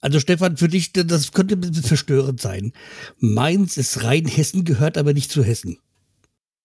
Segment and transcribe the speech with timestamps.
[0.00, 2.72] Also Stefan, für dich, das könnte ein bisschen verstörend sein.
[3.18, 5.78] Mainz ist rein Hessen, gehört aber nicht zu Hessen.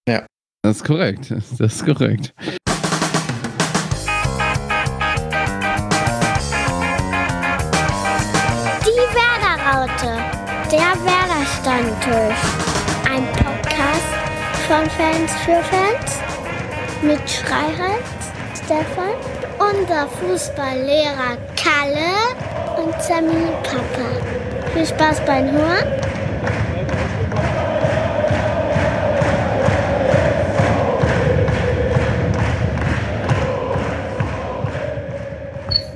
[0.07, 0.27] Ja.
[0.61, 1.31] Das ist korrekt.
[1.57, 2.33] Das ist korrekt.
[8.81, 10.21] Die Werderaute.
[10.71, 12.41] Der Werder-Stammtisch.
[13.09, 14.13] Ein Podcast
[14.67, 16.19] von Fans für Fans
[17.01, 18.07] mit Schreihals,
[18.63, 19.15] Stefan,
[19.59, 22.52] unser Fußballlehrer Kalle
[22.83, 24.67] und Sammy Papa.
[24.73, 25.87] Viel Spaß beim Hören.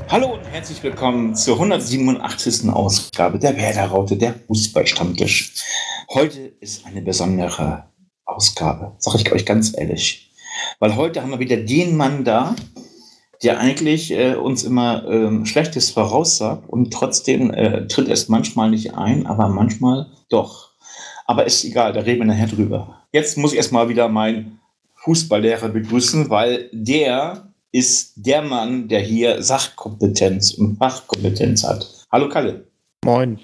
[0.08, 2.70] Hallo und herzlich willkommen zur 187.
[2.70, 5.56] Ausgabe der Werder-Raute, der Fußballstammtisch.
[6.14, 7.92] Heute ist eine besondere
[8.24, 10.32] Ausgabe, sage ich euch ganz ehrlich.
[10.80, 12.56] Weil heute haben wir wieder den Mann da,
[13.44, 18.96] der eigentlich äh, uns immer ähm, Schlechtes voraussagt und trotzdem äh, tritt es manchmal nicht
[18.96, 20.72] ein, aber manchmal doch.
[21.26, 23.02] Aber ist egal, da reden wir nachher drüber.
[23.12, 24.60] Jetzt muss ich erstmal wieder meinen
[24.96, 31.88] Fußballlehrer begrüßen, weil der ist der Mann, der hier Sachkompetenz und Fachkompetenz hat.
[32.12, 32.68] Hallo Kalle.
[33.04, 33.40] Moin.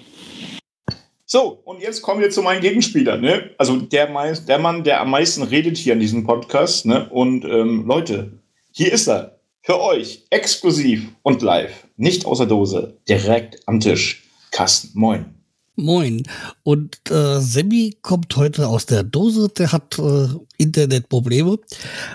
[1.26, 3.20] So, und jetzt kommen wir zu meinen Gegenspielern.
[3.20, 3.50] Ne?
[3.58, 4.08] Also der,
[4.46, 6.86] der Mann, der am meisten redet hier in diesem Podcast.
[6.86, 7.08] Ne?
[7.10, 8.38] Und ähm, Leute,
[8.72, 9.33] hier ist er.
[9.66, 11.86] Für euch, exklusiv und live.
[11.96, 14.24] Nicht außer Dose, direkt am Tisch.
[14.50, 15.24] Carsten, moin.
[15.74, 16.22] Moin.
[16.64, 21.58] Und äh, Sammy kommt heute aus der Dose, der hat äh, Internetprobleme.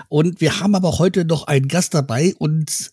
[0.08, 2.92] Und wir haben aber heute noch einen Gast dabei und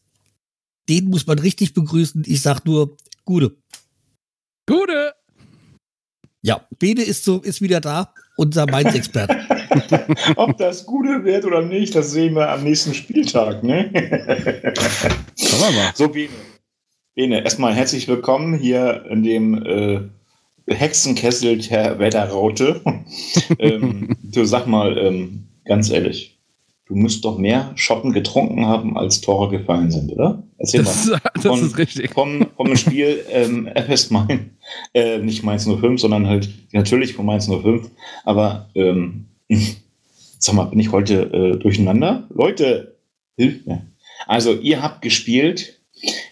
[0.90, 2.24] den muss man richtig begrüßen.
[2.26, 3.56] Ich sag nur Gute.
[4.66, 5.14] Gute!
[6.42, 9.38] Ja, Bene ist so, ist wieder da, unser Mainz-Experte.
[10.36, 13.90] Ob das Gute wird oder nicht, das sehen wir am nächsten Spieltag, ne?
[15.38, 15.92] Schauen wir mal.
[15.96, 16.30] So, Bene.
[17.16, 20.02] Bene, erstmal herzlich willkommen hier in dem äh,
[20.74, 22.82] Hexenkessel der Wetterraute.
[23.60, 26.40] ähm, du sag mal, ähm, ganz ehrlich,
[26.86, 30.44] du musst doch mehr Schoppen getrunken haben, als Tore gefallen sind, oder?
[30.60, 31.14] Erzähl Das, mal.
[31.16, 32.12] ist- das Von- ist richtig.
[32.14, 34.52] Vom, vom Spiel ähm, FS Main,
[34.94, 37.90] äh, nicht Mainz 05, sondern halt natürlich von Mainz 05.
[38.26, 39.27] Aber ähm,
[40.40, 42.28] sag mal, bin ich heute äh, durcheinander?
[42.34, 42.96] Leute,
[43.38, 43.86] hilft mir.
[44.26, 45.80] Also, ihr habt gespielt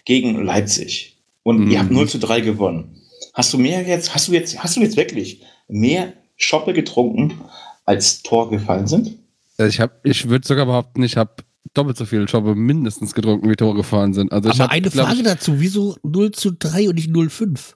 [0.04, 1.82] gegen Leipzig und ihr Mhm.
[1.82, 3.00] habt 0 zu 3 gewonnen.
[3.34, 7.40] Hast du mehr jetzt, hast du jetzt, hast du jetzt wirklich mehr Schoppe getrunken,
[7.84, 9.16] als Tor gefallen sind?
[9.58, 11.34] Also Ich, hab- ich würde sogar behaupten, ich habe
[11.74, 14.32] doppelt so viel Schoppe mindestens getrunken, wie Tore gefahren sind.
[14.32, 17.74] Also ich aber hab, eine Frage ich, dazu, wieso 0 zu 3 und nicht 0,5?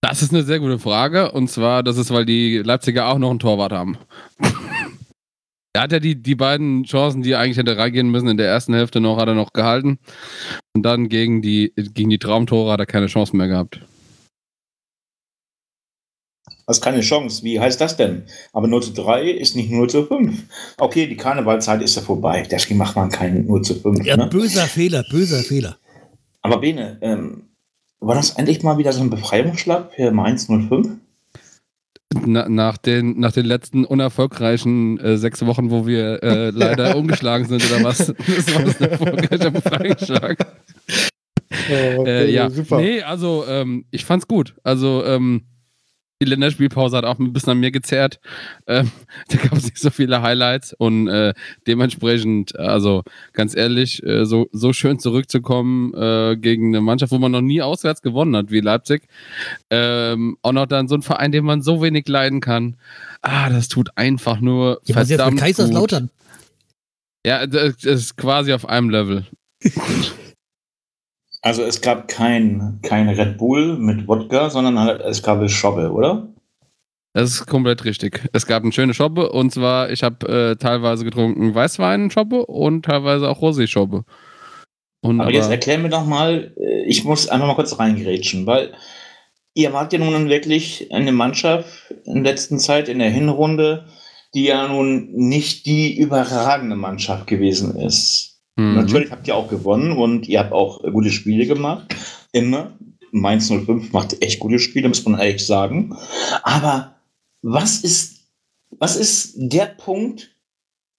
[0.00, 1.32] Das ist eine sehr gute Frage.
[1.32, 3.98] Und zwar, das ist, weil die Leipziger auch noch einen Torwart haben.
[5.74, 8.72] Er hat ja die, die beiden Chancen, die eigentlich hätte reingehen müssen, in der ersten
[8.74, 9.98] Hälfte noch, hat er noch gehalten.
[10.74, 13.80] Und dann gegen die, gegen die Traumtore hat er keine Chance mehr gehabt.
[16.66, 17.44] Das ist keine Chance.
[17.44, 18.24] Wie heißt das denn?
[18.52, 20.42] Aber 0 zu 3 ist nicht 0 zu 5.
[20.78, 22.46] Okay, die Karnevalzeit ist ja vorbei.
[22.50, 24.04] Deswegen macht man keinen 0 zu 5.
[24.04, 24.26] Ja, Ne?
[24.26, 25.76] böser Fehler, böser Fehler.
[26.42, 27.47] Aber Bene, ähm,
[28.00, 30.98] war das endlich mal wieder so ein Befreiungsschlag für Mainz 05?
[32.24, 37.46] Na, nach, den, nach den letzten unerfolgreichen äh, sechs Wochen, wo wir äh, leider umgeschlagen
[37.46, 40.38] sind oder was, das war das ein erfolgreicher Befreiungsschlag.
[41.70, 42.48] Äh, ja,
[42.78, 44.54] nee, also ähm, ich fand's gut.
[44.64, 45.44] Also ähm,
[46.20, 48.18] die Länderspielpause hat auch ein bisschen an mir gezerrt.
[48.66, 48.90] Ähm,
[49.28, 51.32] da gab es nicht so viele Highlights und äh,
[51.66, 53.02] dementsprechend, also
[53.32, 57.62] ganz ehrlich, äh, so, so schön zurückzukommen äh, gegen eine Mannschaft, wo man noch nie
[57.62, 59.02] auswärts gewonnen hat, wie Leipzig.
[59.70, 62.76] Ähm, auch noch dann so ein Verein, den man so wenig leiden kann.
[63.22, 65.40] Ah, das tut einfach nur Ja, mit verdammt gut.
[65.40, 66.10] Kaiserslautern?
[67.24, 69.26] Ja, das ist quasi auf einem Level.
[71.42, 76.28] Also es gab kein, kein Red Bull mit Wodka, sondern halt, es gab Schobbe, oder?
[77.14, 78.28] Das ist komplett richtig.
[78.32, 83.28] Es gab eine schöne Schoppe und zwar, ich habe äh, teilweise getrunken Weißwein-Schoppe und teilweise
[83.28, 84.04] auch Rosé-Schoppe.
[85.02, 88.74] Aber, aber, jetzt erklär mir doch mal, äh, ich muss einfach mal kurz reingrätschen, weil
[89.54, 93.86] ihr wart ja nun wirklich eine Mannschaft in der letzten Zeit in der Hinrunde,
[94.34, 98.27] die ja nun nicht die überragende Mannschaft gewesen ist.
[98.58, 98.74] Mhm.
[98.74, 101.94] Natürlich habt ihr auch gewonnen und ihr habt auch gute Spiele gemacht.
[102.32, 102.76] Immer.
[103.12, 105.96] Mainz 05 macht echt gute Spiele, muss man ehrlich sagen.
[106.42, 106.96] Aber
[107.40, 108.26] was ist,
[108.70, 110.34] was ist der Punkt,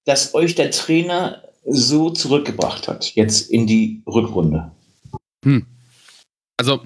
[0.06, 4.72] dass euch der Trainer so zurückgebracht hat, jetzt in die Rückrunde?
[6.60, 6.82] Also,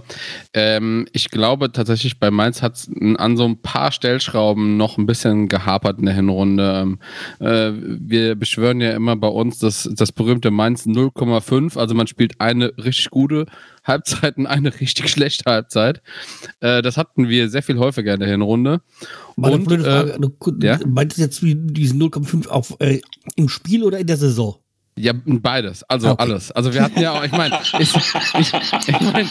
[0.52, 5.06] ähm, ich glaube tatsächlich, bei Mainz hat es an so ein paar Stellschrauben noch ein
[5.06, 6.80] bisschen gehapert in der Hinrunde.
[6.80, 6.98] Ähm,
[7.40, 11.76] äh, wir beschwören ja immer bei uns das, das berühmte Mainz 0,5.
[11.76, 13.46] Also, man spielt eine richtig gute
[13.82, 16.02] Halbzeit und eine richtig schlechte Halbzeit.
[16.60, 18.80] Äh, das hatten wir sehr viel häufiger in der Hinrunde.
[19.34, 20.78] Meine Und, blöde Frage, äh, du, ja?
[20.86, 23.00] meinst du jetzt wie diesen 0,5 auf äh,
[23.34, 24.54] im Spiel oder in der Saison?
[24.96, 25.82] Ja, beides.
[25.84, 26.22] Also Okay.
[26.22, 26.52] alles.
[26.52, 29.28] Also wir hatten ja auch, ich meine, ich, ich, ich meine,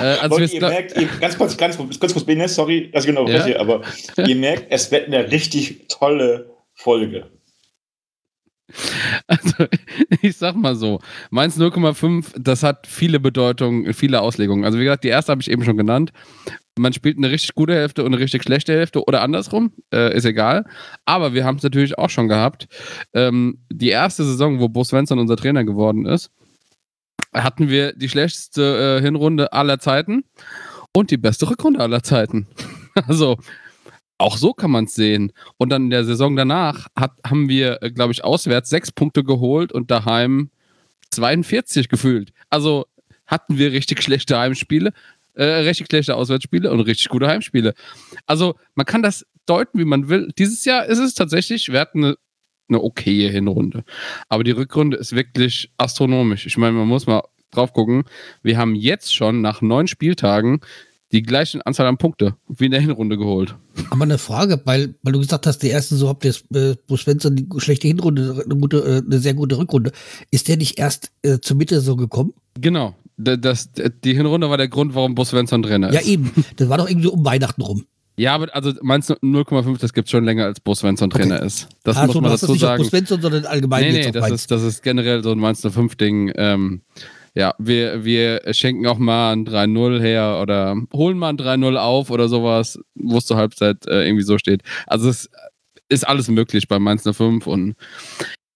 [0.00, 2.90] äh, als Leute, wir ihr merkt, ihr, ganz kurz, ganz, kurz- ganz kurz, Bene, sorry,
[2.92, 3.46] dass ich genau Ja?
[3.46, 3.58] ja?
[3.60, 3.80] aber
[4.18, 7.26] ihr merkt, es wird eine richtig tolle Folge.
[9.26, 9.66] Also,
[10.22, 11.00] ich sag mal so,
[11.30, 14.64] Mainz 0,5, das hat viele Bedeutungen, viele Auslegungen.
[14.64, 16.12] Also, wie gesagt, die erste habe ich eben schon genannt.
[16.78, 20.24] Man spielt eine richtig gute Hälfte und eine richtig schlechte Hälfte oder andersrum, äh, ist
[20.24, 20.64] egal.
[21.04, 22.66] Aber wir haben es natürlich auch schon gehabt.
[23.12, 26.30] Ähm, die erste Saison, wo Bo Svensson unser Trainer geworden ist,
[27.34, 30.24] hatten wir die schlechteste äh, Hinrunde aller Zeiten
[30.94, 32.48] und die beste Rückrunde aller Zeiten.
[33.08, 33.38] Also,
[34.22, 35.32] auch so kann man es sehen.
[35.58, 39.72] Und dann in der Saison danach hat, haben wir, glaube ich, auswärts sechs Punkte geholt
[39.72, 40.50] und daheim
[41.10, 42.32] 42 gefühlt.
[42.48, 42.86] Also
[43.26, 44.92] hatten wir richtig schlechte Heimspiele,
[45.34, 47.74] äh, richtig schlechte Auswärtsspiele und richtig gute Heimspiele.
[48.26, 50.32] Also man kann das deuten, wie man will.
[50.38, 52.16] Dieses Jahr ist es tatsächlich, wir hatten eine,
[52.68, 53.84] eine okaye Hinrunde.
[54.28, 56.46] Aber die Rückrunde ist wirklich astronomisch.
[56.46, 58.04] Ich meine, man muss mal drauf gucken.
[58.42, 60.60] Wir haben jetzt schon nach neun Spieltagen
[61.12, 63.54] die gleiche Anzahl an Punkte wie in der Hinrunde geholt.
[63.90, 66.96] Aber eine Frage, weil, weil du gesagt hast, die erste so habt ihr äh, Bo
[66.96, 69.92] Svensson die schlechte Hinrunde, eine, gute, äh, eine sehr gute Rückrunde.
[70.30, 72.32] Ist der nicht erst äh, zur Mitte so gekommen?
[72.60, 72.94] Genau.
[73.18, 73.70] Da- Das,
[74.04, 75.94] die Hinrunde war der Grund, warum Bo Svensson drin ist.
[75.94, 76.32] Ja, eben.
[76.56, 77.84] Das war doch irgendwie so um Weihnachten rum.
[78.16, 81.42] Ja, aber also meinst du 0,5, das gibt es schon länger als Bo Svensson Trainer
[81.42, 81.68] ist.
[81.82, 82.88] Das Ach muss so, man du hast das dazu nicht auf Bo sagen.
[82.90, 84.34] Svensson, sondern allgemein Nee, nee, das Mainz.
[84.42, 86.32] ist, das ist generell so ein Mainz 05-Ding.
[86.36, 86.82] Ähm,
[87.34, 92.10] ja, wir, wir schenken auch mal ein 3-0 her oder holen mal ein 3-0 auf
[92.10, 94.62] oder sowas, wo es zur Halbzeit äh, irgendwie so steht.
[94.86, 95.30] Also es
[95.88, 97.74] ist alles möglich bei Mainz 05 und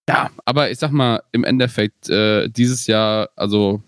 [0.09, 3.83] ja, aber ich sag mal, im Endeffekt äh, dieses Jahr, also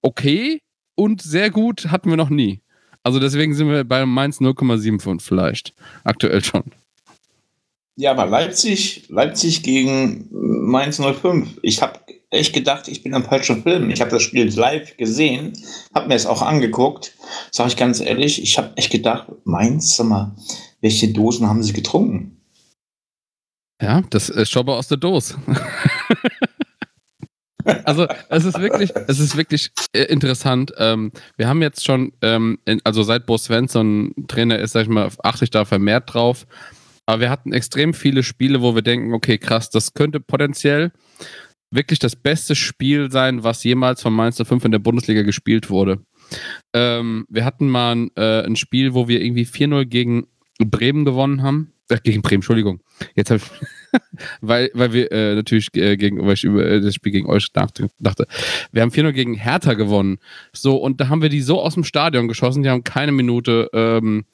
[0.00, 0.60] okay
[0.94, 2.60] und sehr gut hatten wir noch nie.
[3.02, 5.74] Also deswegen sind wir bei Mainz 0,75 vielleicht.
[6.04, 6.64] Aktuell schon.
[7.96, 11.58] Ja, aber Leipzig, Leipzig gegen Mainz 05.
[11.62, 11.98] Ich habe
[12.30, 13.90] echt gedacht, ich bin am falschen Film.
[13.90, 15.52] Ich habe das Spiel live gesehen,
[15.94, 17.12] habe mir es auch angeguckt.
[17.50, 19.26] Sag ich ganz ehrlich, ich habe echt gedacht,
[19.78, 20.34] sag mal,
[20.80, 22.40] welche Dosen haben sie getrunken?
[23.82, 25.36] Ja, das ist Schobber aus der Dose.
[27.84, 30.72] also es ist wirklich, es ist wirklich äh, interessant.
[30.76, 34.88] Ähm, wir haben jetzt schon, ähm, in, also seit Bo Svensson Trainer ist, sag ich
[34.88, 36.46] mal, achte ich da vermehrt drauf.
[37.06, 40.92] Aber wir hatten extrem viele Spiele, wo wir denken, okay, krass, das könnte potenziell
[41.70, 46.00] wirklich das beste Spiel sein, was jemals von Mainz 05 in der Bundesliga gespielt wurde.
[46.72, 50.26] Ähm, wir hatten mal ein, äh, ein Spiel, wo wir irgendwie 4-0 gegen
[50.58, 51.72] Bremen gewonnen haben.
[51.88, 52.80] Äh, gegen Bremen, Entschuldigung.
[53.14, 54.00] Jetzt habe ich,
[54.40, 57.52] weil, weil wir äh, natürlich äh, gegen, weil ich über äh, das Spiel gegen euch
[57.52, 57.88] dachte.
[58.72, 60.18] Wir haben 4-0 gegen Hertha gewonnen.
[60.52, 63.68] So, und da haben wir die so aus dem Stadion geschossen, die haben keine Minute
[63.72, 64.24] ähm,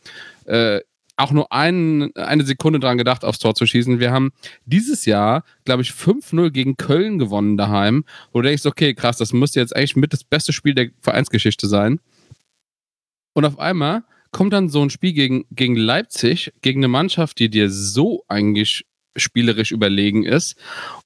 [0.44, 0.81] äh,
[1.16, 4.00] auch nur ein, eine Sekunde dran gedacht, aufs Tor zu schießen.
[4.00, 4.32] Wir haben
[4.66, 9.32] dieses Jahr, glaube ich, 5-0 gegen Köln gewonnen daheim, wo du denkst, okay, krass, das
[9.32, 12.00] müsste jetzt eigentlich mit das beste Spiel der Vereinsgeschichte sein.
[13.32, 17.48] Und auf einmal kommt dann so ein Spiel gegen, gegen Leipzig, gegen eine Mannschaft, die
[17.48, 18.84] dir so eigentlich
[19.16, 20.56] spielerisch überlegen ist.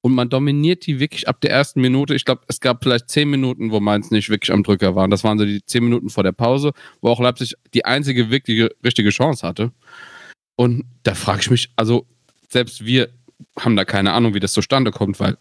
[0.00, 2.14] Und man dominiert die wirklich ab der ersten Minute.
[2.14, 5.08] Ich glaube, es gab vielleicht zehn Minuten, wo Mainz nicht wirklich am Drücker war.
[5.08, 8.70] Das waren so die zehn Minuten vor der Pause, wo auch Leipzig die einzige wirkliche,
[8.84, 9.72] richtige Chance hatte.
[10.56, 12.06] Und da frage ich mich, also
[12.48, 13.08] selbst wir
[13.58, 15.38] haben da keine Ahnung, wie das zustande kommt, weil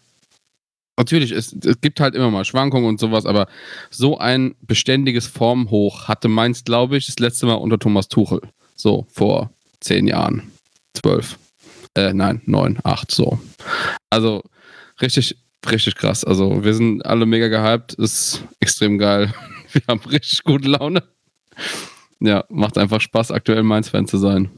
[0.96, 3.48] natürlich, es, es gibt halt immer mal Schwankungen und sowas, aber
[3.90, 8.40] so ein beständiges Formhoch hatte Mainz, glaube ich, das letzte Mal unter Thomas Tuchel.
[8.76, 9.50] So vor
[9.80, 10.50] zehn Jahren.
[10.94, 11.38] Zwölf.
[11.96, 13.38] Äh, nein, neun, acht, so.
[14.10, 14.42] Also
[15.00, 15.36] richtig,
[15.68, 16.24] richtig krass.
[16.24, 19.32] Also wir sind alle mega gehypt, ist extrem geil.
[19.72, 21.04] Wir haben richtig gute Laune.
[22.18, 24.50] Ja, macht einfach Spaß, aktuell Mainz-Fan zu sein.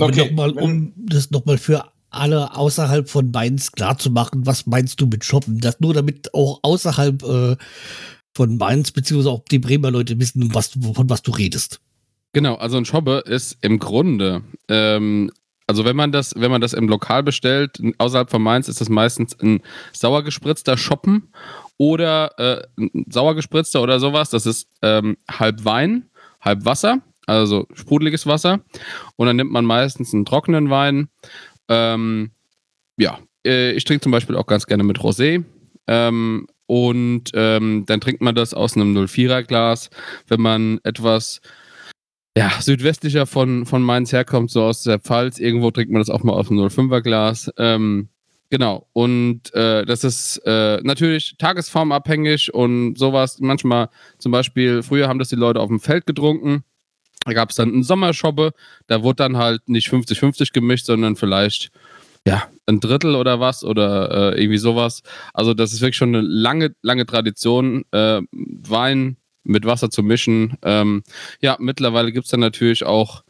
[0.00, 4.66] Okay, noch mal, um das nochmal für alle außerhalb von Mainz klar zu machen, was
[4.66, 5.58] meinst du mit Shoppen?
[5.60, 7.56] Das nur damit auch außerhalb äh,
[8.36, 11.80] von Mainz, beziehungsweise auch die Bremer Leute wissen, was, du- von was du redest.
[12.32, 15.30] Genau, also ein Schobbe ist im Grunde, ähm,
[15.66, 18.88] also wenn man das, wenn man das im Lokal bestellt, außerhalb von Mainz, ist das
[18.88, 21.32] meistens ein sauer Shoppen
[21.76, 24.30] oder äh, ein sauer gespritzter oder sowas.
[24.30, 28.60] Das ist ähm, halb Wein, halb Wasser, also sprudeliges Wasser.
[29.16, 31.08] Und dann nimmt man meistens einen trockenen Wein.
[31.68, 32.32] Ähm,
[32.96, 35.44] ja, äh, ich trinke zum Beispiel auch ganz gerne mit Rosé.
[35.86, 39.90] Ähm, und ähm, dann trinkt man das aus einem 04er Glas.
[40.28, 41.40] Wenn man etwas
[42.36, 46.22] ja, südwestlicher von, von Mainz herkommt, so aus der Pfalz, irgendwo trinkt man das auch
[46.22, 47.50] mal aus einem 05er Glas.
[47.58, 48.08] Ähm,
[48.48, 53.38] genau, und äh, das ist äh, natürlich tagesformabhängig und sowas.
[53.40, 56.64] Manchmal, zum Beispiel, früher haben das die Leute auf dem Feld getrunken.
[57.24, 58.52] Da gab es dann einen Sommerschobbe,
[58.88, 61.70] da wurde dann halt nicht 50-50 gemischt, sondern vielleicht
[62.26, 65.02] ja, ein Drittel oder was oder äh, irgendwie sowas.
[65.34, 70.56] Also das ist wirklich schon eine lange, lange Tradition, äh, Wein mit Wasser zu mischen.
[70.62, 71.02] Ähm,
[71.40, 73.24] ja, mittlerweile gibt es dann natürlich auch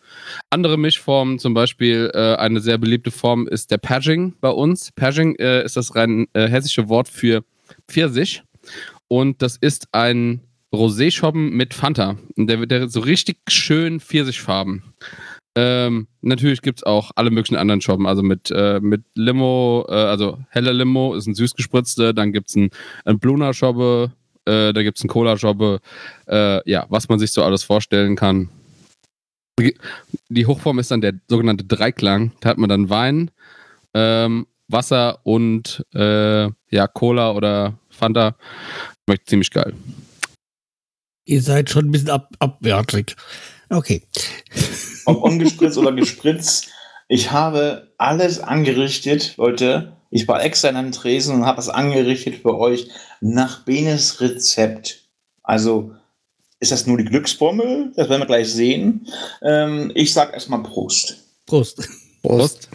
[0.50, 4.92] andere Mischformen, zum Beispiel äh, eine sehr beliebte Form ist der Paging bei uns.
[4.92, 7.44] Paging äh, ist das rein äh, hessische Wort für
[7.88, 8.42] Pfirsich
[9.08, 10.40] und das ist ein
[10.72, 12.16] Rosé-Schoppen mit Fanta.
[12.36, 14.94] Der wird so richtig schön Pfirsichfarben.
[15.54, 19.92] Ähm, natürlich gibt es auch alle möglichen anderen Shoppen, also mit, äh, mit Limo, äh,
[19.92, 22.70] also heller Limo ist ein süß gespritzte, dann gibt es ein,
[23.04, 24.12] ein Bluna Shobbe,
[24.46, 25.80] äh, da gibt es ein Cola Shobbe,
[26.28, 28.48] äh, ja, was man sich so alles vorstellen kann.
[30.28, 33.30] Die Hochform ist dann der sogenannte Dreiklang, da hat man dann Wein,
[33.94, 38.36] ähm, Wasser und äh, ja, Cola oder Fanta.
[39.04, 39.74] Schmeckt ziemlich geil.
[41.24, 43.14] Ihr seid schon ein bisschen ab abwärtig.
[43.68, 44.02] Okay.
[45.04, 46.70] Ob ungespritzt oder gespritzt.
[47.08, 49.96] Ich habe alles angerichtet, Leute.
[50.14, 52.90] Ich war extra in einem Tresen und habe es angerichtet für euch
[53.22, 55.08] nach Benes Rezept.
[55.42, 55.94] Also
[56.60, 57.94] ist das nur die Glücksformel?
[57.96, 59.08] Das werden wir gleich sehen.
[59.40, 61.16] Ähm, ich sage erstmal Prost.
[61.46, 61.88] Prost.
[62.22, 62.68] Prost.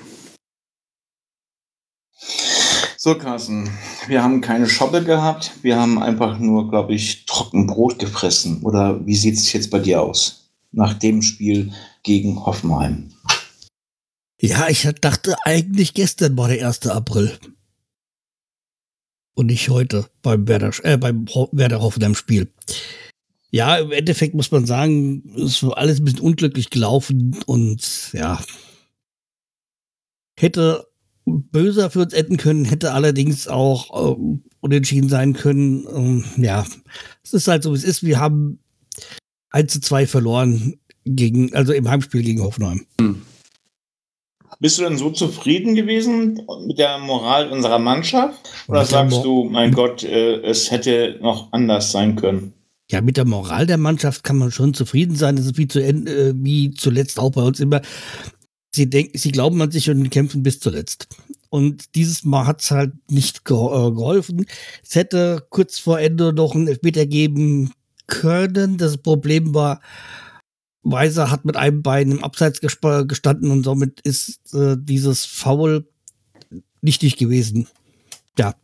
[2.97, 3.69] So, Carsten,
[4.07, 5.51] wir haben keine Schoppe gehabt.
[5.61, 8.63] Wir haben einfach nur, glaube ich, Trockenbrot gefressen.
[8.63, 10.49] Oder wie sieht es jetzt bei dir aus?
[10.71, 13.11] Nach dem Spiel gegen Hoffenheim.
[14.39, 16.87] Ja, ich dachte eigentlich gestern war der 1.
[16.87, 17.37] April.
[19.33, 22.51] Und nicht heute beim Werder, äh, beim Werder Hoffenheim Spiel.
[23.49, 28.43] Ja, im Endeffekt muss man sagen, ist so alles ein bisschen unglücklich gelaufen und ja.
[30.39, 30.87] Hätte
[31.25, 35.85] böser für uns enden können, hätte allerdings auch äh, unentschieden sein können.
[35.93, 36.65] Ähm, ja,
[37.23, 38.03] es ist halt so, wie es ist.
[38.03, 38.59] Wir haben
[39.49, 42.85] 1 zu 2 verloren gegen, also im Heimspiel gegen Hoffenheim.
[42.99, 43.21] Hm.
[44.59, 48.39] Bist du denn so zufrieden gewesen mit der Moral unserer Mannschaft?
[48.67, 52.53] Oder sagst du, mein Gott, äh, es hätte noch anders sein können?
[52.89, 55.35] Ja, mit der Moral der Mannschaft kann man schon zufrieden sein.
[55.35, 57.81] Das ist wie, zu, äh, wie zuletzt auch bei uns immer.
[58.71, 61.07] Sie denken, sie glauben an sich und kämpfen bis zuletzt.
[61.49, 64.45] Und dieses Mal hat es halt nicht ge äh, geholfen.
[64.83, 67.73] Es hätte kurz vor Ende noch ein Elfmeter geben
[68.07, 68.77] können.
[68.77, 69.81] Das Problem war,
[70.83, 75.87] Weiser hat mit einem Bein im Abseits gestanden und somit ist äh, dieses Foul
[76.81, 77.67] nichtig gewesen.
[78.37, 78.55] Ja.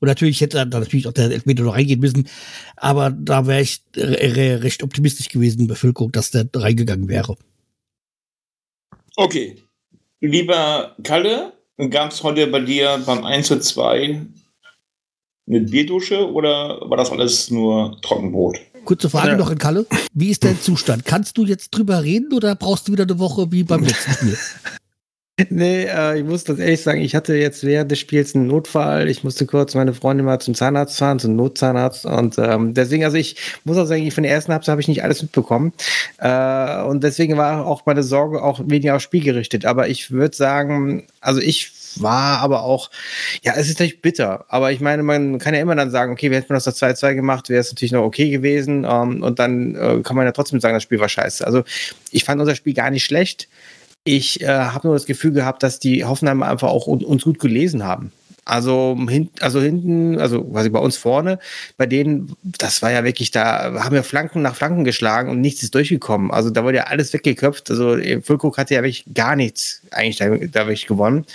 [0.00, 2.28] Und natürlich hätte da natürlich auch der Elfmeter noch reingehen müssen,
[2.76, 7.36] aber da wäre ich recht optimistisch gewesen, Bevölkerung, dass der reingegangen wäre.
[9.16, 9.56] Okay.
[10.20, 11.52] Lieber Kalle,
[11.90, 14.26] gab es heute bei dir beim 1 zu 2
[15.48, 18.58] eine Bierdusche oder war das alles nur Trockenbrot?
[18.88, 19.36] Kurze Frage ja.
[19.36, 19.84] noch an Kalle.
[20.14, 21.04] Wie ist dein Zustand?
[21.04, 24.38] Kannst du jetzt drüber reden oder brauchst du wieder eine Woche wie beim letzten Spiel?
[25.50, 29.08] Nee, äh, ich muss das ehrlich sagen, ich hatte jetzt während des Spiels einen Notfall.
[29.08, 32.06] Ich musste kurz meine Freundin mal zum Zahnarzt fahren, zum Notzahnarzt.
[32.06, 35.04] Und ähm, deswegen, also ich muss auch sagen, von der ersten Halbzeit habe ich nicht
[35.04, 35.72] alles mitbekommen.
[36.18, 39.64] Äh, und deswegen war auch meine Sorge auch weniger aufs Spiel gerichtet.
[39.64, 42.90] Aber ich würde sagen, also ich war aber auch,
[43.42, 44.44] ja, es ist natürlich bitter.
[44.48, 47.48] Aber ich meine, man kann ja immer dann sagen, okay, wir hätten das 2-2 gemacht,
[47.48, 48.86] wäre es natürlich noch okay gewesen.
[48.88, 51.46] Ähm, und dann äh, kann man ja trotzdem sagen, das Spiel war scheiße.
[51.46, 51.64] Also
[52.10, 53.48] ich fand unser Spiel gar nicht schlecht.
[54.04, 57.84] Ich äh, habe nur das Gefühl gehabt, dass die Hoffenheimer einfach auch uns gut gelesen
[57.84, 58.12] haben.
[58.48, 61.38] Also, hin, also hinten, also quasi bei uns vorne,
[61.76, 65.62] bei denen, das war ja wirklich, da haben wir Flanken nach Flanken geschlagen und nichts
[65.62, 66.30] ist durchgekommen.
[66.30, 67.70] Also da wurde ja alles weggeköpft.
[67.70, 71.26] Also Füllkrug hatte ja wirklich gar nichts eigentlich da, da wirklich gewonnen.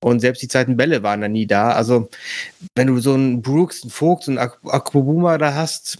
[0.00, 1.72] Und selbst die zweiten Bälle waren da nie da.
[1.72, 2.08] Also
[2.76, 5.98] wenn du so einen Brooks, einen Vogt und Akbobuma da hast,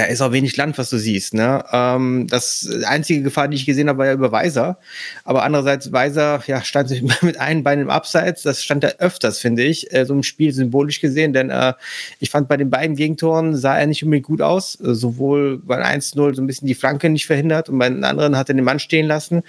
[0.00, 1.34] da ist auch wenig Land, was du siehst.
[1.34, 1.62] Ne?
[1.70, 4.78] Ähm, das einzige Gefahr, die ich gesehen habe, war ja über Weiser.
[5.24, 6.90] Aber andererseits, Weiser ja, stand
[7.22, 8.42] mit einem Bein im Abseits.
[8.42, 11.34] Das stand er öfters, finde ich, äh, so im Spiel symbolisch gesehen.
[11.34, 11.74] Denn äh,
[12.18, 14.80] ich fand, bei den beiden Gegentoren sah er nicht unbedingt gut aus.
[14.80, 18.38] Äh, sowohl bei 1-0 so ein bisschen die Flanke nicht verhindert und bei den anderen
[18.38, 19.42] hat er den Mann stehen lassen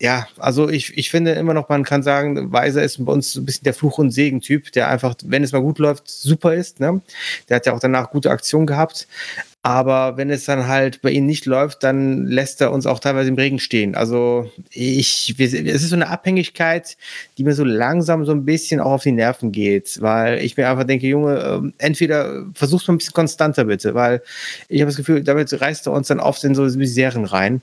[0.00, 3.40] ja, also ich, ich finde immer noch, man kann sagen, Weiser ist bei uns so
[3.40, 6.80] ein bisschen der Fluch- und Segen-Typ, der einfach, wenn es mal gut läuft, super ist.
[6.80, 7.02] Ne?
[7.48, 9.06] Der hat ja auch danach gute Aktionen gehabt.
[9.62, 13.28] Aber wenn es dann halt bei ihm nicht läuft, dann lässt er uns auch teilweise
[13.28, 13.94] im Regen stehen.
[13.94, 16.96] Also ich, es ist so eine Abhängigkeit,
[17.36, 20.70] die mir so langsam so ein bisschen auch auf die Nerven geht, weil ich mir
[20.70, 24.22] einfach denke, Junge, ähm, entweder versuch's mal ein bisschen konstanter bitte, weil
[24.68, 27.60] ich habe das Gefühl, damit reißt er uns dann oft in so Miseren rein.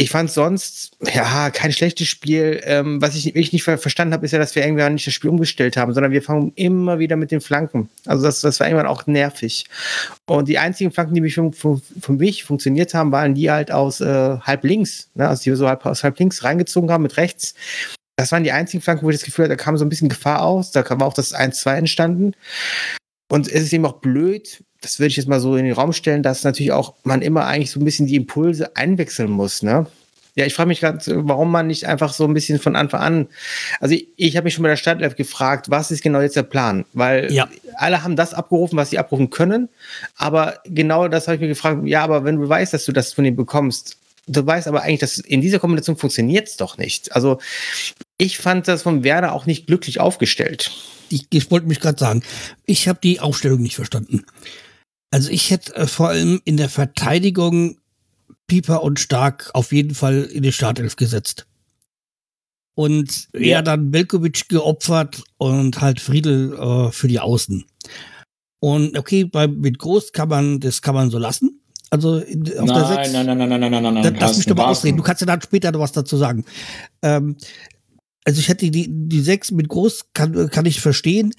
[0.00, 2.60] Ich fand sonst, ja, kein schlechtes Spiel.
[2.62, 5.28] Ähm, was ich wirklich nicht verstanden habe, ist ja, dass wir irgendwann nicht das Spiel
[5.28, 7.88] umgestellt haben, sondern wir fangen immer wieder mit den Flanken.
[8.06, 9.64] Also das, das war irgendwann auch nervig.
[10.26, 13.72] Und die einzigen Flanken, die mich für, für, für mich funktioniert haben, waren die halt
[13.72, 15.28] aus äh, halb links, ne?
[15.28, 17.54] also die wir so halb, aus halb links reingezogen haben mit rechts.
[18.14, 20.08] Das waren die einzigen Flanken, wo ich das Gefühl hatte, da kam so ein bisschen
[20.08, 20.70] Gefahr aus.
[20.70, 22.34] Da war auch das 1-2 entstanden.
[23.28, 25.92] Und es ist eben auch blöd, das würde ich jetzt mal so in den Raum
[25.92, 29.86] stellen, dass natürlich auch man immer eigentlich so ein bisschen die Impulse einwechseln muss, ne?
[30.38, 33.26] Ja, ich frage mich gerade, warum man nicht einfach so ein bisschen von Anfang an.
[33.80, 36.44] Also ich, ich habe mich schon bei der Startelf gefragt, was ist genau jetzt der
[36.44, 36.84] Plan?
[36.92, 37.48] Weil ja.
[37.74, 39.68] alle haben das abgerufen, was sie abrufen können.
[40.14, 43.14] Aber genau das habe ich mir gefragt, ja, aber wenn du weißt, dass du das
[43.14, 43.96] von ihm bekommst,
[44.28, 47.16] du weißt aber eigentlich, dass in dieser Kombination funktioniert es doch nicht.
[47.16, 47.40] Also
[48.16, 50.70] ich fand das von Werder auch nicht glücklich aufgestellt.
[51.08, 52.22] Ich, ich wollte mich gerade sagen,
[52.64, 54.24] ich habe die Aufstellung nicht verstanden.
[55.10, 57.78] Also ich hätte äh, vor allem in der Verteidigung
[58.46, 61.46] Pieper und Stark auf jeden Fall in die Startelf gesetzt.
[62.74, 63.56] Und ja.
[63.56, 67.64] er dann Belkovic geopfert und halt Friedel äh, für die Außen.
[68.60, 71.60] Und okay, bei, mit Groß kann man, das kann man so lassen.
[71.90, 73.12] Also in, auf nein, der 6.
[73.12, 74.16] Nein, nein, nein, nein, nein, nein, nein, nein.
[74.20, 74.96] Lass mich doch mal ausreden.
[74.96, 76.44] Du kannst ja dann später noch was dazu sagen.
[77.02, 77.36] Ähm,
[78.24, 81.34] also ich hätte die, die 6 mit Groß kann, kann ich verstehen.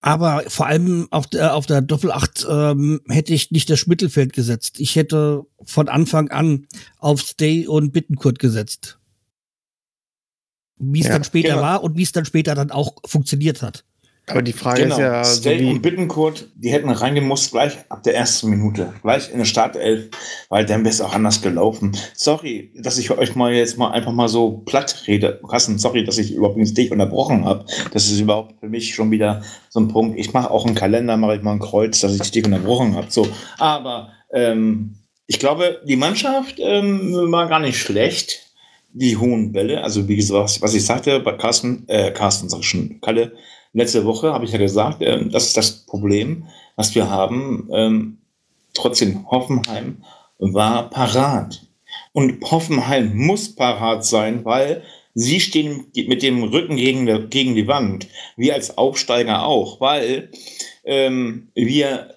[0.00, 4.78] Aber vor allem auf der, auf der Doppelacht ähm, hätte ich nicht das Mittelfeld gesetzt.
[4.78, 6.66] Ich hätte von Anfang an
[6.98, 8.98] auf Stay und Bittenkurt gesetzt.
[10.76, 11.62] Wie es ja, dann später genau.
[11.62, 13.84] war und wie es dann später dann auch funktioniert hat.
[14.30, 14.94] Aber die Frage genau.
[14.94, 15.24] ist ja.
[15.24, 18.92] Stay so und Bittenkurt, die hätten reingemusst gleich ab der ersten Minute.
[19.02, 20.08] Gleich in der Startelf,
[20.48, 21.96] weil dann wäre es auch anders gelaufen.
[22.14, 25.40] Sorry, dass ich euch mal jetzt mal einfach mal so platt rede.
[25.48, 27.64] Kassen, sorry, dass ich überhaupt nicht dich unterbrochen habe.
[27.92, 30.18] Das ist überhaupt für mich schon wieder so ein Punkt.
[30.18, 33.06] Ich mache auch einen Kalender, mache ich mal ein Kreuz, dass ich dich unterbrochen habe.
[33.10, 34.94] So, aber ähm,
[35.26, 38.44] ich glaube, die Mannschaft ähm, war gar nicht schlecht.
[38.94, 42.68] Die hohen Bälle, also wie gesagt, was ich sagte bei Carsten, äh, Carsten sag ich
[42.68, 43.32] schon, Kalle,
[43.72, 46.46] letzte Woche habe ich ja gesagt, äh, das ist das Problem,
[46.76, 47.68] was wir haben.
[47.72, 48.18] Ähm,
[48.74, 50.04] trotzdem, Hoffenheim
[50.38, 51.66] war parat.
[52.12, 54.82] Und Hoffenheim muss parat sein, weil
[55.14, 58.06] sie stehen mit dem Rücken gegen, gegen die Wand.
[58.36, 60.30] Wir als Aufsteiger auch, weil
[60.84, 62.14] ähm, wir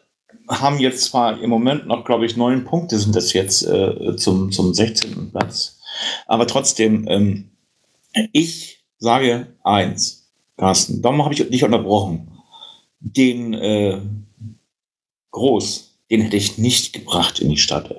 [0.48, 4.52] haben jetzt zwar im Moment noch, glaube ich, neun Punkte sind das jetzt äh, zum,
[4.52, 5.32] zum 16.
[5.32, 5.80] Platz.
[6.28, 7.52] Aber trotzdem, ähm,
[8.34, 10.21] ich sage eins.
[10.62, 11.02] Carsten.
[11.02, 12.28] Darum habe ich dich unterbrochen.
[13.00, 13.98] Den äh,
[15.32, 17.92] Groß, den hätte ich nicht gebracht in die Stadt.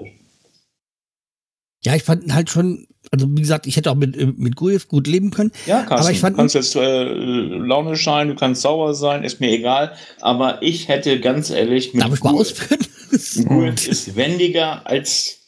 [1.82, 5.08] Ja, ich fand halt schon, also wie gesagt, ich hätte auch mit, mit Gujev gut
[5.08, 5.50] leben können.
[5.66, 9.24] Ja, Carsten, aber ich fand, du kannst jetzt äh, launisch sein, du kannst sauer sein,
[9.24, 9.96] ist mir egal.
[10.20, 12.86] Aber ich hätte ganz ehrlich mit Darf ich mal ausführen?
[13.48, 15.41] Gujev ist wendiger als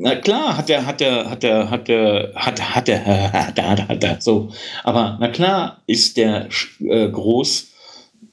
[0.00, 3.88] na klar, hat er, hat er, hat er, hat er, hat, hat er, hat er,
[3.88, 4.50] hat er, so.
[4.84, 6.48] Aber na klar ist der
[6.80, 7.72] äh, groß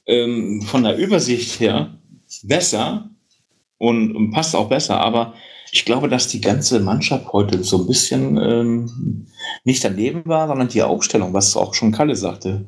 [0.06, 1.98] ähm, von der Übersicht her
[2.44, 3.10] besser
[3.78, 5.00] und, und, passt auch besser.
[5.00, 5.34] Aber
[5.72, 9.26] ich glaube, dass die ganze Mannschaft heute so ein bisschen ähm,
[9.64, 12.66] nicht daneben war, sondern die Aufstellung, was auch schon Kalle sagte.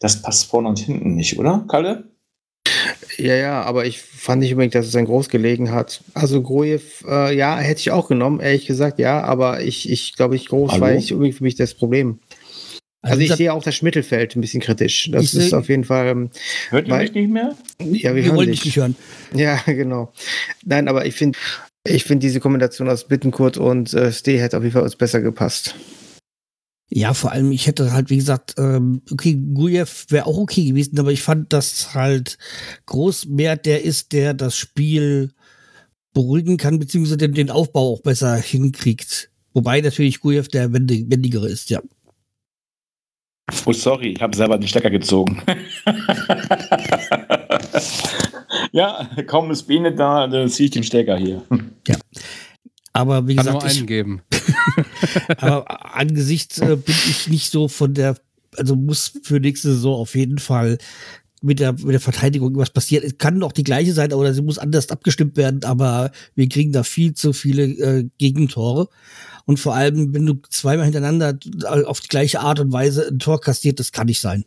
[0.00, 2.10] Das passt vorne und hinten nicht, oder, Kalle?
[3.16, 6.02] Ja, ja, aber ich fand nicht unbedingt, dass es ein Groß gelegen hat.
[6.14, 10.36] Also Grojew, äh, ja, hätte ich auch genommen, ehrlich gesagt, ja, aber ich, ich glaube,
[10.36, 10.82] ich Groß Hallo?
[10.82, 12.18] war nicht unbedingt für mich das Problem.
[13.02, 15.10] Also, also ich sehe auch das Mittelfeld ein bisschen kritisch.
[15.10, 16.08] Das ist auf jeden Fall.
[16.08, 16.30] Ähm,
[16.68, 17.56] Hört ihr mich nicht mehr?
[17.78, 18.94] Ja, wir, wir wollen dich nicht hören.
[19.34, 20.12] Ja, genau.
[20.64, 21.38] Nein, aber ich finde,
[21.86, 25.22] ich finde diese Kombination aus Bittenkurt und äh, Steh hätte auf jeden Fall uns besser
[25.22, 25.74] gepasst.
[26.92, 30.98] Ja, vor allem, ich hätte halt, wie gesagt, ähm, okay, Gujev wäre auch okay gewesen,
[30.98, 32.36] aber ich fand, dass halt
[32.86, 35.32] Groß mehr der ist, der das Spiel
[36.12, 39.30] beruhigen kann, beziehungsweise den, den Aufbau auch besser hinkriegt.
[39.52, 41.80] Wobei natürlich Gujev der wendigere ist, ja.
[43.66, 45.42] Oh, sorry, ich habe selber den Stecker gezogen.
[48.72, 51.42] ja, kaum ist Biene da, dann ziehe ich den Stecker hier.
[51.86, 51.96] Ja.
[52.92, 54.22] Aber wie Kann gesagt, nur einen ich, geben.
[55.38, 58.16] aber angesichts äh, bin ich nicht so von der,
[58.56, 60.78] also muss für nächste Saison auf jeden Fall
[61.42, 63.04] mit der, mit der Verteidigung irgendwas passieren.
[63.06, 66.72] Es kann doch die gleiche sein, oder sie muss anders abgestimmt werden, aber wir kriegen
[66.72, 68.88] da viel zu viele äh, Gegentore.
[69.46, 71.38] Und vor allem, wenn du zweimal hintereinander
[71.86, 74.44] auf die gleiche Art und Weise ein Tor kassiert, das kann nicht sein.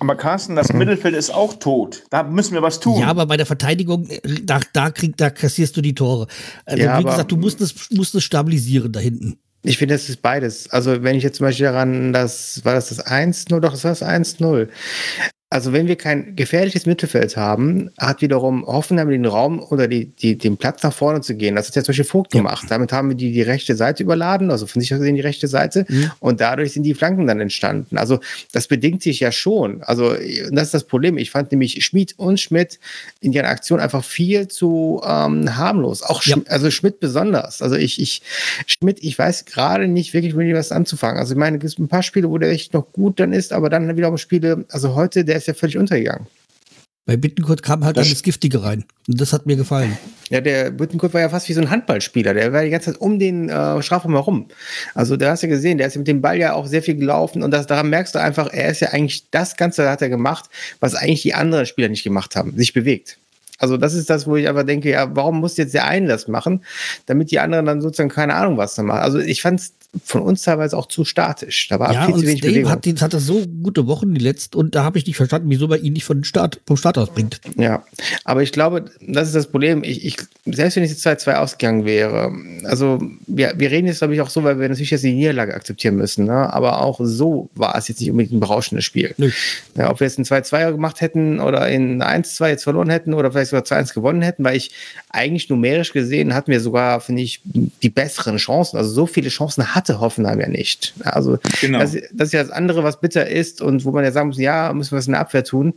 [0.00, 2.04] Aber Carsten, das Mittelfeld ist auch tot.
[2.10, 3.00] Da müssen wir was tun.
[3.00, 6.26] Ja, aber bei der Verteidigung, äh, da, da, krieg, da kassierst du die Tore.
[6.66, 9.38] Also, Ja, wie aber- gesagt, du musst es, musst es stabilisieren da hinten.
[9.62, 10.70] Ich finde, das ist beides.
[10.70, 13.90] Also, wenn ich jetzt zum Beispiel daran, das war das das 1-0, doch, das war
[13.90, 14.68] das 1-0.
[15.50, 20.36] Also, wenn wir kein gefährliches Mittelfeld haben, hat wiederum Hoffenheim den Raum oder die, die,
[20.36, 21.56] den Platz nach vorne zu gehen.
[21.56, 22.66] Das hat ja zum Beispiel Vogt gemacht.
[22.68, 25.48] Damit haben wir die, die rechte Seite überladen, also von sich aus gesehen die rechte
[25.48, 25.86] Seite.
[25.88, 26.10] Mhm.
[26.20, 27.96] Und dadurch sind die Flanken dann entstanden.
[27.96, 28.20] Also,
[28.52, 29.82] das bedingt sich ja schon.
[29.82, 30.12] Also,
[30.52, 31.16] das ist das Problem.
[31.16, 32.78] Ich fand nämlich Schmid und Schmidt
[33.22, 36.02] in ihrer Aktion einfach viel zu ähm, harmlos.
[36.02, 36.34] Auch Ja.
[36.34, 37.62] Schm also Schmidt besonders.
[37.62, 38.20] Also, ich, ich,
[38.66, 41.18] Schmidt, ich weiß gerade nicht wirklich, mit ihm was anzufangen.
[41.18, 43.54] Also, ich meine, es gibt ein paar Spiele, wo der echt noch gut dann ist,
[43.54, 46.26] aber dann wiederum Spiele, also heute, der ist ja völlig untergegangen.
[47.06, 48.84] Bei Bittenkurt kam halt Das- das Giftige rein.
[49.08, 49.96] Und das hat mir gefallen.
[50.28, 52.34] Ja, der Büttenkurt war ja fast wie so ein Handballspieler.
[52.34, 54.48] Der war die ganze Zeit um den äh, Strafraum herum.
[54.94, 56.82] Also, da hast du ja gesehen, der ist ja mit dem Ball ja auch sehr
[56.82, 60.02] viel gelaufen und das, daran merkst du einfach, er ist ja eigentlich das Ganze hat
[60.02, 63.16] er gemacht, was eigentlich die anderen Spieler nicht gemacht haben, sich bewegt.
[63.60, 66.28] Also, das ist das, wo ich aber denke, ja, warum muss jetzt der eine das
[66.28, 66.62] machen,
[67.06, 69.00] damit die anderen dann sozusagen keine Ahnung was da machen.
[69.00, 69.72] Also, ich fand es
[70.04, 71.68] von uns teilweise auch zu statisch.
[71.68, 72.70] Da war ja, viel und zu wenig Dave Bewegung.
[72.72, 75.68] hat, die- hatte so gute Wochen die letzten und da habe ich nicht verstanden, wieso
[75.68, 77.40] man ihn nicht von Start, vom Start aus bringt.
[77.56, 77.84] Ja,
[78.24, 79.82] aber ich glaube, das ist das Problem.
[79.84, 82.32] Ich, ich, selbst wenn es jetzt 2-2 ausgegangen wäre,
[82.64, 85.54] also wir, wir reden jetzt, glaube ich, auch so, weil wir natürlich jetzt die Niederlage
[85.54, 86.52] akzeptieren müssen, ne?
[86.52, 89.14] aber auch so war es jetzt nicht unbedingt ein berauschendes Spiel.
[89.18, 89.30] Nö.
[89.76, 93.30] Ja, ob wir jetzt ein 2-2 gemacht hätten oder in 1-2 jetzt verloren hätten oder
[93.32, 94.70] vielleicht sogar 2-1 gewonnen hätten, weil ich
[95.10, 98.76] eigentlich numerisch gesehen hatten wir sogar, finde ich, die besseren Chancen.
[98.76, 100.94] Also so viele Chancen hatte Hoffenheim ja nicht.
[101.04, 101.78] Also Genau.
[101.80, 104.38] das, das ist ja das andere, was bitter ist und wo man ja sagen muss,
[104.38, 105.74] ja, müssen wir was in der Abwehr tun.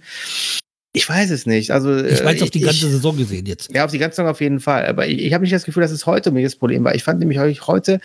[0.94, 1.72] Ich weiß es nicht.
[1.72, 3.74] Also, Ich meine es äh, auf die ganze Saison gesehen jetzt.
[3.74, 4.86] ja, auf die ganze Saison auf jeden Fall.
[4.88, 6.94] Aber ich, ich habe nicht das Gefühl, dass es heute mir das Problem war.
[6.94, 8.02] Ich fand nämlich heu- heute,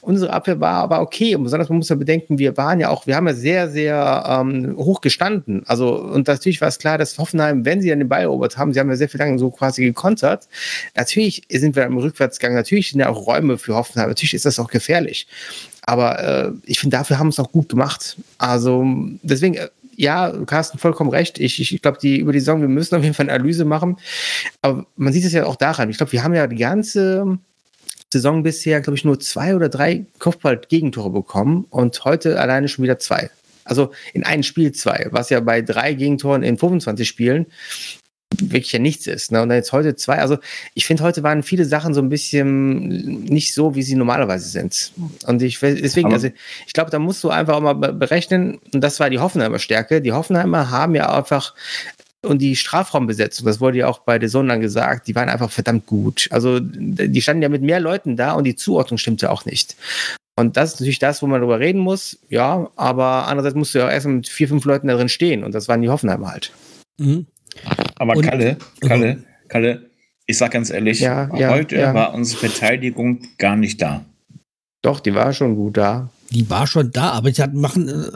[0.00, 1.34] unsere Abwehr war aber okay.
[1.34, 4.24] Und besonders, man muss ja bedenken, wir waren ja auch, wir haben ja sehr, sehr
[4.26, 5.64] ähm, hoch gestanden.
[5.66, 8.72] Also, und natürlich war es klar, dass Hoffenheim, wenn sie dann den Ball erobert haben,
[8.72, 10.48] sie haben ja sehr viel lange so quasi gekontert.
[10.96, 14.08] Natürlich sind wir im Rückwärtsgang, natürlich sind ja auch Räume für Hoffenheim.
[14.08, 15.26] Natürlich ist das auch gefährlich.
[15.82, 18.16] Aber äh, ich finde, dafür haben wir es auch gut gemacht.
[18.38, 18.86] Also,
[19.22, 19.68] deswegen, äh,
[20.00, 21.38] ja, Carsten, vollkommen recht.
[21.38, 23.66] Ich, ich, ich glaube, die über die Saison, wir müssen auf jeden Fall eine Analyse
[23.66, 23.98] machen.
[24.62, 25.90] Aber man sieht es ja auch daran.
[25.90, 27.38] Ich glaube, wir haben ja die ganze
[28.10, 32.98] Saison bisher, glaube ich, nur zwei oder drei Kopfball-Gegentore bekommen und heute alleine schon wieder
[32.98, 33.30] zwei.
[33.64, 37.46] Also in einem Spiel zwei, was ja bei drei Gegentoren in 25 Spielen
[38.38, 39.32] wirklich ja nichts ist.
[39.32, 39.42] Ne?
[39.42, 40.18] Und dann jetzt heute zwei.
[40.18, 40.38] Also
[40.74, 44.92] ich finde, heute waren viele Sachen so ein bisschen nicht so, wie sie normalerweise sind.
[45.26, 46.28] Und ich deswegen, Aber- also
[46.66, 49.58] ich glaube, da musst du einfach auch mal be- berechnen, und das war die Hoffenheimer
[49.58, 50.00] Stärke.
[50.00, 51.54] Die Hoffenheimer haben ja einfach
[52.22, 55.50] und die Strafraumbesetzung, das wurde ja auch bei der Sonne dann gesagt, die waren einfach
[55.50, 56.28] verdammt gut.
[56.30, 59.74] Also die standen ja mit mehr Leuten da und die Zuordnung stimmte auch nicht.
[60.36, 63.78] Und das ist natürlich das, wo man drüber reden muss, ja, aber andererseits musst du
[63.78, 66.30] ja auch erstmal mit vier, fünf Leuten da drin stehen und das waren die Hoffenheimer
[66.30, 66.52] halt.
[66.98, 67.26] Mhm.
[67.96, 69.90] Aber Und- Kalle, Kalle, Kalle,
[70.26, 71.92] ich sag ganz ehrlich, Ja, ja, heute ja.
[71.94, 74.04] war unsere Verteidigung gar nicht da.
[74.82, 76.08] Doch, die war schon gut da.
[76.30, 78.10] Die war schon da, aber sie hat- machen äh,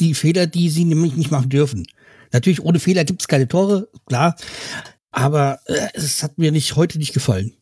[0.00, 1.86] die Fehler, die sie nämlich nicht machen dürfen.
[2.32, 4.34] Natürlich, ohne Fehler gibt es keine Tore, klar.
[5.12, 7.52] Aber äh, es hat mir nicht heute nicht gefallen.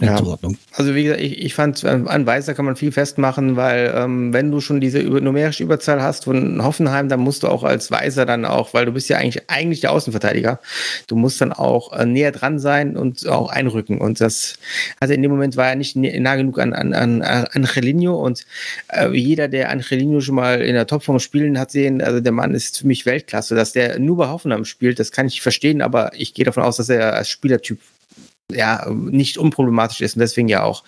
[0.00, 0.16] Ja.
[0.16, 0.56] Zuordnung.
[0.72, 4.32] Also wie gesagt, ich, ich fand, an an Weißer kann man viel festmachen, weil ähm,
[4.32, 7.90] wenn du schon diese über, numerische Überzahl hast von Hoffenheim, dann musst du auch als
[7.90, 10.60] Weißer dann auch, weil du bist ja eigentlich, eigentlich der Außenverteidiger,
[11.06, 14.00] du musst dann auch äh, näher dran sein und auch einrücken.
[14.00, 14.54] Und das,
[15.00, 18.44] also in dem Moment war er nicht nah genug an, an, an Angelino und
[18.88, 22.54] äh, jeder, der Angelino schon mal in der Topform spielen hat sehen, also der Mann
[22.54, 23.54] ist für mich Weltklasse.
[23.54, 26.76] Dass der nur bei Hoffenheim spielt, das kann ich verstehen, aber ich gehe davon aus,
[26.76, 27.78] dass er als Spielertyp
[28.54, 30.84] ja, nicht unproblematisch ist und deswegen ja auch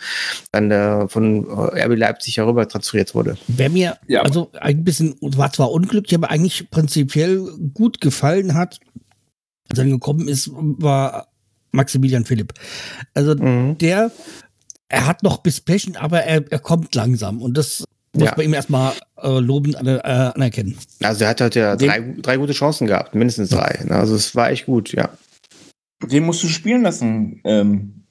[0.53, 3.37] dann äh, von äh, RB Leipzig herüber transferiert wurde.
[3.49, 8.81] Wer mir Ja, also ein bisschen, war zwar unglücklich, aber eigentlich prinzipiell gut gefallen hat,
[9.71, 11.29] als er gekommen ist, war
[11.73, 12.53] Maximilian Philipp.
[13.15, 13.79] Also Mhm.
[13.79, 14.11] der,
[14.89, 18.35] er hat noch bis Pechen, aber er, er kommt langsam und das muss Ja.
[18.37, 20.77] man ihm erstmal äh, lobend an, äh, anerkennen.
[21.03, 23.83] Also er hat heute ja drei, drei gute Chancen gehabt, mindestens drei.
[23.89, 25.09] Also es war echt gut, ja.
[26.11, 28.05] Den musst du spielen lassen, ähm,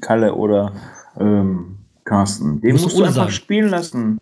[0.00, 0.72] Kalle oder
[1.18, 2.60] ähm, Carsten.
[2.60, 3.30] Den Musst du musst du einfach sagen.
[3.32, 4.18] spielen lassen.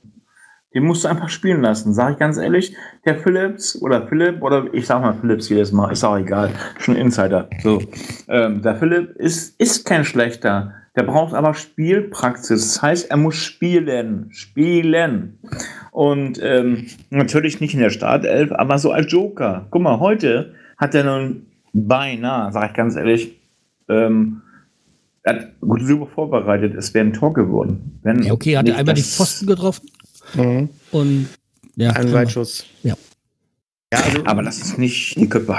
[0.72, 1.92] Den musst du einfach spielen lassen.
[1.94, 5.90] Sag ich ganz ehrlich, der Philips oder Philipp oder ich sag mal Philips jedes Mal,
[5.90, 7.48] ist auch egal, schon Insider.
[7.62, 7.82] So,
[8.28, 10.74] ähm, der Philipp ist, ist kein schlechter.
[10.96, 12.74] Der braucht aber Spielpraxis.
[12.74, 15.38] Das heißt, er muss spielen, spielen.
[15.92, 19.66] Und ähm, natürlich nicht in der Startelf, aber so als Joker.
[19.70, 23.36] Guck mal, heute hat er nun beinahe, sag ich ganz ehrlich,
[23.88, 24.42] ähm,
[25.22, 26.74] er hat gut super vorbereitet.
[26.74, 27.98] Es wäre ein Tor geworden.
[28.02, 29.88] Wenn Ja, okay, er hat nicht einmal die Pfosten getroffen
[30.34, 30.68] Mhm.
[30.92, 31.28] und
[31.76, 32.66] ja, Ein Weitschuss.
[32.82, 32.94] Ja.
[33.92, 35.54] Ja, also, Aber das ist nicht die Köpfe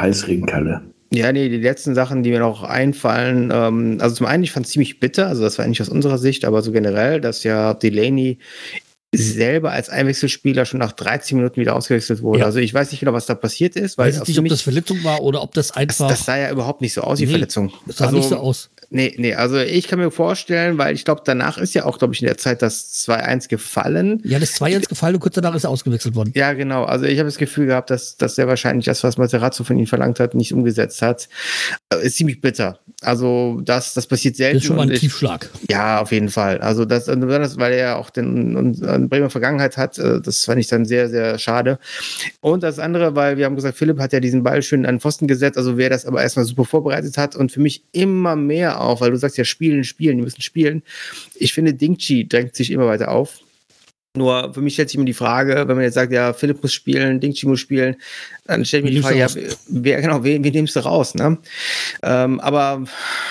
[0.46, 0.82] Kalle.
[1.14, 4.66] Ja, nee, die letzten Sachen, die mir noch einfallen, ähm, also zum einen, ich fand
[4.66, 7.74] es ziemlich bitter, also das war nicht aus unserer Sicht, aber so generell, dass ja
[7.74, 8.38] Delaney
[9.14, 12.40] selber als Einwechselspieler schon nach 13 Minuten wieder ausgewechselt wurde.
[12.40, 12.46] Ja.
[12.46, 15.04] Also ich weiß nicht genau, was da passiert ist, weil Weiß nicht, ob das Verletzung
[15.04, 16.08] war oder ob das das, einfach.
[16.10, 17.74] das sah ja überhaupt nicht so aus wie Nee, Verletzung.
[17.86, 18.70] das sah also, nicht so aus.
[18.94, 22.14] Nee, nee, also ich kann mir vorstellen, weil ich glaube, danach ist ja auch, glaube
[22.14, 24.22] ich, in der Zeit das 2-1 gefallen.
[24.26, 26.34] Ja, das 2 ins gefallen und kurz danach ist er ausgewechselt worden.
[26.36, 26.84] Ja, genau.
[26.84, 29.88] Also ich habe das Gefühl gehabt, dass, dass er wahrscheinlich das, was Materazzo von ihm
[29.88, 31.30] verlangt hat, nicht umgesetzt hat.
[31.94, 32.80] Äh, Ist ziemlich bitter.
[33.02, 34.58] Also das, das passiert selten.
[34.58, 35.50] Das ist schon mal ein ich- Tiefschlag.
[35.70, 36.58] Ja, auf jeden Fall.
[36.60, 40.44] Also das, besonders weil er ja auch den und, eine Bremer Vergangenheit hat, äh, das
[40.44, 41.80] fand ich dann sehr, sehr schade.
[42.42, 45.00] Und das andere, weil wir haben gesagt, Philipp hat ja diesen Ball schön an den
[45.00, 48.81] Pfosten gesetzt, also wer das aber erstmal super vorbereitet hat und für mich immer mehr
[48.84, 50.84] auf, weil du sagst ja spielen, spielen, die müssen spielen.
[51.36, 53.40] Ich finde, Dingchi drängt sich immer weiter auf.
[54.14, 56.74] Nur für mich stellt sich immer die Frage, wenn man jetzt sagt, ja, Philipp muss
[56.74, 57.96] spielen, Dingchi muss spielen,
[58.46, 59.28] dann stellt mir die Frage, ja,
[59.70, 61.16] wer, genau, wen, wen nimmst du raus?
[61.16, 61.38] Ne?
[62.04, 62.84] Ähm, aber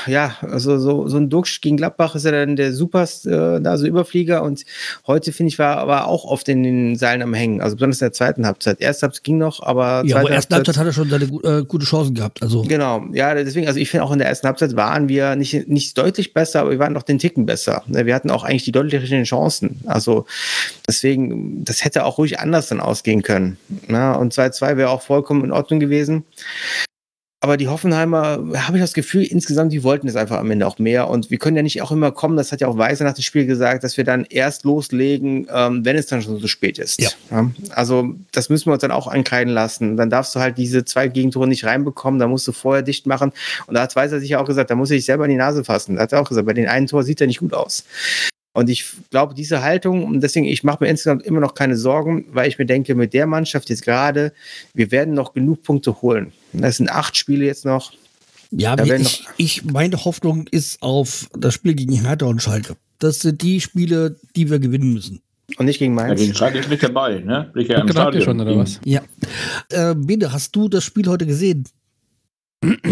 [0.07, 3.77] ja, also so, so ein Duxch gegen Gladbach ist ja dann der Super, äh, da
[3.77, 4.65] so Überflieger und
[5.07, 8.07] heute finde ich war aber auch oft in den Seilen am Hängen, also besonders in
[8.07, 8.81] der zweiten Halbzeit.
[8.81, 11.85] Erste Halbzeit ging noch, aber Ja, aber ersten Halbzeit hat er schon seine äh, gute
[11.85, 12.43] Chancen gehabt.
[12.43, 15.69] Also Genau, ja, deswegen, also ich finde auch in der ersten Halbzeit waren wir nicht,
[15.69, 17.83] nicht deutlich besser, aber wir waren doch den Ticken besser.
[17.87, 19.81] Ne, Wir hatten auch eigentlich die deutlicheren Chancen.
[19.85, 20.25] Also
[20.87, 23.59] deswegen, das hätte auch ruhig anders dann ausgehen können.
[23.89, 24.17] Ne?
[24.19, 26.25] Und 2-2 wäre auch vollkommen in Ordnung gewesen.
[27.43, 30.79] Aber die Hoffenheimer, habe ich das Gefühl, insgesamt, die wollten es einfach am Ende auch
[30.79, 31.09] mehr.
[31.09, 33.23] Und wir können ja nicht auch immer kommen, das hat ja auch Weiser nach dem
[33.23, 37.01] Spiel gesagt, dass wir dann erst loslegen, ähm, wenn es dann schon so spät ist.
[37.01, 37.51] Ja.
[37.71, 39.97] Also das müssen wir uns dann auch ankreiden lassen.
[39.97, 43.33] Dann darfst du halt diese zwei Gegentore nicht reinbekommen, da musst du vorher dicht machen.
[43.67, 45.65] Und da hat Weiser sich ja auch gesagt, da muss sich selber in die Nase
[45.65, 45.97] fassen.
[45.97, 47.85] Da hat er auch gesagt, bei den einen Tor sieht er nicht gut aus.
[48.53, 52.25] Und ich glaube, diese Haltung, und deswegen, ich mache mir insgesamt immer noch keine Sorgen,
[52.33, 54.33] weil ich mir denke, mit der Mannschaft jetzt gerade,
[54.75, 56.33] wir werden noch genug Punkte holen.
[56.53, 57.93] Das sind acht Spiele jetzt noch.
[58.51, 62.77] ja, Da ich, ich, meine Hoffnung ist auf das Spiel gegen Hertha und Schalke.
[62.99, 65.21] Das sind die Spiele, die wir gewinnen müssen.
[65.57, 66.21] Und nicht gegen Ja, Mainz.
[66.21, 67.51] gegen Schalke ist nicht dabei, ne?
[67.53, 68.23] Bin ich ja im Stadion.
[68.25, 68.81] schon, oder was?
[68.85, 69.01] Ja.
[69.71, 71.65] Äh, Bene, hast du das Spiel heute gesehen?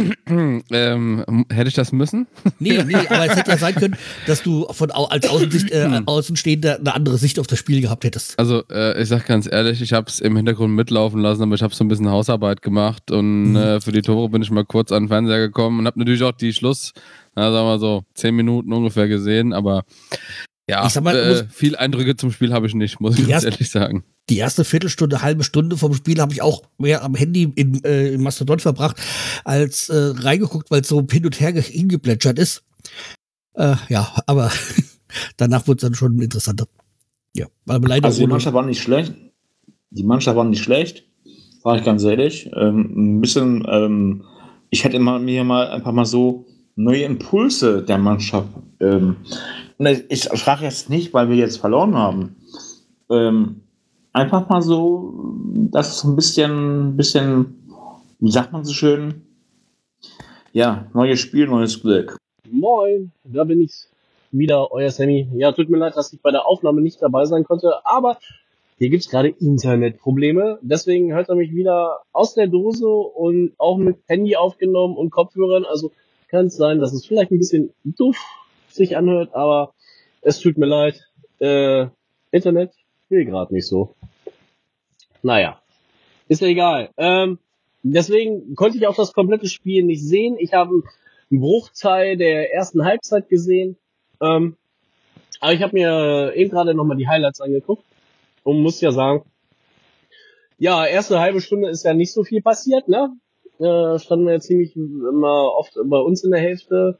[0.70, 2.26] ähm, hätte ich das müssen?
[2.58, 6.78] Nee, nee, aber es hätte ja sein können, dass du von als Außensicht, äh, Außenstehender
[6.78, 8.38] eine andere Sicht auf das Spiel gehabt hättest.
[8.38, 11.62] Also, äh, ich sag ganz ehrlich, ich habe es im Hintergrund mitlaufen lassen, aber ich
[11.62, 13.56] habe so ein bisschen Hausarbeit gemacht und Mhm.
[13.56, 16.22] äh, für die Tore bin ich mal kurz an den Fernseher gekommen und habe natürlich
[16.22, 16.92] auch die Schluss,
[17.36, 19.84] na, sagen wir so, zehn Minuten ungefähr gesehen, aber
[20.68, 23.44] ja, Ich sag mal, äh, viel Eindrücke zum Spiel habe ich nicht, muss ich ganz
[23.44, 24.04] erste- ehrlich sagen.
[24.28, 28.08] Die erste Viertelstunde, halbe Stunde vom Spiel habe ich auch mehr am Handy in, äh,
[28.12, 28.96] in Mastodon verbracht,
[29.44, 32.62] als äh, reingeguckt, weil es so hin und her ge- hingeplätschert ist.
[33.54, 34.50] Äh, ja, aber
[35.38, 36.66] danach wurde es dann schon interessanter.
[37.34, 39.14] Ja, aber leider Also die Mannschaft war nicht schlecht.
[39.90, 41.04] Die Mannschaft war nicht schlecht,
[41.64, 42.50] sage ich ganz ehrlich.
[42.54, 44.24] Ähm, ein bisschen, ähm,
[44.68, 46.44] ich hätte mal, mir mal einfach mal so
[46.76, 48.48] neue Impulse der Mannschaft.
[48.80, 49.16] Ähm,
[49.86, 52.36] ich, ich frage jetzt nicht, weil wir jetzt verloren haben.
[53.10, 53.62] Ähm,
[54.12, 55.34] einfach mal so,
[55.70, 57.56] dass es ein bisschen, bisschen,
[58.18, 59.22] wie sagt man so schön?
[60.52, 62.16] Ja, neues Spiel, neues Glück.
[62.50, 63.72] Moin, da bin ich
[64.32, 65.28] wieder, euer Sammy.
[65.34, 68.18] Ja, tut mir leid, dass ich bei der Aufnahme nicht dabei sein konnte, aber
[68.78, 70.58] hier gibt's gerade Internetprobleme.
[70.62, 75.64] Deswegen hört er mich wieder aus der Dose und auch mit Handy aufgenommen und Kopfhörern.
[75.64, 75.92] Also
[76.28, 78.16] kann es sein, dass es vielleicht ein bisschen doof
[78.78, 79.74] sich anhört, aber
[80.22, 81.06] es tut mir leid.
[81.38, 81.86] Äh,
[82.30, 82.72] Internet
[83.08, 83.94] will gerade nicht so.
[85.22, 85.60] Naja,
[86.28, 86.90] ist ja egal.
[86.96, 87.38] Ähm,
[87.82, 90.36] deswegen konnte ich auch das komplette Spiel nicht sehen.
[90.38, 90.82] Ich habe
[91.30, 93.76] einen Bruchteil der ersten Halbzeit gesehen.
[94.20, 94.56] Ähm,
[95.40, 97.84] aber ich habe mir eben gerade nochmal die Highlights angeguckt
[98.42, 99.24] und muss ja sagen,
[100.58, 103.16] ja, erste halbe Stunde ist ja nicht so viel passiert, ne?
[103.60, 106.98] Äh, standen wir ja ziemlich immer oft bei uns in der Hälfte,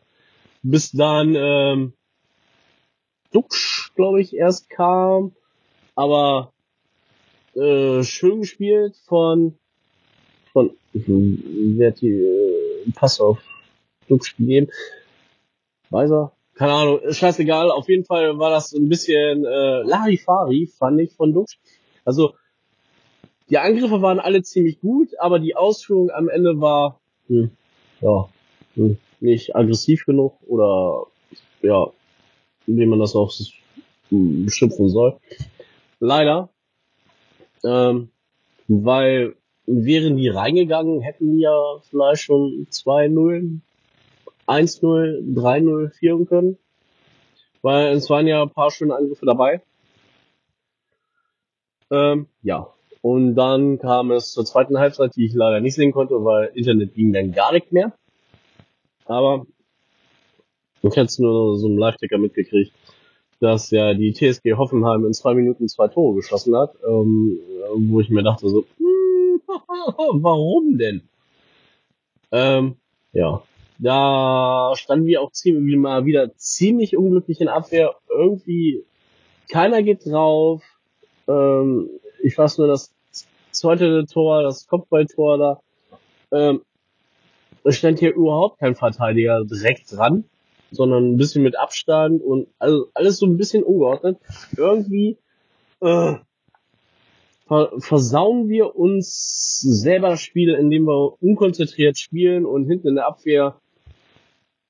[0.71, 1.93] bis dann ähm,
[3.33, 5.33] Duxch, glaube ich, erst kam,
[5.95, 6.53] aber
[7.55, 9.59] äh, schön gespielt von
[10.53, 13.39] von wer hat die äh, Pass auf
[14.09, 14.69] Duxch gegeben.
[15.91, 16.33] Weiser?
[16.55, 17.71] Keine Ahnung, ist scheißegal.
[17.71, 21.59] Auf jeden Fall war das ein bisschen äh, Larifari, fand ich, von Duxch.
[22.05, 22.35] Also,
[23.49, 27.51] die Angriffe waren alle ziemlich gut, aber die Ausführung am Ende war, hm,
[28.01, 28.29] ja,
[28.75, 31.07] hm, nicht aggressiv genug oder,
[31.63, 31.89] ja,
[32.67, 33.33] wie man das auch
[34.11, 35.19] beschimpfen soll.
[36.01, 36.51] Leider.
[37.65, 38.11] Ähm,
[38.69, 39.35] weil
[39.67, 43.61] wären die reingegangen, hätten die ja vielleicht schon 2-0,
[44.47, 46.59] 1-0, 3-0 führen können.
[47.63, 49.61] Weil es waren ja ein paar schöne Angriffe dabei.
[51.91, 52.73] Ähm, ja.
[53.01, 56.95] Und dann kam es zur zweiten Halbzeit, die ich leider nicht sehen konnte, weil Internet
[56.95, 57.93] ging dann gar nicht mehr.
[59.09, 59.47] Aber
[60.83, 62.73] ich hätte es nur so im Live-Ticker mitgekriegt,
[63.41, 67.41] dass ja die TSG Hoffenheim in zwei Minuten zwei Tore geschossen hat, ähm,
[67.77, 68.65] wo ich mir dachte so,
[70.13, 71.03] warum denn?
[72.31, 72.77] Ähm,
[73.13, 73.43] ja,
[73.79, 77.95] da standen wir auch ziemlich, mal wieder ziemlich unglücklich in Abwehr.
[78.11, 78.85] Irgendwie
[79.51, 80.63] keiner geht drauf.
[81.27, 81.89] Ähm,
[82.23, 82.93] ich weiß nur, das
[83.51, 85.61] zweite Tor, das Kopfballtor da,
[86.31, 86.63] ähm,
[87.69, 90.25] es stand hier überhaupt kein Verteidiger direkt dran,
[90.71, 94.19] sondern ein bisschen mit Abstand und also alles so ein bisschen ungeordnet.
[94.57, 95.19] Irgendwie
[95.81, 96.15] äh,
[97.79, 103.61] versauen wir uns selber das Spiel, indem wir unkonzentriert spielen und hinten in der Abwehr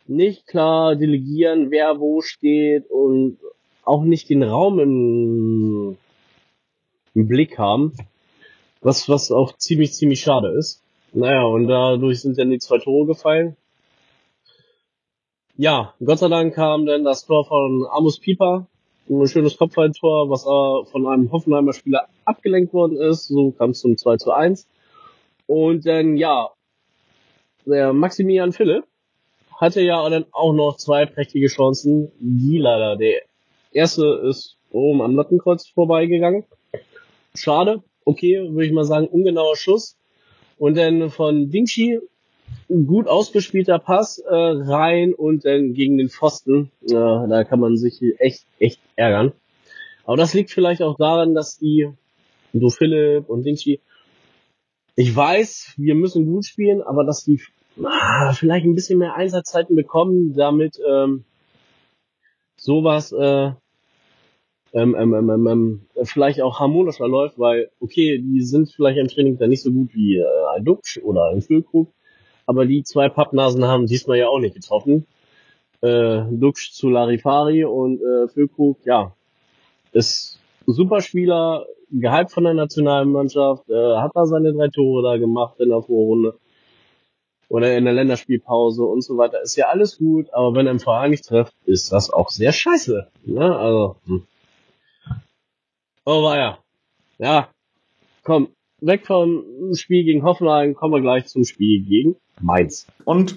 [0.07, 3.39] nicht klar delegieren, wer wo steht und
[3.85, 5.97] auch nicht den Raum im,
[7.15, 7.93] im Blick haben.
[8.81, 10.83] Was, was auch ziemlich, ziemlich schade ist.
[11.13, 13.57] Naja, und dadurch sind dann die zwei Tore gefallen.
[15.57, 18.67] Ja, Gott sei Dank kam dann das Tor von Amos Pieper.
[19.11, 20.45] Ein schönes Kopfballtor, was
[20.91, 23.27] von einem Hoffenheimer Spieler abgelenkt worden ist.
[23.27, 24.69] So kam es zum 2 zu 1.
[25.47, 26.51] Und dann, ja,
[27.65, 28.85] der Maximilian Philipp
[29.57, 33.23] hatte ja dann auch noch zwei prächtige Chancen, die leider der
[33.73, 36.45] erste ist oben am Lattenkreuz vorbeigegangen.
[37.35, 39.98] Schade, okay, würde ich mal sagen, ungenauer Schuss.
[40.59, 42.01] Und dann von Dingshi
[42.69, 46.71] gut ausgespielter Pass äh, rein und dann gegen den Pfosten.
[46.83, 49.33] Äh, da kann man sich echt, echt ärgern.
[50.05, 51.89] Aber das liegt vielleicht auch daran, dass die,
[52.53, 53.81] so Philipp und Dingshi,
[54.97, 57.41] ich weiß, wir müssen gut spielen, aber dass die
[57.85, 61.25] ah, vielleicht ein bisschen mehr Einsatzzeiten bekommen, damit ähm,
[62.57, 63.53] sowas äh,
[64.73, 69.09] ähm, ähm, ähm, ähm, ähm, vielleicht auch harmonischer läuft, weil, okay, die sind vielleicht im
[69.09, 71.89] Training dann nicht so gut wie äh, ein Duxch oder ein Füllkrug,
[72.47, 75.07] aber die zwei Pappnasen haben diesmal ja auch nicht getroffen.
[75.81, 79.15] Äh, Duxch zu Larifari und äh, Füllkrug, ja,
[79.93, 85.17] ist super Spieler, gehypt von der nationalen Mannschaft, äh, hat da seine drei Tore da
[85.17, 86.35] gemacht in der Vorrunde
[87.49, 90.81] oder in der Länderspielpause und so weiter, ist ja alles gut, aber wenn er im
[90.81, 93.09] Verein nicht trifft, ist das auch sehr scheiße.
[93.25, 93.57] Ne?
[93.57, 94.27] Also, hm.
[96.11, 96.59] Oh war ja.
[97.19, 97.51] Ja,
[98.25, 98.49] komm,
[98.81, 99.45] weg vom
[99.75, 102.87] Spiel gegen Hoffenheim, kommen wir gleich zum Spiel gegen Mainz.
[103.05, 103.37] Und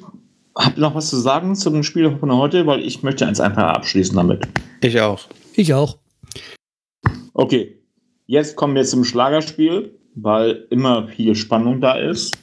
[0.55, 2.65] habt ihr noch was zu sagen zu dem Spiel von heute?
[2.67, 4.47] Weil ich möchte eins einfach abschließen damit.
[4.81, 5.27] Ich auch.
[5.53, 5.97] Ich auch.
[7.33, 7.77] Okay,
[8.25, 12.37] jetzt kommen wir zum Schlagerspiel, weil immer viel Spannung da ist.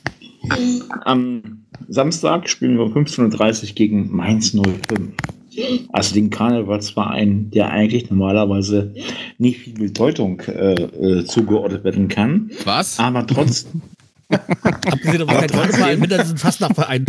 [1.07, 5.15] Am Samstag spielen wir um 15.30 Uhr gegen Mainz 05.
[5.93, 8.95] Also den Karnevalsverein, der eigentlich normalerweise
[9.39, 12.51] nicht viel Bedeutung äh, äh, zugeordnet werden kann.
[12.65, 12.99] Was?
[12.99, 13.83] Aber trotzdem.
[14.31, 17.07] Abgesehen davon kein Karneval, mindestens ein Fastnachtverein.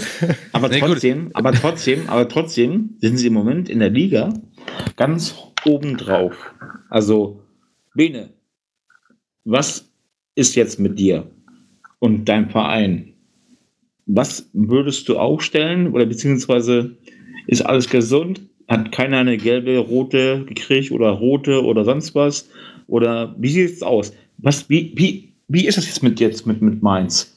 [0.52, 4.32] aber Nee, trotzdem, aber trotzdem, aber trotzdem sind sie im Moment in der Liga
[4.96, 5.34] ganz
[5.64, 6.34] oben drauf.
[6.88, 7.42] Also,
[7.94, 8.30] Bene,
[9.44, 9.90] was
[10.36, 11.28] ist jetzt mit dir
[11.98, 13.14] und deinem Verein?
[14.06, 16.96] Was würdest du aufstellen oder beziehungsweise
[17.50, 18.40] ist alles gesund?
[18.68, 22.48] Hat keiner eine gelbe, rote gekriegt oder rote oder sonst was?
[22.86, 24.12] Oder wie sieht es aus?
[24.38, 27.34] Was, wie, wie, wie ist das jetzt mit jetzt mit, mit Mainz?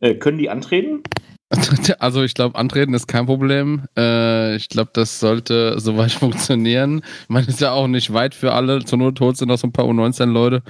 [0.00, 1.02] Äh, können die antreten?
[1.98, 3.82] Also ich glaube, antreten ist kein Problem.
[3.94, 7.02] Äh, ich glaube, das sollte soweit funktionieren.
[7.28, 8.82] Es ist ja auch nicht weit für alle.
[8.84, 10.62] Zur Not holt sind noch so ein paar U19-Leute.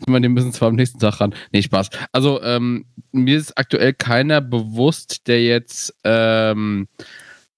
[0.00, 1.34] Ich meine, die müssen zwar am nächsten Tag ran.
[1.52, 1.90] Nee, Spaß.
[2.12, 6.88] Also ähm, mir ist aktuell keiner bewusst, der jetzt ähm,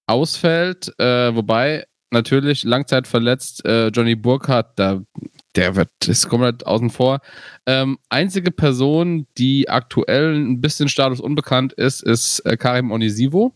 [0.07, 0.93] ausfällt.
[0.99, 5.01] Äh, wobei natürlich langzeit verletzt äh, Johnny Burkhardt, da,
[5.55, 7.19] der wird, ist komplett außen vor.
[7.65, 13.53] Ähm, einzige Person, die aktuell ein bisschen Status unbekannt ist, ist äh, Karim Onisivo.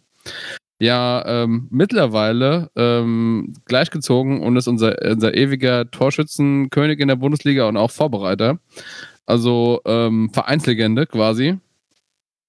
[0.82, 7.76] Ja, ähm, mittlerweile ähm, gleichgezogen und ist unser, unser ewiger Torschützenkönig in der Bundesliga und
[7.76, 8.60] auch Vorbereiter.
[9.26, 11.58] Also ähm, Vereinslegende quasi.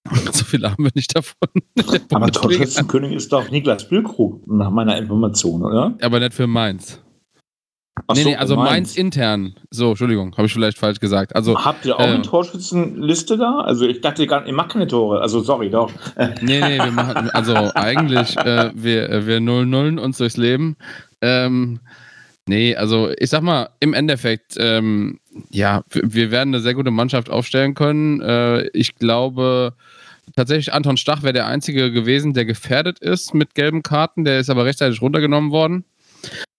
[0.33, 1.49] So viele haben wir nicht davon.
[2.13, 2.31] Aber.
[2.31, 5.97] Torschützenkönig ist doch Niklas Bülkrug, nach meiner Information, oder?
[6.01, 7.01] Aber nicht für Mainz.
[8.07, 8.71] Ach nee, so, nee, also Mainz.
[8.71, 8.97] Mainz.
[8.97, 9.55] intern.
[9.71, 11.37] So, Entschuldigung, habe ich vielleicht falsch gesagt.
[11.37, 13.61] Also, Habt ihr auch äh, eine Torschützenliste da?
[13.61, 15.21] Also ich dachte gar ihr macht keine Tore.
[15.21, 15.93] Also sorry, doch.
[16.41, 20.77] Nee, nee, wir machen, also eigentlich, äh, wir, äh, wir null nullen uns durchs Leben.
[21.21, 21.81] Ähm,
[22.49, 25.20] nee, also ich sag mal, im Endeffekt, ähm,
[25.51, 28.21] ja, wir- werden eine sehr gute Mannschaft aufstellen können.
[28.21, 29.75] Äh, ich glaube,
[30.37, 34.24] tatsächlich Anton Stach wäre der Einzige gewesen, der gefährdet ist mit gelben Karten.
[34.24, 35.85] Der ist aber rechtzeitig runtergenommen worden.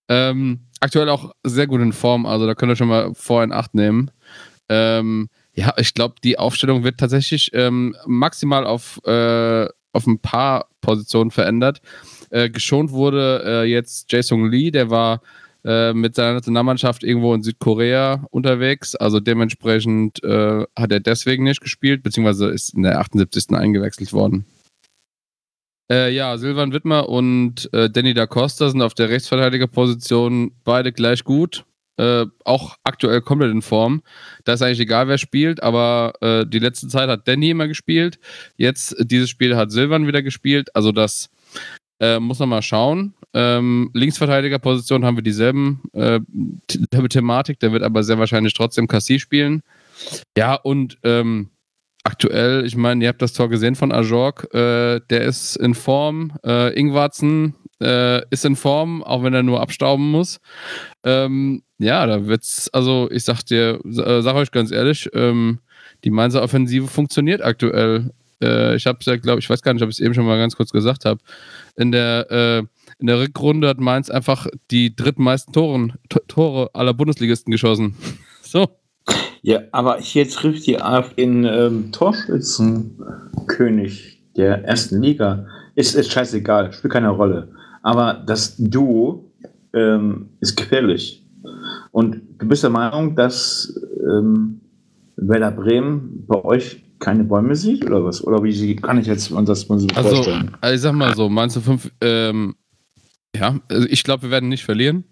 [0.10, 3.52] Ähm, aktuell auch sehr gut in Form, also da könnt ihr schon mal vor in
[3.52, 4.12] Acht nehmen.
[4.70, 10.68] Ähm, Ja, ich glaube, die Aufstellung wird tatsächlich ähm, maximal auf, äh, auf ein paar
[10.80, 11.82] Positionen verändert.
[12.30, 15.22] Äh, geschont wurde äh, jetzt Jason Lee, der war
[15.64, 18.96] äh, mit seiner Nationalmannschaft irgendwo in Südkorea unterwegs.
[18.96, 23.52] Also dementsprechend äh, hat er deswegen nicht gespielt, beziehungsweise ist in der 78.
[23.52, 24.46] eingewechselt worden.
[25.92, 31.24] Äh, ja, Silvan Wittmer und äh, Danny da Costa sind auf der Rechtsverteidigerposition beide gleich
[31.26, 31.66] gut.
[31.98, 34.02] Äh, auch aktuell komplett in Form.
[34.46, 38.18] Da ist eigentlich egal, wer spielt, aber äh, die letzte Zeit hat Danny immer gespielt.
[38.56, 40.74] Jetzt, dieses Spiel hat Silvan wieder gespielt.
[40.76, 41.30] Also das
[42.00, 43.14] äh, muss man mal schauen.
[43.34, 46.20] Ähm, Linksverteidigerposition haben wir dieselben äh,
[47.10, 49.62] Thematik, der wird aber sehr wahrscheinlich trotzdem Cassie spielen.
[50.38, 51.50] Ja, und ähm,
[52.04, 56.34] aktuell, ich meine, ihr habt das Tor gesehen von Ajork, äh, der ist in Form.
[56.46, 60.40] Äh, Ingwarzen äh, ist in Form, auch wenn er nur abstauben muss.
[61.04, 65.60] Ähm, ja, da wird's, also ich sag dir, äh, sag euch ganz ehrlich, ähm,
[66.04, 68.12] die Mainzer Offensive funktioniert aktuell.
[68.42, 70.38] Äh, ich habe ja, glaube ich, weiß gar nicht, ob ich es eben schon mal
[70.38, 71.22] ganz kurz gesagt habe.
[71.76, 72.64] In der äh,
[73.02, 75.94] in der Rückrunde hat Mainz einfach die drittmeisten Toren,
[76.28, 77.96] Tore aller Bundesligisten geschossen.
[78.42, 78.68] so.
[79.42, 85.48] Ja, aber hier trifft die auf den ähm, Torschützenkönig der ersten Liga.
[85.74, 87.48] Ist, ist scheißegal, spielt keine Rolle.
[87.82, 89.32] Aber das Duo
[89.74, 91.26] ähm, ist gefährlich.
[91.92, 93.76] Und du bist der Meinung, dass
[94.08, 94.62] ähm,
[95.16, 98.24] Werder Bremen bei euch keine Bäume sieht oder was?
[98.24, 100.56] Oder wie kann ich jetzt das mal so also, vorstellen?
[100.62, 102.54] Also ich sag mal so, meinst du fünf, ähm,
[103.36, 105.04] ja, also ich glaube, wir werden nicht verlieren.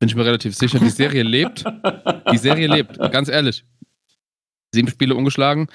[0.00, 0.78] Bin ich mir relativ sicher.
[0.78, 1.64] Die Serie lebt.
[2.32, 3.64] Die Serie lebt, ganz ehrlich.
[4.74, 5.68] Sieben Spiele ungeschlagen.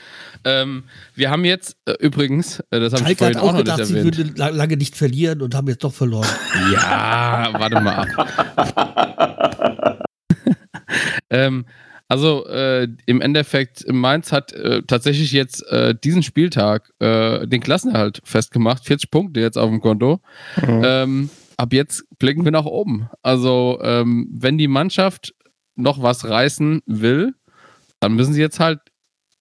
[0.44, 0.84] Ähm,
[1.16, 3.78] wir haben jetzt äh, übrigens, äh, das habe ich vorhin hat auch, auch noch gedacht,
[3.80, 4.18] nicht sie erwähnt.
[4.18, 6.28] würden la- lange nicht verlieren und haben jetzt doch verloren.
[6.74, 10.06] Ja, warte mal ab.
[11.30, 11.66] ähm,
[12.10, 18.20] also äh, im Endeffekt, Mainz hat äh, tatsächlich jetzt äh, diesen Spieltag äh, den Klassenerhalt
[18.24, 18.84] festgemacht.
[18.84, 20.20] 40 Punkte jetzt auf dem Konto.
[20.68, 23.10] Ähm, ab jetzt blicken wir nach oben.
[23.22, 25.36] Also ähm, wenn die Mannschaft
[25.76, 27.36] noch was reißen will,
[28.00, 28.80] dann müssen sie jetzt halt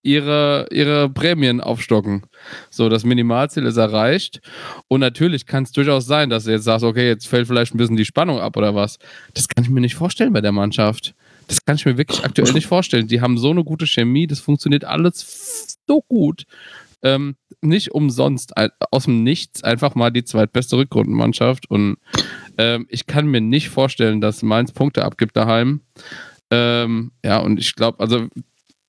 [0.02, 2.26] ihre, ihre Prämien aufstocken.
[2.70, 4.40] So, das Minimalziel ist erreicht.
[4.88, 7.78] Und natürlich kann es durchaus sein, dass du jetzt sagst, okay, jetzt fällt vielleicht ein
[7.78, 8.98] bisschen die Spannung ab oder was.
[9.32, 11.14] Das kann ich mir nicht vorstellen bei der Mannschaft.
[11.48, 13.08] Das kann ich mir wirklich aktuell nicht vorstellen.
[13.08, 16.44] Die haben so eine gute Chemie, das funktioniert alles so gut.
[17.02, 18.52] Ähm, nicht umsonst,
[18.90, 21.70] aus dem Nichts einfach mal die zweitbeste Rückrundenmannschaft.
[21.70, 21.96] Und
[22.58, 25.80] ähm, ich kann mir nicht vorstellen, dass Mainz Punkte abgibt daheim.
[26.50, 28.28] Ähm, ja, und ich glaube, also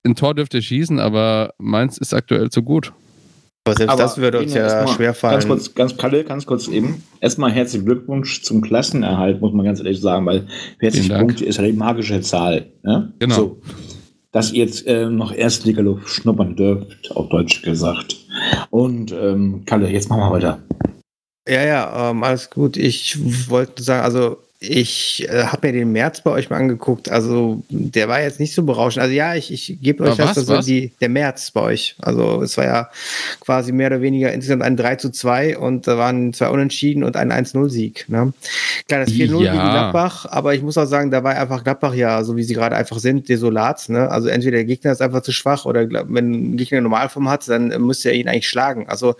[0.05, 2.93] ein Tor dürfte schießen, aber Mainz ist aktuell zu gut.
[3.65, 5.33] Aber selbst Aber das würde uns ja erstmal schwer fallen.
[5.33, 7.03] Ganz kurz, ganz Kalle, ganz kurz eben.
[7.19, 10.47] Erstmal herzlichen Glückwunsch zum Klassenerhalt, muss man ganz ehrlich sagen, weil
[10.79, 11.27] 40 Vielen Dank.
[11.27, 12.71] Punkte ist ja die magische Zahl.
[12.83, 13.13] Ne?
[13.19, 13.35] Genau.
[13.35, 13.61] So,
[14.31, 18.17] dass ihr jetzt äh, noch Erstligaluft schnuppern dürft, auf Deutsch gesagt.
[18.69, 20.63] Und ähm, Kalle, jetzt machen wir weiter.
[21.47, 22.77] Ja, ja, ähm, alles gut.
[22.77, 23.17] Ich
[23.49, 27.09] wollte sagen, also ich äh, habe mir den März bei euch mal angeguckt.
[27.09, 29.01] Also der war jetzt nicht so berauschend.
[29.01, 30.65] Also ja, ich, ich gebe euch Aber das, was, also was?
[30.65, 31.95] die, der März bei euch.
[32.01, 32.89] Also es war ja
[33.39, 37.15] quasi mehr oder weniger insgesamt ein 3 zu 2 und da waren zwei Unentschieden und
[37.15, 38.09] ein 1-0-Sieg.
[38.09, 38.33] Ne?
[38.89, 39.53] Klar, das 4-0 Ja.
[39.53, 42.53] gegen Gladbach, aber ich muss auch sagen, da war einfach Gladbach ja, so wie sie
[42.53, 43.87] gerade einfach sind, desolat.
[43.87, 44.11] Ne?
[44.11, 47.69] Also entweder der Gegner ist einfach zu schwach oder wenn ein Gegner Normalform hat, dann
[47.81, 48.89] müsste er ihn eigentlich schlagen.
[48.89, 49.15] Also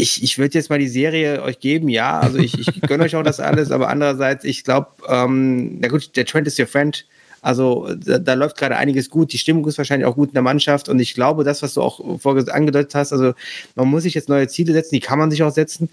[0.00, 2.20] ich, ich würde jetzt mal die Serie euch geben, ja.
[2.20, 6.16] Also ich, ich gönne euch auch das alles, aber andererseits, ich glaube, ähm, na gut,
[6.16, 7.04] der Trend ist your friend.
[7.40, 9.32] Also da, da läuft gerade einiges gut.
[9.32, 11.82] Die Stimmung ist wahrscheinlich auch gut in der Mannschaft und ich glaube, das, was du
[11.82, 13.34] auch vorher angedeutet hast, also
[13.74, 15.88] man muss sich jetzt neue Ziele setzen, die kann man sich auch setzen,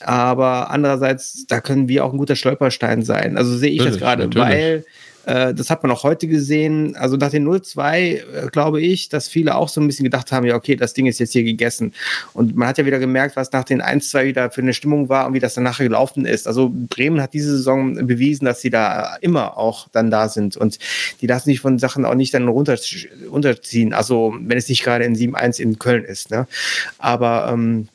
[0.00, 3.36] aber andererseits, da können wir auch ein guter Stolperstein sein.
[3.36, 4.48] Also sehe ich das Natürlich, gerade, natürlich.
[4.48, 4.84] weil
[5.26, 6.96] äh, das hat man auch heute gesehen.
[6.96, 8.22] Also nach den 0-2 äh,
[8.52, 11.18] glaube ich, dass viele auch so ein bisschen gedacht haben, ja, okay, das Ding ist
[11.18, 11.92] jetzt hier gegessen.
[12.32, 15.26] Und man hat ja wieder gemerkt, was nach den 1-2 wieder für eine Stimmung war
[15.26, 16.46] und wie das dann nachher gelaufen ist.
[16.46, 20.56] Also Bremen hat diese Saison bewiesen, dass sie da immer auch dann da sind.
[20.56, 20.78] Und
[21.20, 22.78] die lassen sich von Sachen auch nicht dann runter,
[23.28, 23.92] runterziehen.
[23.92, 26.30] Also wenn es nicht gerade in 7-1 in Köln ist.
[26.30, 26.46] Ne?
[26.98, 27.88] Aber ähm,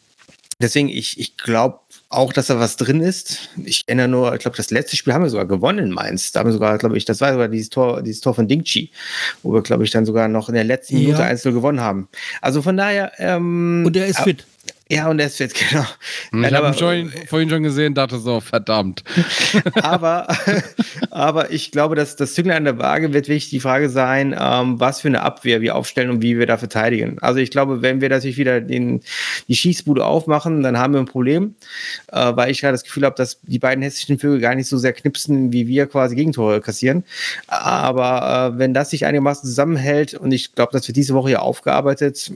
[0.60, 1.80] deswegen, ich, ich glaube
[2.12, 3.50] auch, dass da was drin ist.
[3.64, 6.32] Ich erinnere nur, ich glaube, das letzte Spiel haben wir sogar gewonnen in Mainz.
[6.32, 8.92] Da haben wir sogar, glaube ich, das war sogar dieses Tor, dieses Tor von Dingchi,
[9.44, 11.04] wo wir, glaube ich, dann sogar noch in der letzten Ja.
[11.04, 12.10] Minute 1 gewonnen haben.
[12.42, 14.46] Also von daher, ähm, Und der ist fit.
[14.92, 15.86] Ja, und ist fit, genau.
[16.46, 19.06] Ich habe ihn schon, vorhin schon gesehen, dachte so, verdammt.
[19.82, 20.28] aber,
[21.12, 24.80] Aber ich glaube, dass das Zünglein an der Waage wird wirklich die Frage sein, ähm,
[24.80, 27.18] was für eine Abwehr wir aufstellen und wie wir da verteidigen.
[27.20, 29.02] Also ich glaube, wenn wir natürlich wieder den,
[29.48, 31.56] die Schießbude aufmachen, dann haben wir ein Problem,
[32.12, 34.78] äh, weil ich gerade das Gefühl habe, dass die beiden hessischen Vögel gar nicht so
[34.78, 37.04] sehr knipsen, wie wir quasi Gegentore kassieren.
[37.48, 41.40] Aber äh, wenn das sich einigermaßen zusammenhält und ich glaube, das wird diese Woche ja
[41.40, 42.32] aufgearbeitet,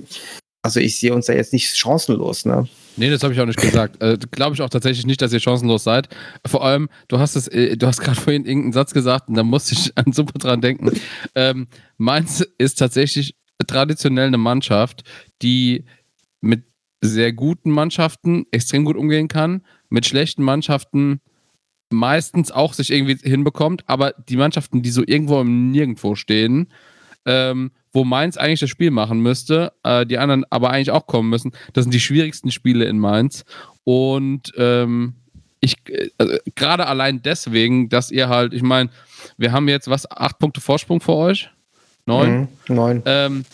[0.66, 2.68] also ich sehe uns da jetzt nicht chancenlos, ne?
[2.98, 4.02] Nee, das habe ich auch nicht gesagt.
[4.02, 6.10] Äh, Glaube ich auch tatsächlich nicht, dass ihr chancenlos seid.
[6.44, 9.44] Vor allem, du hast es, äh, du hast gerade vorhin irgendeinen Satz gesagt und da
[9.44, 10.90] musste ich an super dran denken.
[11.36, 13.36] Ähm, Mainz ist tatsächlich
[13.68, 15.04] traditionell eine Mannschaft,
[15.44, 15.86] die
[16.42, 16.64] mit
[17.00, 21.22] sehr guten Mannschaften extrem gut umgehen kann, mit schlechten Mannschaften
[21.92, 26.70] meistens auch sich irgendwie hinbekommt, aber die Mannschaften, die so irgendwo im Nirgendwo stehen,
[27.28, 31.30] ähm, wo Mainz eigentlich das Spiel machen müsste, äh, die anderen aber eigentlich auch kommen
[31.30, 31.54] müssen.
[31.74, 33.46] Das sind die schwierigsten Spiele in Mainz.
[33.86, 35.16] Und ähm,
[35.62, 38.90] ich, äh, also, gerade allein deswegen, dass ihr halt, ich meine,
[39.38, 41.50] wir haben jetzt was, acht Punkte Vorsprung für euch?
[42.06, 42.50] Neun?
[42.68, 43.02] Mhm, neun.
[43.06, 43.46] Ähm,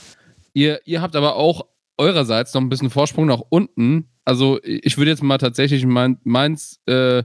[0.53, 1.67] ihr, ihr habt aber auch
[1.97, 4.09] eurerseits noch ein bisschen Vorsprung nach unten.
[4.25, 7.23] Also ich würde jetzt mal tatsächlich mein, Mainz äh,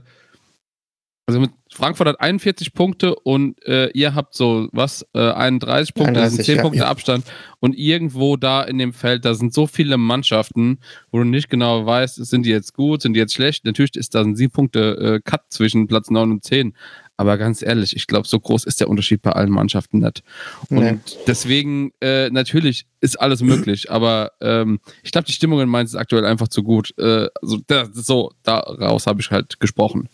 [1.25, 6.19] also mit Frankfurt hat 41 Punkte und äh, ihr habt so was, äh, 31 Punkte,
[6.19, 6.87] 31, das sind 10 ja, Punkte ja.
[6.87, 7.25] Abstand.
[7.59, 10.79] Und irgendwo da in dem Feld, da sind so viele Mannschaften,
[11.11, 13.63] wo du nicht genau weißt, sind die jetzt gut, sind die jetzt schlecht.
[13.63, 16.73] Natürlich ist da ein 7 Punkte äh, Cut zwischen Platz 9 und 10.
[17.15, 20.23] Aber ganz ehrlich, ich glaube, so groß ist der Unterschied bei allen Mannschaften nicht.
[20.69, 20.99] Und nee.
[21.25, 25.95] deswegen, äh, natürlich ist alles möglich, aber ähm, ich glaube, die Stimmung in Mainz ist
[25.95, 26.93] aktuell einfach zu gut.
[26.97, 30.09] Äh, also, da, so, daraus habe ich halt gesprochen.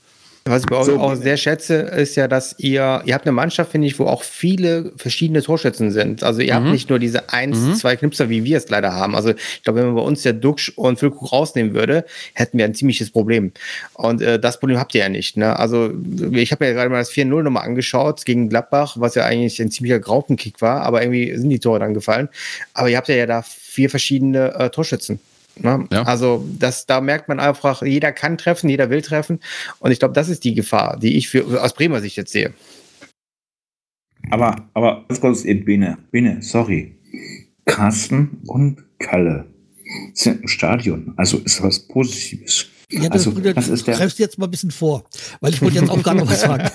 [0.46, 3.32] Was ich bei euch so, auch sehr schätze, ist ja, dass ihr, ihr habt eine
[3.32, 6.22] Mannschaft, finde ich, wo auch viele verschiedene Torschützen sind.
[6.22, 6.66] Also ihr mhm.
[6.66, 7.76] habt nicht nur diese eins, mhm.
[7.76, 9.16] zwei Knipser, wie wir es leider haben.
[9.16, 12.66] Also ich glaube, wenn man bei uns der Duxch und Füllkuch rausnehmen würde, hätten wir
[12.66, 13.54] ein ziemliches Problem.
[13.94, 15.38] Und äh, das Problem habt ihr ja nicht.
[15.38, 15.58] Ne?
[15.58, 15.94] Also
[16.32, 19.72] ich habe ja gerade mal das 4-0 nochmal angeschaut gegen Gladbach, was ja eigentlich ein
[19.72, 22.28] ziemlicher Graupenkick war, aber irgendwie sind die Tore dann gefallen.
[22.74, 25.20] Aber ihr habt ja, ja da vier verschiedene äh, Torschützen.
[25.56, 25.88] Ne?
[25.91, 26.04] Ja.
[26.04, 29.39] Also das, da merkt man einfach, jeder kann treffen, jeder will treffen.
[29.80, 32.54] Und ich glaube, das ist die Gefahr, die ich für, aus Bremer Sicht jetzt sehe.
[34.32, 36.95] Aber, aber ganz kurz, Bene, Bene, sorry.
[37.66, 39.45] Carsten und Kalle
[40.14, 41.14] sind im Stadion.
[41.18, 42.68] Also ist was Positives.
[42.89, 45.04] Ja, das, also, das ist der greifst jetzt mal ein bisschen vor,
[45.41, 46.70] weil ich wollte jetzt auch gerade noch was sagen.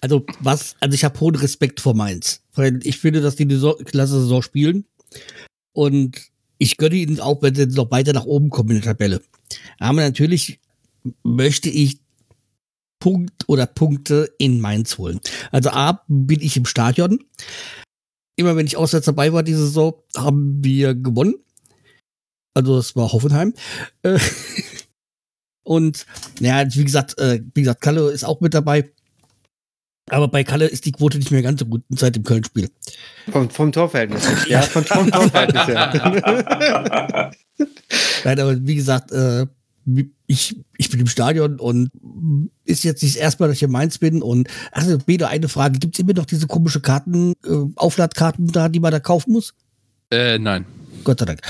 [0.00, 2.42] also, was, also ich habe hohen Respekt vor Mainz.
[2.54, 4.84] Weil ich finde, dass die eine klasse Saison spielen.
[5.72, 6.29] Und
[6.60, 9.22] ich gönne ihnen auch, wenn sie noch weiter nach oben kommen in der Tabelle.
[9.78, 10.60] Aber natürlich
[11.24, 12.00] möchte ich
[13.00, 15.20] Punkt oder Punkte in Mainz holen.
[15.50, 17.18] Also A, bin ich im Stadion.
[18.36, 21.34] Immer wenn ich auswärts dabei war diese Saison, haben wir gewonnen.
[22.54, 23.54] Also das war Hoffenheim.
[24.02, 24.18] Äh,
[25.62, 26.04] und
[26.40, 28.92] ja, wie gesagt, äh, wie gesagt, Kalle ist auch mit dabei.
[30.10, 32.68] Aber bei Kalle ist die Quote nicht mehr ganz so gut seit dem Köln-Spiel.
[33.30, 34.26] Vom, vom Torverhältnis.
[34.48, 37.30] ja, vom, vom Torverhältnis her.
[38.24, 39.46] Nein, aber wie gesagt, äh,
[40.26, 41.90] ich, ich bin im Stadion und
[42.64, 44.22] ist jetzt nicht das erste Mal, dass ich in Mainz bin.
[44.22, 48.68] Und also, Bede, eine Frage: Gibt es immer noch diese komische Karten, äh, Aufladkarten da,
[48.68, 49.54] die man da kaufen muss?
[50.10, 50.66] Äh, nein.
[51.04, 51.40] Gott sei Dank.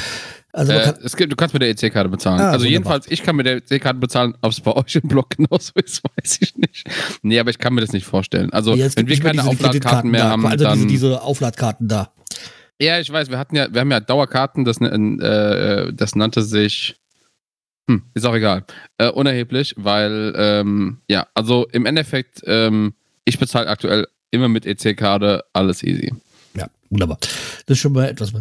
[0.52, 2.40] Also äh, es gibt, du kannst mit der EC-Karte bezahlen.
[2.40, 4.34] Ah, also jedenfalls, ich kann mit der EC-Karte bezahlen.
[4.40, 6.88] Ob es bei euch im Blog genauso ist, weiß ich nicht.
[7.22, 8.52] Nee, aber ich kann mir das nicht vorstellen.
[8.52, 10.78] Also ja, wenn wir keine Aufladkarten mehr da, haben, also dann...
[10.78, 12.12] Diese, diese Aufladkarten da.
[12.80, 16.96] Ja, ich weiß, wir hatten ja, wir haben ja Dauerkarten, das, äh, das nannte sich...
[17.88, 18.64] Hm, ist auch egal.
[18.98, 22.94] Äh, unerheblich, weil, ähm, ja, also im Endeffekt, ähm,
[23.24, 26.12] ich bezahle aktuell immer mit EC-Karte, alles easy.
[26.90, 27.18] Wunderbar.
[27.66, 28.32] Das ist schon mal etwas.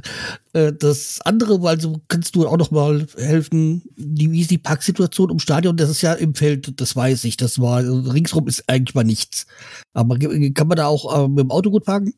[0.54, 5.30] Äh, das andere, also kannst du auch noch mal helfen, die, wie ist die Parksituation
[5.30, 5.78] im Stadion?
[5.78, 7.38] Das ist ja im Feld, das weiß ich.
[7.38, 9.45] Das war, ringsrum ist eigentlich mal nichts.
[9.93, 12.16] Aber kann man da auch äh, mit dem Auto gut parken?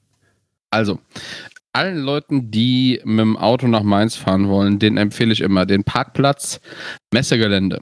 [0.70, 1.00] Also,
[1.74, 5.84] allen Leuten, die mit dem Auto nach Mainz fahren wollen, den empfehle ich immer den
[5.84, 6.62] Parkplatz
[7.14, 7.80] Messegelände.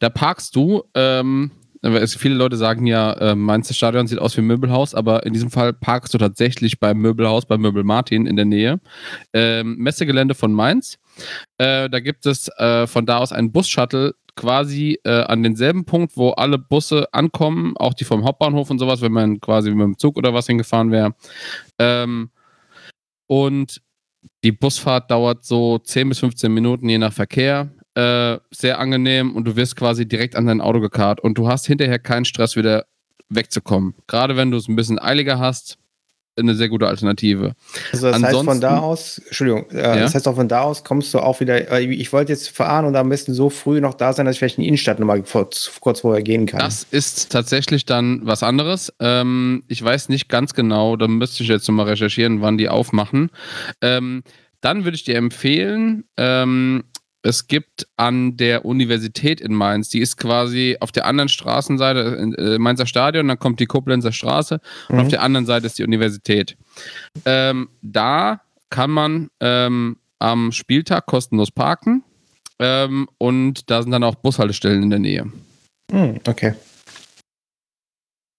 [0.00, 1.52] Da parkst du ähm,
[2.18, 5.50] viele Leute sagen ja, äh, Mainz Stadion sieht aus wie ein Möbelhaus, aber in diesem
[5.50, 8.80] Fall parkst du tatsächlich beim Möbelhaus, bei Möbel Martin in der Nähe.
[9.32, 10.98] Ähm, Messegelände von Mainz.
[11.58, 16.16] Äh, da gibt es äh, von da aus einen Bus-Shuttle quasi äh, an denselben Punkt,
[16.16, 19.98] wo alle Busse ankommen, auch die vom Hauptbahnhof und sowas, wenn man quasi mit dem
[19.98, 21.14] Zug oder was hingefahren wäre.
[21.78, 22.30] Ähm,
[23.26, 23.80] und
[24.42, 27.70] die Busfahrt dauert so 10 bis 15 Minuten, je nach Verkehr.
[27.94, 31.66] Äh, sehr angenehm und du wirst quasi direkt an dein Auto gekarrt und du hast
[31.66, 32.86] hinterher keinen Stress, wieder
[33.28, 33.94] wegzukommen.
[34.08, 35.78] Gerade wenn du es ein bisschen eiliger hast,
[36.36, 37.54] eine sehr gute Alternative.
[37.92, 39.96] Also das heißt von da aus, Entschuldigung, äh, ja?
[39.96, 42.84] das heißt auch von da aus kommst du auch wieder, äh, ich wollte jetzt fahren
[42.86, 45.22] und am besten so früh noch da sein, dass ich vielleicht in die Innenstadt nochmal
[45.22, 46.60] kurz, kurz vorher gehen kann.
[46.60, 48.92] Das ist tatsächlich dann was anderes.
[48.98, 53.30] Ähm, ich weiß nicht ganz genau, da müsste ich jetzt nochmal recherchieren, wann die aufmachen.
[53.80, 54.24] Ähm,
[54.60, 56.84] dann würde ich dir empfehlen, ähm,
[57.24, 62.58] es gibt an der Universität in Mainz, die ist quasi auf der anderen Straßenseite, äh,
[62.58, 64.94] Mainzer Stadion, dann kommt die Koblenzer Straße mhm.
[64.94, 65.10] und auf mhm.
[65.10, 66.56] der anderen Seite ist die Universität.
[67.24, 72.04] Ähm, da kann man ähm, am Spieltag kostenlos parken
[72.58, 75.24] ähm, und da sind dann auch Bushaltestellen in der Nähe.
[75.90, 76.54] Mhm, okay.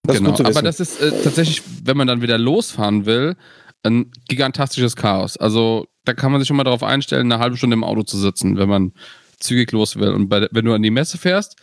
[0.03, 3.35] Das genau, aber das ist äh, tatsächlich, wenn man dann wieder losfahren will,
[3.81, 5.37] ein gigantisches Chaos.
[5.37, 8.17] Also da kann man sich schon mal darauf einstellen, eine halbe Stunde im Auto zu
[8.17, 8.93] sitzen, wenn man
[9.39, 10.09] zügig los will.
[10.09, 11.57] Und bei, wenn du an die Messe fährst,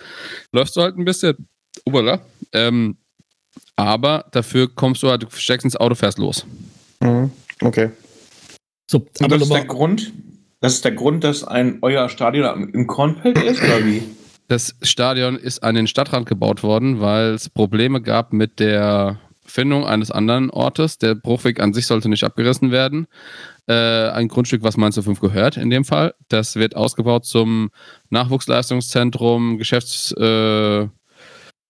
[0.53, 1.49] läufst du halt ein bisschen,
[1.85, 2.21] ubala,
[2.53, 2.97] ähm,
[3.77, 6.47] aber dafür kommst du halt, du steckst ins Auto, fährst los.
[7.01, 7.31] Mhm.
[7.61, 7.91] Okay.
[8.91, 10.13] So, aber das ist der Grund,
[10.61, 14.03] das ist der Grund, dass ein euer Stadion im Kornfeld ist, oder wie?
[14.49, 19.19] Das Stadion ist an den Stadtrand gebaut worden, weil es Probleme gab mit der
[19.53, 20.99] Findung eines anderen Ortes.
[20.99, 23.07] Der Bruchweg an sich sollte nicht abgerissen werden.
[23.69, 26.15] Äh, ein Grundstück, was Mainz 05 gehört in dem Fall.
[26.29, 27.71] Das wird ausgebaut zum
[28.11, 30.89] Nachwuchsleistungszentrum, Geschäfts, äh,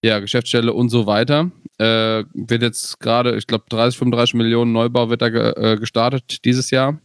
[0.04, 1.50] ja, Geschäftsstelle und so weiter.
[1.78, 6.44] Äh, wird jetzt gerade, ich glaube, 30, 35 Millionen Neubau wird da ge äh, gestartet
[6.44, 6.98] dieses Jahr.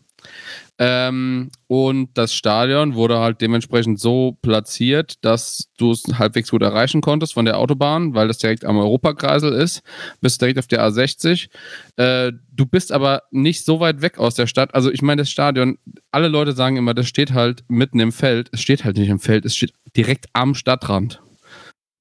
[0.80, 7.01] Ähm, und das Stadion wurde halt dementsprechend so platziert, dass du es halbwegs gut erreichen
[7.01, 9.82] konntest von der Autobahn, weil das direkt am Europakreisel ist,
[10.21, 11.49] bist direkt auf der A60.
[11.95, 14.75] Äh, du bist aber nicht so weit weg aus der Stadt.
[14.75, 15.80] Also ich meine, das Stadion,
[16.11, 18.49] alle Leute sagen immer, das steht halt mitten im Feld.
[18.51, 21.21] Es steht halt nicht im Feld, es steht direkt am Stadtrand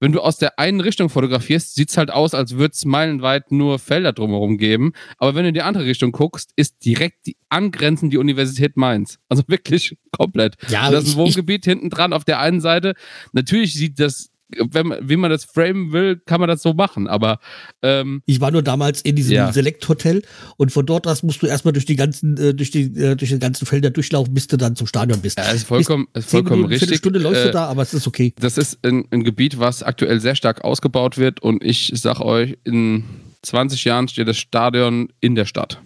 [0.00, 3.50] wenn du aus der einen Richtung fotografierst, sieht es halt aus, als würde es meilenweit
[3.50, 4.92] nur Felder drumherum geben.
[5.18, 9.18] Aber wenn du in die andere Richtung guckst, ist direkt die angrenzend die Universität Mainz.
[9.28, 10.56] Also wirklich komplett.
[10.68, 12.94] Ja, das ist ein Wohngebiet hinten dran auf der einen Seite.
[13.32, 17.08] Natürlich sieht das wenn man, wie man das framen will, kann man das so machen.
[17.08, 17.38] Aber
[17.82, 19.52] ähm, ich war nur damals in diesem ja.
[19.52, 20.22] Select-Hotel
[20.56, 23.30] und von dort aus musst du erstmal durch die ganzen, äh, durch die, äh, durch
[23.30, 25.38] die ganzen Felder durchlaufen, bis du dann zum Stadion bist.
[25.38, 26.90] Ja, ist vollkommen, ist vollkommen Minuten, richtig.
[26.90, 28.32] Eine Stunde läufst äh, du da, aber es ist okay.
[28.38, 32.56] Das ist ein, ein Gebiet, was aktuell sehr stark ausgebaut wird und ich sag euch,
[32.64, 33.04] in
[33.42, 35.80] 20 Jahren steht das Stadion in der Stadt.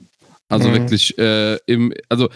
[0.48, 0.72] Also mhm.
[0.74, 2.28] wirklich äh, im, also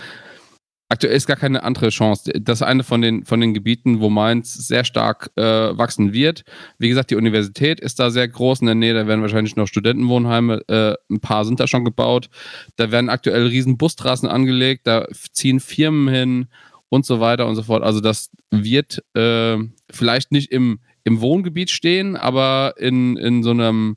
[0.90, 2.30] Aktuell ist gar keine andere Chance.
[2.40, 6.44] Das ist eine von den, von den Gebieten, wo Mainz sehr stark äh, wachsen wird.
[6.78, 8.92] Wie gesagt, die Universität ist da sehr groß in der Nähe.
[8.92, 10.60] Da werden wahrscheinlich noch Studentenwohnheime.
[10.68, 12.28] Äh, ein paar sind da schon gebaut.
[12.76, 14.86] Da werden aktuell riesen Bustrassen angelegt.
[14.86, 16.48] Da ziehen Firmen hin
[16.90, 17.82] und so weiter und so fort.
[17.82, 19.56] Also das wird äh,
[19.90, 23.96] vielleicht nicht im, im Wohngebiet stehen, aber in, in so einem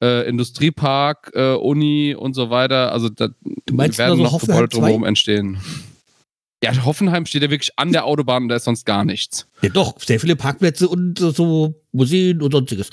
[0.00, 2.92] äh, Industriepark, äh, Uni und so weiter.
[2.92, 3.28] Also da
[3.70, 5.58] werden noch Gebäude drumherum entstehen.
[6.62, 9.46] Ja, Hoffenheim steht ja wirklich an der Autobahn und da ist sonst gar nichts.
[9.62, 12.90] Ja, doch, sehr viele Parkplätze und so Museen und sonstiges.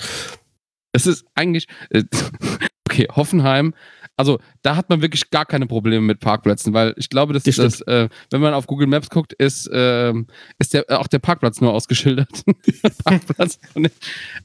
[0.92, 2.04] Es ist eigentlich, äh,
[2.88, 3.74] okay, Hoffenheim,
[4.18, 7.56] also da hat man wirklich gar keine Probleme mit Parkplätzen, weil ich glaube, dass das,
[7.56, 10.12] das äh, wenn man auf Google Maps guckt, ist, äh,
[10.58, 12.42] ist der, auch der Parkplatz nur ausgeschildert.
[13.04, 13.60] Parkplatz.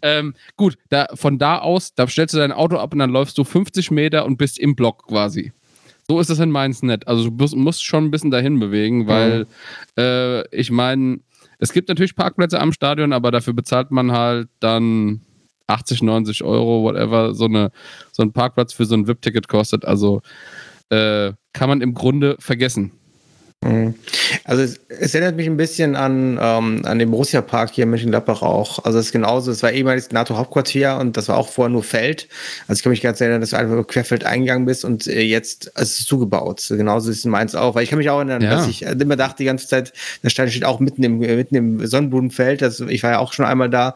[0.04, 3.38] ähm, gut, da, von da aus, da stellst du dein Auto ab und dann läufst
[3.38, 5.54] du 50 Meter und bist im Block quasi.
[6.08, 7.08] So ist es in Mainz nicht.
[7.08, 9.48] Also du musst, schon ein bisschen dahin bewegen, weil mhm.
[9.98, 11.20] äh, ich meine,
[11.60, 15.22] es gibt natürlich Parkplätze am Stadion, aber dafür bezahlt man halt dann
[15.68, 17.72] 80, 90 Euro, whatever, so, eine,
[18.12, 19.86] so ein Parkplatz für so ein VIP-Ticket kostet.
[19.86, 20.22] Also
[20.90, 22.92] äh, kann man im Grunde vergessen.
[23.64, 23.96] Mhm.
[24.44, 27.90] Also es, es, erinnert mich ein bisschen an, ähm, an den Borussia Park hier in
[27.90, 28.84] Mönchengladbach auch.
[28.84, 32.28] Also es ist genauso, es war ehemals NATO-Hauptquartier und das war auch vorher nur Feld.
[32.68, 35.68] Also ich kann mich ganz erinnern, dass du einfach querfeld eingegangen bist und äh, jetzt
[35.68, 36.66] ist es zugebaut.
[36.70, 37.76] Genauso ist es in Mainz auch.
[37.76, 38.52] Weil ich kann mich auch erinnern, ja.
[38.52, 41.86] dass ich immer dachte die ganze Zeit, das Stadion steht auch mitten im, mitten im
[41.86, 42.62] Sonnenblumenfeld.
[42.62, 43.96] Das, ich war ja auch schon einmal da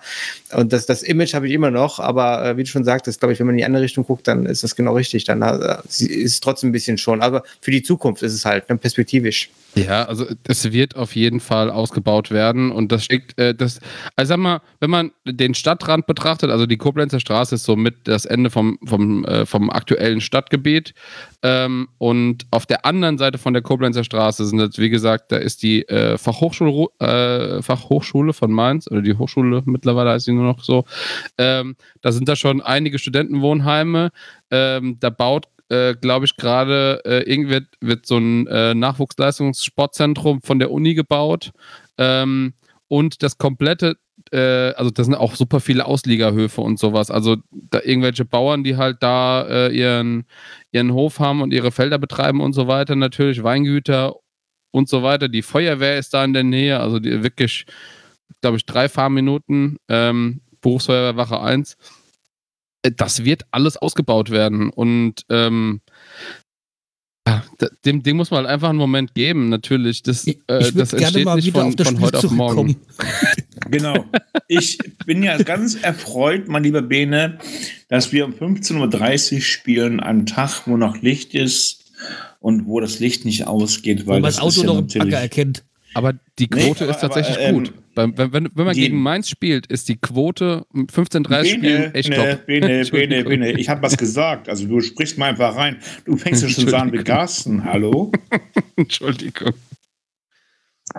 [0.54, 2.00] und das, das Image habe ich immer noch.
[2.00, 4.28] Aber äh, wie du schon sagtest, glaube ich, wenn man in die andere Richtung guckt,
[4.28, 5.26] dann ist das genau richtig.
[5.26, 7.22] Dann äh, ist es trotzdem ein bisschen schon.
[7.22, 9.50] Aber für die Zukunft ist es halt ne, perspektivisch.
[9.76, 13.80] Ja, also es wird auf jeden Fall ausgebaut werden und das steckt, äh, das,
[14.16, 18.26] also sag mal, wenn man den Stadtrand betrachtet, also die Koblenzer Straße ist somit das
[18.26, 20.94] Ende vom, vom, äh, vom aktuellen Stadtgebiet
[21.44, 25.38] ähm, und auf der anderen Seite von der Koblenzer Straße sind jetzt, wie gesagt, da
[25.38, 30.46] ist die äh, Fachhochschule, äh, Fachhochschule von Mainz oder die Hochschule mittlerweile heißt sie nur
[30.46, 30.86] noch so,
[31.38, 34.12] ähm, da sind da schon einige Studentenwohnheime,
[34.50, 40.42] ähm, da baut äh, glaube ich, gerade äh, irgendwie wird, wird so ein äh, Nachwuchsleistungssportzentrum
[40.42, 41.52] von der Uni gebaut.
[41.98, 42.54] Ähm,
[42.88, 43.98] und das komplette
[44.32, 47.12] äh, also das sind auch super viele Ausliegerhöfe und sowas.
[47.12, 50.26] Also da irgendwelche Bauern, die halt da äh, ihren,
[50.72, 54.16] ihren Hof haben und ihre Felder betreiben und so weiter, natürlich, Weingüter
[54.72, 55.28] und so weiter.
[55.28, 57.66] Die Feuerwehr ist da in der Nähe, also die wirklich,
[58.42, 61.78] glaube ich, drei Fahrminuten, ähm, Berufsfeuerwehrwache 1.
[62.84, 65.82] Äh, Das wird alles ausgebaut werden und ähm,
[67.28, 67.44] ja,
[67.84, 70.02] dem Ding muss man halt einfach einen Moment geben, natürlich.
[70.02, 72.78] Das, Ich, äh, ich das würde gerne entsteht nicht von, das von heute auf morgen.
[73.70, 74.06] Genau.
[74.48, 77.38] Ich bin ja ganz erfreut, mein lieber Bene,
[77.90, 81.92] dass wir um 15.30 Uhr spielen, am Tag, wo noch Licht ist
[82.40, 84.78] und wo das Licht nicht ausgeht, Wo weil man das das Auto ist ja noch
[84.80, 85.14] im natürlich.
[85.14, 85.64] Acker erkennt.
[85.94, 87.74] Aber die Nee, Quote aber- ist tatsächlich aber, ähm, gut.
[87.96, 92.10] Wenn, wenn, wenn man die- gegen Mainz spielt, ist die Quote um 15-30 Spielen echt
[92.12, 92.46] Bene, top.
[92.46, 93.24] Bene, Bene.
[93.24, 94.48] Bene, ich habe was gesagt.
[94.50, 95.78] Also du sprichst mal einfach rein.
[96.06, 97.04] Du fängst ja schon an Entschuldigung.
[97.06, 97.64] Carsten.
[97.64, 98.12] Hallo?
[98.76, 99.54] Entschuldigung.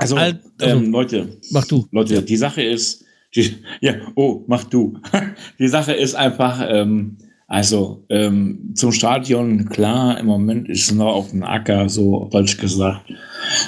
[0.01, 1.86] Also, Al- also- ähm, Leute, Mach du.
[1.92, 4.99] Leute, die Sache ist, die, ja, oh, mach du.
[5.59, 11.12] Die Sache ist einfach, ähm, also ähm, zum Stadion, klar, im Moment ist es noch
[11.14, 13.12] auf dem Acker, so Deutsch gesagt.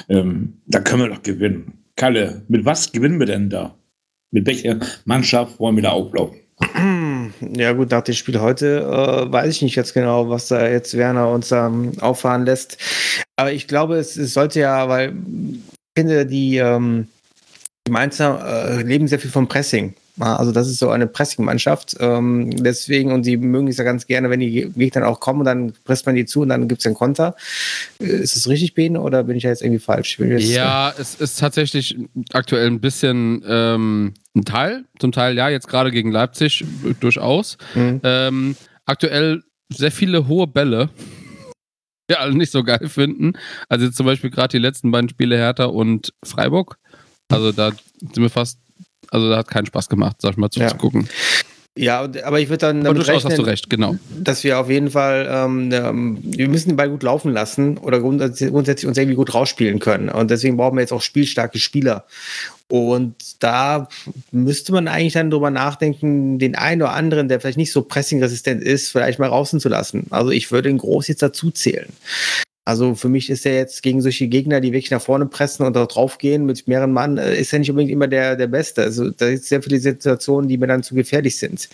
[0.09, 1.73] Ähm, da können wir doch gewinnen.
[1.95, 3.75] Kalle, mit was gewinnen wir denn da?
[4.31, 6.37] Mit welcher Mannschaft wollen wir da auflaufen?
[7.55, 10.95] Ja gut, nach dem Spiel heute äh, weiß ich nicht jetzt genau, was da jetzt
[10.97, 12.77] Werner uns ähm, auffahren lässt.
[13.35, 15.13] Aber ich glaube, es, es sollte ja, weil
[15.95, 17.07] finde, die, ähm,
[17.87, 19.95] die Mainzer äh, leben sehr viel vom Pressing.
[20.19, 21.95] Also das ist so eine Pressing-Mannschaft.
[21.99, 25.73] Ähm, deswegen, und sie mögen es ja ganz gerne, wenn die Gegner auch kommen, dann
[25.85, 27.35] presst man die zu und dann gibt es einen Konter.
[27.99, 30.19] Äh, Ist das richtig, Bene, oder bin ich da jetzt irgendwie falsch?
[30.19, 31.97] Jetzt, Ja, es ist tatsächlich
[32.33, 34.83] aktuell ein bisschen ähm, ein Teil.
[34.99, 36.63] Zum Teil ja, jetzt gerade gegen Leipzig
[36.99, 37.57] durchaus.
[37.73, 38.01] mhm.
[38.03, 40.89] Ähm, aktuell sehr viele hohe Bälle.
[42.11, 43.33] Die alle nicht so geil finden.
[43.69, 46.77] Also jetzt zum Beispiel gerade die letzten beiden Spiele Hertha und Freiburg.
[47.29, 48.59] Also da sind wir fast,
[49.09, 50.67] also da hat keinen Spaß gemacht, sag ich mal, Ja.
[50.67, 51.07] zuzugucken.
[51.77, 53.95] ja, und- aber ich würde dann damit durchaus hast du rechnen, recht, genau.
[54.19, 58.01] dass wir auf jeden Fall, ähm, ähm, wir müssen den Ball gut laufen lassen oder
[58.01, 60.09] grundsätzlich, grundsätzlich uns irgendwie gut rausspielen können.
[60.09, 62.05] Und deswegen brauchen wir jetzt auch spielstarke Spieler.
[62.71, 63.89] Und da
[64.31, 68.63] müsste man eigentlich dann drüber nachdenken, den einen oder anderen, der vielleicht nicht so pressingresistent
[68.63, 70.07] ist, vielleicht mal draußen zu lassen.
[70.09, 71.89] Also ich würde den Groß jetzt dazu zählen.
[72.63, 75.75] Also für mich ist er jetzt gegen solche Gegner, die wirklich nach vorne pressen und
[75.75, 78.83] da draufgehen mit mehreren Mann, äh, ist er nicht unbedingt immer der, der Beste.
[78.83, 81.67] Also da es sehr viele Situationen, die mir dann zu gefährlich sind.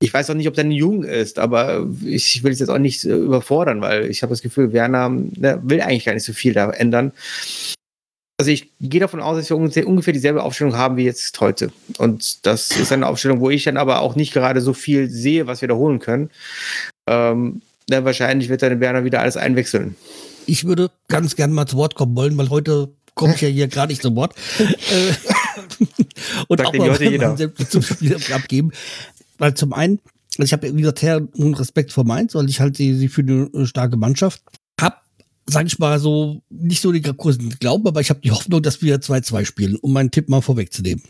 [0.00, 3.04] Ich weiß auch nicht, ob der jung ist, aber ich will es jetzt auch nicht
[3.06, 6.52] äh, überfordern, weil ich habe das Gefühl, Werner ne, will eigentlich gar nicht so viel
[6.52, 7.12] da ändern.
[8.36, 9.56] Also ich gehe davon aus, dass wir
[9.86, 11.70] ungefähr, dieselbe Aufstellung haben wie jetzt heute.
[11.98, 15.46] Und das ist eine Aufstellung, wo ich dann aber auch nicht gerade so viel sehe,
[15.46, 16.30] was wir da holen können.
[17.06, 19.94] Ähm, na, wahrscheinlich wird dann Werner wieder alles einwechseln.
[20.46, 23.68] Ich würde ganz gern mal zu Wort kommen wollen, weil heute komme ich ja hier
[23.68, 24.34] gerade nicht zu Wort.
[26.48, 27.36] Und Sagt auch mal heute jeder.
[27.68, 28.72] zum Spiel abgeben.
[29.38, 30.00] Weil zum einen,
[30.32, 33.66] also ich habe, wie gesagt, herren Respekt vor Mainz, weil ich halt sie, für eine
[33.66, 34.42] starke Mannschaft
[35.46, 38.82] sage ich mal so, nicht so die großen Glauben, aber ich habe die Hoffnung, dass
[38.82, 41.04] wir 2-2 spielen, um meinen Tipp mal vorwegzunehmen.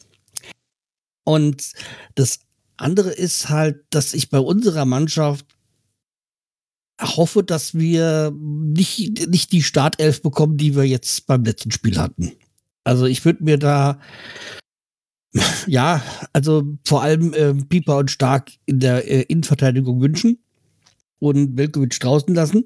[1.25, 1.73] Und
[2.15, 2.41] das
[2.77, 5.47] andere ist halt, dass ich bei unserer Mannschaft
[7.01, 12.33] hoffe, dass wir nicht, nicht die Startelf bekommen, die wir jetzt beim letzten Spiel hatten.
[12.85, 13.99] Also ich würde mir da,
[15.67, 20.39] ja, also vor allem äh, Pieper und Stark in der äh, Innenverteidigung wünschen
[21.19, 22.65] und Velkovic draußen lassen.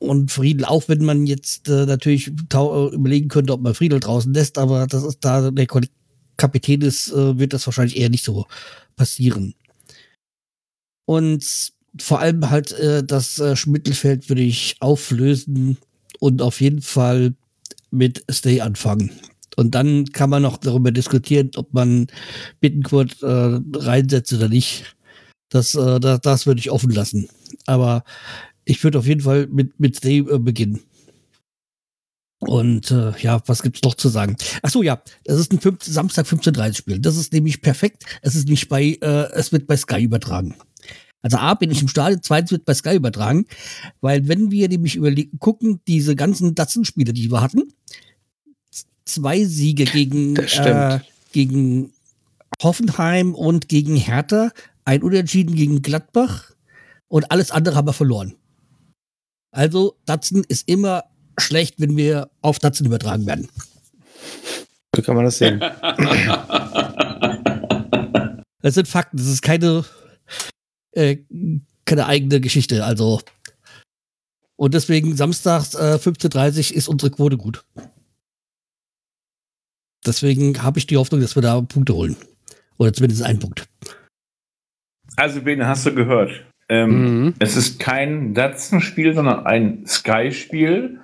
[0.00, 4.32] Und Friedel auch, wenn man jetzt äh, natürlich äh, überlegen könnte, ob man Friedel draußen
[4.32, 5.66] lässt, aber das ist da der
[6.38, 8.46] Kapitän ist, äh, wird das wahrscheinlich eher nicht so
[8.96, 9.54] passieren.
[11.04, 11.44] Und
[11.98, 15.76] vor allem halt äh, das äh, Mittelfeld würde ich auflösen
[16.18, 17.34] und auf jeden Fall
[17.90, 19.10] mit Stay anfangen.
[19.56, 22.06] Und dann kann man noch darüber diskutieren, ob man
[22.60, 24.96] Bittenkurt äh, reinsetzt oder nicht.
[25.50, 27.28] Das, äh, das, das würde ich offen lassen.
[27.66, 28.04] Aber
[28.64, 30.80] ich würde auf jeden Fall mit, mit Stay äh, beginnen.
[32.40, 34.36] Und äh, ja, was gibt's noch zu sagen?
[34.62, 36.98] Ach so, ja, das ist ein 5, Samstag 15:30 Spiel.
[36.98, 38.04] Das ist nämlich perfekt.
[38.22, 40.54] Es ist nicht bei, äh, es wird bei Sky übertragen.
[41.22, 43.44] Also A, bin ich im Stadion, zweitens wird bei Sky übertragen,
[44.00, 47.74] weil wenn wir nämlich überlegen, gucken, diese ganzen Datsenspiele, die wir hatten,
[49.04, 51.00] zwei Siege gegen, äh,
[51.32, 51.92] gegen
[52.62, 54.50] Hoffenheim und gegen Hertha,
[54.86, 56.52] ein Unentschieden gegen Gladbach
[57.08, 58.34] und alles andere haben wir verloren.
[59.50, 61.04] Also Datsen ist immer
[61.38, 63.48] schlecht, wenn wir auf Datsen übertragen werden.
[64.94, 65.60] So kann man das sehen.
[68.62, 69.86] Das sind Fakten, das ist keine,
[70.92, 71.16] äh,
[71.86, 72.84] keine eigene Geschichte.
[72.84, 73.22] Also
[74.60, 77.64] und deswegen samstags äh, 15.30 ist unsere Quote gut.
[80.04, 82.14] Deswegen habe ich die Hoffnung, dass wir da Punkte holen.
[82.76, 83.66] Oder zumindest einen Punkt.
[85.16, 86.44] Also, Bene, hast du gehört?
[86.70, 87.34] Ähm, Mhm.
[87.40, 91.00] Es ist kein Datsen-Spiel, sondern ein Sky-Spiel.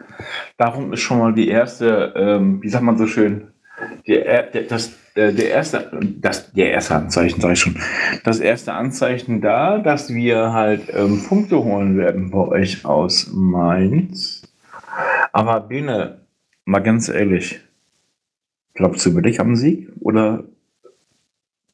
[0.57, 3.49] Darum ist schon mal die erste, ähm, wie sagt man so schön,
[4.07, 5.91] der, der, das, äh, der erste,
[6.21, 7.77] das, der erste Anzeichen, sag ich schon,
[8.25, 14.43] das erste Anzeichen da, dass wir halt ähm, Punkte holen werden bei euch aus Mainz.
[15.33, 16.21] Aber Bene,
[16.65, 17.61] mal ganz ehrlich,
[18.75, 19.91] glaubst du wirklich am Sieg?
[20.01, 20.45] Oder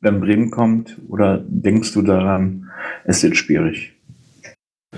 [0.02, 0.98] wenn Bremen kommt?
[1.08, 2.68] Oder denkst du daran,
[3.04, 3.92] es wird schwierig?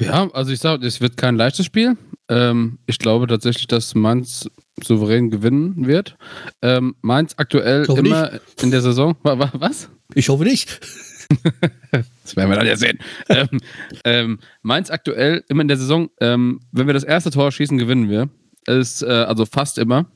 [0.01, 1.97] Ja, also ich sage, es wird kein leichtes Spiel.
[2.29, 4.51] Ähm, ich glaube tatsächlich, dass Mainz
[4.83, 6.17] souverän gewinnen wird.
[6.63, 9.15] Ähm, Mainz aktuell immer in der Saison.
[9.23, 9.89] Wa- wa- Was?
[10.15, 10.81] Ich hoffe nicht.
[11.91, 12.99] Das werden wir dann ja sehen.
[13.31, 13.49] ähm,
[14.05, 18.11] ähm, Mainz aktuell immer in der Saison, ähm, wenn wir das erste Tor schießen, gewinnen
[18.11, 18.29] wir.
[18.67, 20.07] Ist äh, also fast immer.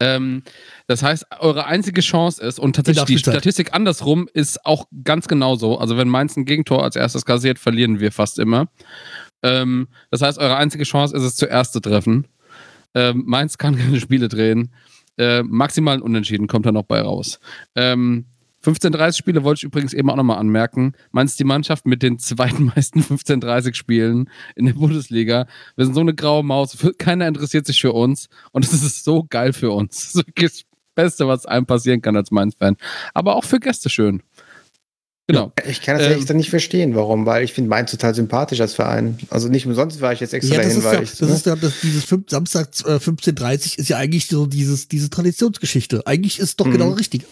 [0.00, 0.42] Ähm,
[0.86, 3.18] das heißt, eure einzige Chance ist, und tatsächlich die.
[3.18, 5.78] Statistik andersrum ist auch ganz genauso.
[5.78, 8.68] Also, wenn Mainz ein Gegentor als erstes kassiert, verlieren wir fast immer.
[9.42, 12.26] Ähm, das heißt, eure einzige Chance ist es, zuerst zu treffen.
[12.94, 14.72] Ähm, Mainz kann keine Spiele drehen.
[15.16, 17.38] Äh, maximal ein Unentschieden kommt da noch bei raus.
[17.76, 18.26] Ähm,
[18.64, 20.94] 15-30 Spiele wollte ich übrigens eben auch nochmal anmerken.
[21.12, 25.46] Mainz ist die Mannschaft mit den zweitmeisten 15-30 Spielen in der Bundesliga.
[25.76, 26.76] Wir sind so eine graue Maus.
[26.98, 28.28] Keiner interessiert sich für uns.
[28.52, 29.94] Und es ist so geil für uns.
[30.14, 30.62] Das ist wirklich das
[30.94, 32.76] Beste, was einem passieren kann als Mainz-Fan.
[33.14, 34.22] Aber auch für Gäste schön.
[35.26, 35.52] Genau.
[35.66, 38.74] Ich kann das Ähm, gesagt nicht verstehen, warum, weil ich finde Mainz total sympathisch als
[38.74, 39.16] Verein.
[39.30, 41.20] Also nicht umsonst war ich jetzt extra Ja, das dahin, ist ja, weil das ich.
[41.22, 41.34] ne?
[41.34, 46.06] ist ja das, dieses fünf, Samstag äh, 15.30 ist ja eigentlich so dieses, diese Traditionsgeschichte.
[46.06, 46.72] Eigentlich ist doch Mhm.
[46.72, 47.24] genau richtig.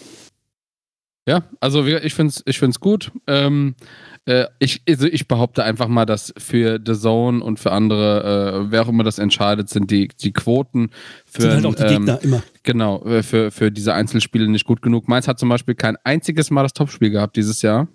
[1.28, 3.12] Ja, also ich finde es ich find's gut.
[3.28, 3.76] Ähm,
[4.24, 8.70] äh, ich, also ich behaupte einfach mal, dass für The Zone und für andere, äh,
[8.72, 10.90] wer auch immer das entscheidet, sind die, die Quoten
[11.24, 12.42] für, Sind halt auch die ähm, Gegner immer.
[12.64, 15.06] genau, äh, für, für diese Einzelspiele nicht gut genug.
[15.08, 17.86] Mainz hat zum Beispiel kein einziges Mal das Topspiel gehabt dieses Jahr.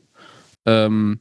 [0.65, 1.19] Ähm,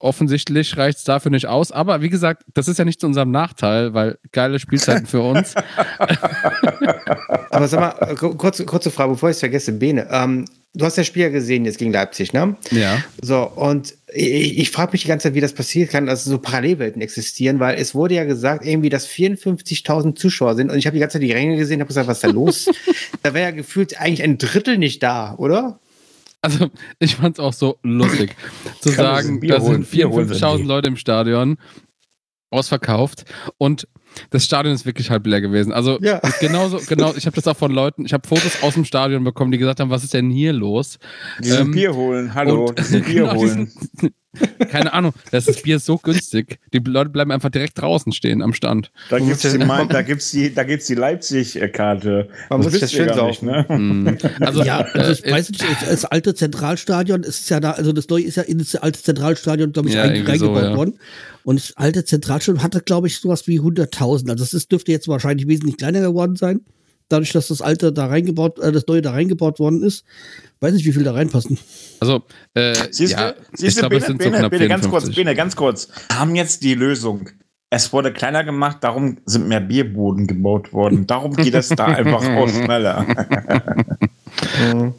[0.00, 3.30] offensichtlich reicht es dafür nicht aus, aber wie gesagt, das ist ja nicht zu unserem
[3.30, 5.54] Nachteil, weil geile Spielzeiten für uns.
[7.50, 10.08] Aber sag mal, äh, ku- kurze, kurze Frage, bevor ich es vergesse, Bene.
[10.10, 10.44] Ähm,
[10.74, 12.56] du hast das Spiel ja gesehen jetzt gegen Leipzig, ne?
[12.70, 13.02] ja.
[13.20, 16.38] So, und ich, ich frage mich die ganze Zeit, wie das passieren kann, dass so
[16.38, 20.94] Parallelwelten existieren, weil es wurde ja gesagt, irgendwie, dass 54.000 Zuschauer sind und ich habe
[20.94, 22.70] die ganze Zeit die Ränge gesehen und habe gesagt, was ist da los?
[23.22, 25.78] da wäre ja gefühlt eigentlich ein Drittel nicht da, oder?
[26.40, 28.34] Also, ich fand's auch so lustig
[28.80, 29.84] zu sagen, da sind Bier holen
[30.28, 30.62] sie 54.000 nie.
[30.64, 31.56] Leute im Stadion
[32.50, 33.24] ausverkauft
[33.58, 33.86] und
[34.30, 35.72] das Stadion ist wirklich halb leer gewesen.
[35.72, 36.20] Also Ja.
[36.40, 39.52] genauso, genau, ich habe das auch von Leuten, ich habe Fotos aus dem Stadion bekommen,
[39.52, 40.98] die gesagt haben, was ist denn hier los?
[41.42, 43.70] Diesen Ähm, Bier holen, hallo, und- Bier genau, holen.
[43.96, 44.14] diesen-
[44.70, 46.58] Keine Ahnung, das, das Bier ist so günstig.
[46.72, 48.90] Die Leute bleiben einfach direkt draußen stehen am Stand.
[49.10, 49.58] Da gibt's muss die,
[49.90, 52.28] da gibt's die, da gibt's die Leipzig-Karte.
[52.48, 53.46] Man muss das schön saufen.
[53.48, 53.66] ne?
[53.68, 54.16] Mm.
[54.40, 57.92] Also, ja, also ich äh, weiß nicht, das, das alte Zentralstadion ist ja da, also
[57.92, 60.76] das neue ist ja in das alte Zentralstadion, glaube ich, Ja, irgendwie so, reingebaut ja.
[60.78, 60.98] worden.
[61.44, 64.30] Und das alte Zentralstadion hatte, glaube ich, sowas wie 100.000.
[64.30, 66.60] Also das ist, dürfte jetzt wahrscheinlich wesentlich kleiner geworden sein.
[67.08, 70.04] Dadurch, dass das alte da reingebaut, äh, das neue da reingebaut worden ist.
[70.60, 71.58] Weiß nicht, wie viel da reinpassen.
[72.00, 72.22] also
[72.54, 74.90] äh, Siehst ja, du, siehst ich du Bene, Bene, knapp Bene, ganz 54.
[74.90, 75.88] kurz, Bene, ganz kurz.
[76.08, 77.28] Wir haben jetzt die Lösung.
[77.74, 81.06] Es wurde kleiner gemacht, darum sind mehr Bierboden gebaut worden.
[81.06, 83.06] Darum geht es da einfach auch schneller.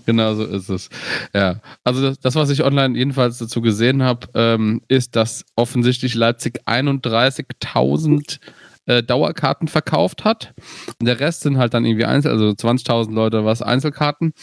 [0.05, 0.89] Genau so ist es.
[1.34, 6.13] Ja, also das, das was ich online jedenfalls dazu gesehen habe, ähm, ist, dass offensichtlich
[6.13, 8.39] Leipzig 31.000
[8.86, 10.53] äh, Dauerkarten verkauft hat.
[10.99, 14.34] Und der Rest sind halt dann irgendwie Einzel, also 20.000 Leute was Einzelkarten.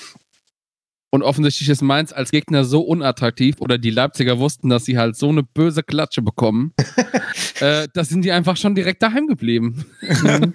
[1.12, 5.16] Und offensichtlich ist Mainz als Gegner so unattraktiv oder die Leipziger wussten, dass sie halt
[5.16, 6.72] so eine böse Klatsche bekommen.
[7.60, 9.84] äh, da sind die einfach schon direkt daheim geblieben.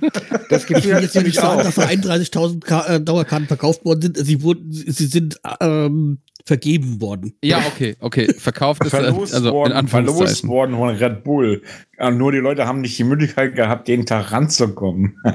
[0.49, 1.63] Das Ich Gefühl will hatte jetzt ja nicht ich sagen, auch.
[1.63, 4.17] dass da 31.000 Ka- äh, Dauerkarten verkauft worden sind.
[4.17, 7.33] Sie wurden, sie sind ähm, vergeben worden.
[7.43, 8.31] Ja, okay, okay.
[8.33, 10.49] Verkauft ist äh, Verlost also in worden, verlost Anführungszeichen.
[10.49, 11.63] worden von Red Bull.
[12.11, 15.15] Nur die Leute haben nicht die Möglichkeit gehabt, jeden Tag ranzukommen.
[15.23, 15.33] Wir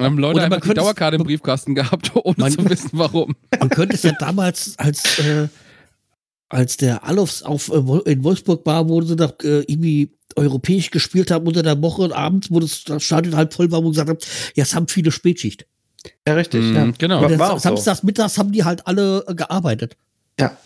[0.00, 3.34] haben Leute Oder einfach die Dauerkarte im Briefkasten gehabt, ohne Man- zu wissen, warum.
[3.58, 5.48] Man könnte es ja damals, als, äh,
[6.48, 11.30] als der Alofs auf, äh, in Wolfsburg war, wo sie da äh, irgendwie europäisch gespielt
[11.30, 14.08] haben unter der Woche und abends, wo das Stadion halb voll war, wo sie gesagt
[14.08, 14.18] haben,
[14.54, 15.66] ja, es haben viele Spätschicht.
[16.26, 16.62] Ja, richtig.
[16.62, 16.88] Mhm, ja.
[16.98, 17.22] genau.
[17.22, 17.68] War, war auch so.
[17.70, 19.96] samstags, mittags haben die halt alle äh, gearbeitet.
[20.38, 20.56] Ja.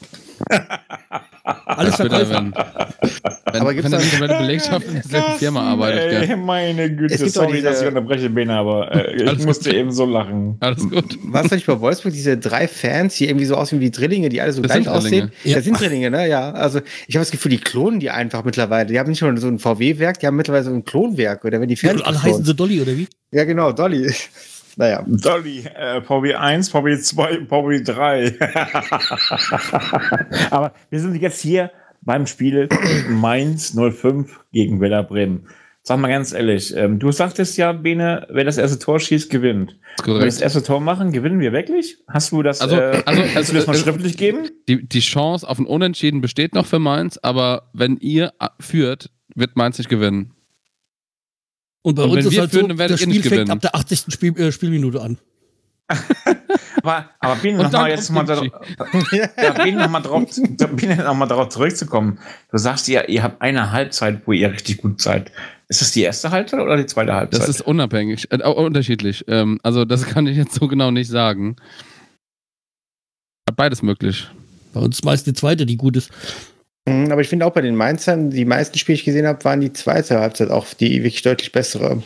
[1.44, 2.30] Alles ja, verkauft.
[2.30, 7.14] wenn, wenn, Aber gibt's wenn die komplette Belegschaft in derselben Firma arbeitet, Ey, meine Güte,
[7.14, 9.78] Es gibt doch sorry, diese- dass ich unterbreche, Bene, aber äh, ich musste gut.
[9.78, 10.56] eben so lachen.
[10.60, 11.18] Alles gut.
[11.24, 14.52] Was nicht bei Wolfsburg, diese drei Fans, die irgendwie so aussehen wie Drillinge, die alle
[14.52, 15.32] so Das gleich aussehen.
[15.44, 15.56] Ja.
[15.56, 16.28] Das sind Drillinge, ne?
[16.28, 16.52] Ja.
[16.52, 18.86] Also ich habe das Gefühl, die klonen die einfach mittlerweile.
[18.86, 21.68] Die haben nicht nur so ein VW-Werk, die haben mittlerweile so ein Klonwerk, oder wenn
[21.68, 23.08] die Ja, Fans und alle heißen sie Dolly, oder wie?
[23.32, 24.12] Ja, genau, Dolly.
[24.76, 25.04] Naja.
[25.06, 28.36] Dolly, äh, VW 1, VW 2, VW 3.
[30.50, 31.70] Aber wir sind jetzt hier
[32.02, 32.68] beim Spiel
[33.08, 35.46] Mainz 05 gegen Werder Bremen.
[35.84, 39.76] Sag mal ganz ehrlich, ähm, du sagtest ja, Bene, wer das erste Tor schießt, gewinnt.
[40.04, 41.96] Wenn wir das erste Tor machen, gewinnen wir wirklich?
[42.06, 44.48] Hast du das, Also- äh, also- kannst du das mal also- schriftlich geben?
[44.68, 49.56] Die, die Chance auf ein Unentschieden besteht noch für Mainz, aber wenn ihr führt, wird
[49.56, 50.34] Mainz nicht gewinnen.
[51.82, 53.32] Und bei Und uns wenn ist wir halt führen, so, das ihr Spiel nicht fängt
[53.32, 53.50] gewinnen.
[53.50, 54.04] ab der 80.
[54.08, 55.18] Spiel, äh, Spielminute an.
[56.82, 58.42] Aber, aber Bene, Und noch mal dann jetzt mal, da,
[59.12, 60.24] ja, Bene, noch mal drauf,
[60.74, 62.18] Bene, noch mal darauf zurückzukommen.
[62.50, 65.30] Du sagst ja, ihr habt eine Halbzeit, wo ihr richtig gut seid.
[65.68, 67.40] Ist das die erste Halbzeit oder die zweite Halbzeit?
[67.40, 69.24] Das ist unabhängig, äh, auch unterschiedlich.
[69.28, 71.54] Ähm, also das kann ich jetzt so genau nicht sagen.
[73.48, 74.28] Hat beides möglich.
[74.72, 76.10] Bei uns meist die zweite, die gut ist.
[76.88, 79.44] Mhm, Aber ich finde auch bei den Mainzern, die meisten Spiele, die ich gesehen habe,
[79.44, 82.02] waren die zweite Halbzeit auch die wirklich deutlich bessere.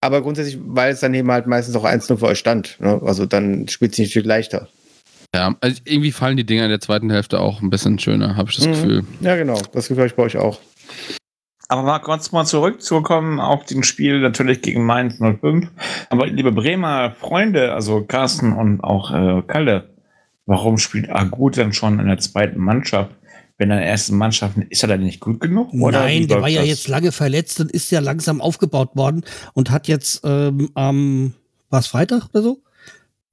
[0.00, 2.78] Aber grundsätzlich, weil es dann eben halt meistens auch 1-0 für euch stand.
[2.80, 3.00] Ne?
[3.04, 4.68] Also dann spielt es nicht viel leichter.
[5.34, 8.50] Ja, also irgendwie fallen die Dinger in der zweiten Hälfte auch ein bisschen schöner, habe
[8.50, 8.72] ich das Mhm.
[8.72, 9.04] Gefühl.
[9.20, 9.60] Ja, genau.
[9.72, 10.58] Das Gefühl habe ich bei euch auch.
[11.68, 15.68] Aber mal kurz mal zurückzukommen auf den Spiel natürlich gegen Mainz 05.
[16.08, 19.90] Aber liebe Bremer Freunde, also Carsten und auch äh, Kalle,
[20.46, 23.14] warum spielt Agut dann schon in der zweiten Mannschaft?
[23.60, 25.74] Wenn er in der ersten Mannschaft ist er dann nicht gut genug?
[25.74, 26.68] Nein, der war ja das?
[26.70, 31.34] jetzt lange verletzt und ist ja langsam aufgebaut worden und hat jetzt ähm, am,
[31.68, 32.62] war es Freitag oder so?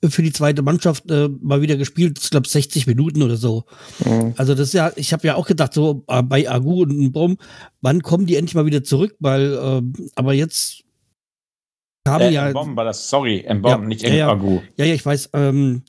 [0.03, 3.63] Für die zweite Mannschaft äh, mal wieder gespielt, ich glaube 60 Minuten oder so.
[4.03, 4.34] Mhm.
[4.36, 7.38] Also das ist ja, ich habe ja auch gedacht, so äh, bei Agu und Brom,
[7.80, 9.15] wann kommen die endlich mal wieder zurück?
[9.19, 10.84] Weil, ähm, aber jetzt
[12.08, 14.30] haben Äh, ja, Mbom war das, sorry, Mbom, Ja, nicht ja, ja.
[14.30, 14.62] Agu.
[14.78, 15.84] ja, ja, ich weiß, ähm,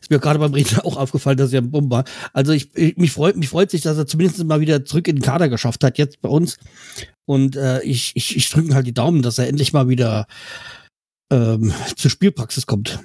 [0.00, 2.04] ist mir gerade beim Reden auch aufgefallen, dass er ein Bumm war.
[2.32, 5.16] Also ich, ich mich freut mich freut sich, dass er zumindest mal wieder zurück in
[5.16, 6.58] den Kader geschafft hat jetzt bei uns.
[7.26, 10.26] Und äh, ich ich, ich drücke halt die Daumen, dass er endlich mal wieder
[11.30, 13.00] ähm, zur Spielpraxis kommt.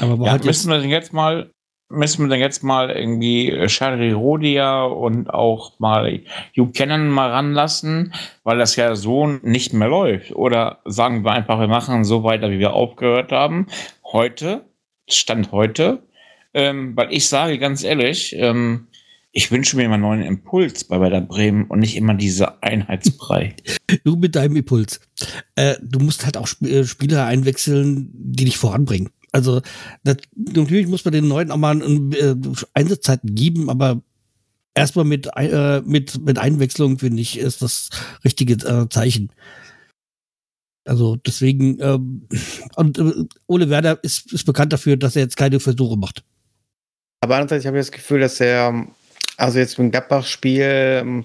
[0.00, 1.50] Aber Ja, halt müssen wir denn jetzt mal,
[1.92, 6.20] müssen wir denn jetzt mal irgendwie äh, Shari Rodia und auch mal
[6.56, 8.14] Hugh Cannon mal ranlassen,
[8.44, 10.32] weil das ja so nicht mehr läuft.
[10.32, 13.66] Oder sagen wir einfach, wir machen so weiter, wie wir aufgehört haben.
[14.04, 14.64] Heute,
[15.08, 16.02] Stand heute,
[16.54, 18.88] ähm, weil ich sage ganz ehrlich, ähm,
[19.34, 23.56] ich wünsche mir mal einen neuen Impuls bei Werder Bremen und nicht immer diese Einheitsbrei.
[24.04, 25.00] du mit deinem Impuls.
[25.56, 29.08] Äh, du musst halt auch Sp äh, Spieler einwechseln, die dich voranbringen.
[29.32, 29.62] Also
[30.04, 32.36] das, natürlich muss man den Neuen auch mal äh,
[32.74, 34.02] Einsatzzeiten geben, aber
[34.74, 37.90] erstmal mit, äh, mit, mit Einwechslung, finde ich, ist das
[38.24, 39.32] richtige äh, Zeichen.
[40.84, 42.28] Also deswegen, ähm,
[42.76, 46.24] und äh, Ole Werder ist, ist bekannt dafür, dass er jetzt keine Versuche macht.
[47.20, 48.86] Aber andererseits habe ich das Gefühl, dass er,
[49.36, 51.24] also jetzt mit dem Gladbach-Spiel, ähm,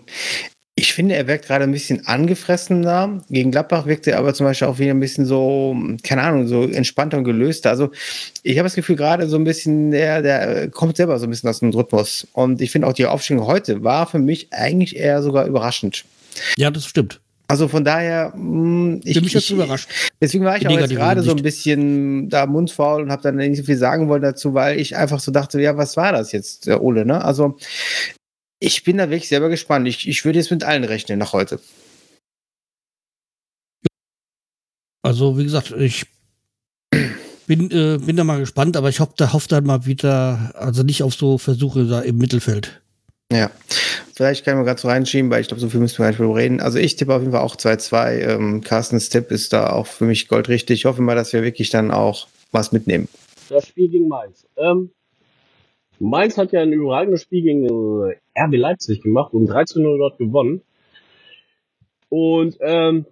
[0.79, 3.21] ich finde, er wirkt gerade ein bisschen angefressener.
[3.31, 6.61] Gegen Gladbach wirkt er aber zum Beispiel auch wieder ein bisschen so, keine Ahnung, so
[6.65, 7.71] entspannter und gelöster.
[7.71, 7.89] Also
[8.43, 11.49] ich habe das Gefühl, gerade so ein bisschen, der, der kommt selber so ein bisschen
[11.49, 12.27] aus dem Rhythmus.
[12.31, 16.05] Und ich finde auch die Aufstellung heute war für mich eigentlich eher sogar überraschend.
[16.57, 17.21] Ja, das stimmt.
[17.47, 19.89] Also von daher, mh, ich, Für mich ich, überrascht.
[20.21, 23.37] Deswegen war ich In auch jetzt gerade so ein bisschen da mundfaul und habe dann
[23.37, 26.33] nicht so viel sagen wollen dazu, weil ich einfach so dachte, ja, was war das
[26.33, 27.23] jetzt, der Ole, ne?
[27.25, 27.57] Also
[28.59, 29.87] ich bin da wirklich selber gespannt.
[29.87, 31.59] Ich, ich würde jetzt mit allen rechnen nach heute.
[35.03, 36.05] Also, wie gesagt, ich
[37.47, 40.83] bin, äh, bin da mal gespannt, aber ich hoffe da, hoff dann mal wieder, also
[40.83, 42.81] nicht auf so Versuche da im Mittelfeld.
[43.31, 43.51] Ja.
[44.15, 46.09] Vielleicht kann ich mal gerade so reinschieben, weil ich glaube, so viel müssen wir gar
[46.09, 46.59] nicht drüber reden.
[46.59, 48.19] Also ich tippe auf jeden Fall auch 2-2.
[48.21, 50.79] Ähm, Carstens Tipp ist da auch für mich goldrichtig.
[50.79, 53.07] Ich hoffe mal, dass wir wirklich dann auch was mitnehmen.
[53.49, 54.45] Das Spiel gegen Mainz.
[54.57, 54.89] Ähm,
[55.99, 60.61] Mainz hat ja ein überragendes Spiel gegen äh, RB Leipzig gemacht und 13-0 dort gewonnen.
[62.09, 63.05] Und ähm,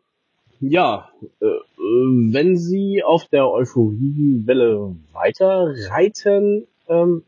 [0.59, 1.09] ja,
[1.41, 7.23] äh, äh, wenn sie auf der Euphoriewelle weiter reiten, ähm,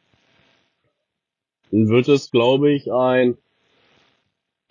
[1.72, 3.38] wird es, glaube ich, ein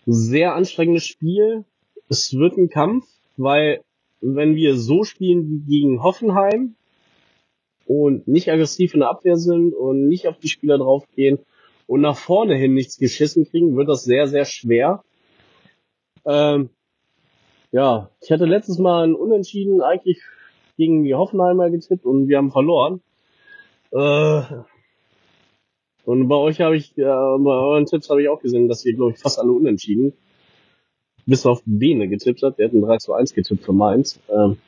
[0.07, 1.65] sehr anstrengendes Spiel.
[2.09, 3.07] Es wird ein Kampf,
[3.37, 3.83] weil
[4.21, 6.76] wenn wir so spielen wie gegen Hoffenheim,
[7.87, 11.39] und nicht aggressiv in der Abwehr sind und nicht auf die Spieler draufgehen
[11.87, 15.05] und nach vorne hin nichts geschissen kriegen, wird das sehr, sehr schwer.
[16.25, 16.71] Ähm,
[17.71, 20.21] ja, ich hatte letztes Mal ein Unentschieden eigentlich
[20.77, 23.01] gegen die Hoffenheimer getippt und wir haben verloren.
[23.93, 24.43] Äh,
[26.05, 28.95] und bei euch habe ich, äh, bei euren Tipps habe ich auch gesehen, dass ihr,
[28.95, 30.13] glaube ich, fast alle unentschieden.
[31.25, 34.21] Bis auf Bene getippt hat, der hat ein 3 zu 1 getippt für Mainz.
[34.29, 34.59] Ähm,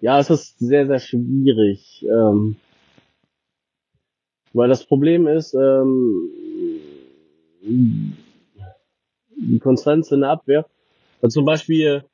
[0.00, 2.04] ja, es ist sehr, sehr schwierig.
[2.08, 2.56] Ähm,
[4.52, 6.30] weil das Problem ist, ähm,
[7.62, 10.66] die Konstanz in der Abwehr.
[11.22, 12.04] Also zum Beispiel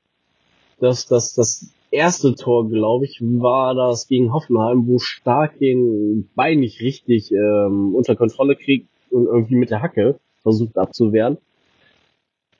[0.80, 6.60] das, das, das erste Tor, glaube ich, war das gegen Hoffenheim, wo Stark den Bein
[6.60, 11.38] nicht richtig ähm, unter Kontrolle kriegt und irgendwie mit der Hacke versucht abzuwehren.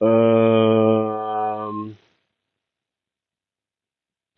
[0.01, 1.06] Ähm,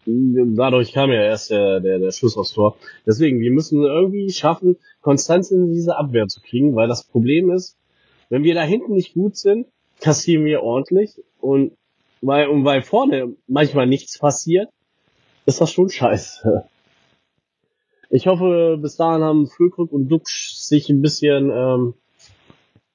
[0.07, 2.77] dadurch kam ja erst der, der, der Schuss aufs Tor.
[3.07, 7.77] Deswegen, wir müssen irgendwie schaffen, Konstanz in diese Abwehr zu kriegen, weil das Problem ist,
[8.31, 9.67] wenn wir da hinten nicht gut sind,
[10.01, 11.73] kassieren wir ordentlich und
[12.21, 14.69] weil, und weil vorne manchmal nichts passiert,
[15.47, 16.65] ist das schon scheiße.
[18.11, 21.95] Ich hoffe, bis dahin haben Füllkrug und Duxch sich ein bisschen ähm,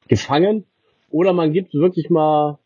[0.08, 0.66] gefangen.
[1.10, 2.58] Oder man gibt wirklich mal,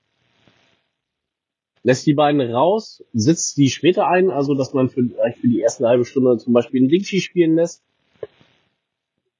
[1.88, 5.04] lässt die beiden raus, sitzt die später ein, also dass man für,
[5.40, 7.82] für die erste halbe Stunde zum Beispiel einen Dingschi spielen lässt.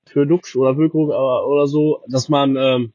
[0.06, 2.94] Für Duxch oder Füllkrug oder so, dass man ähm,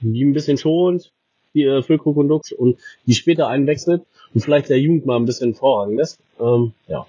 [0.00, 1.12] die ein bisschen schont,
[1.54, 4.04] die äh, Füllkrug und Duxch und die später einwechselt
[4.34, 6.18] und vielleicht der Jugend mal ein bisschen Vorrang lässt.
[6.40, 7.06] Ähm, ja.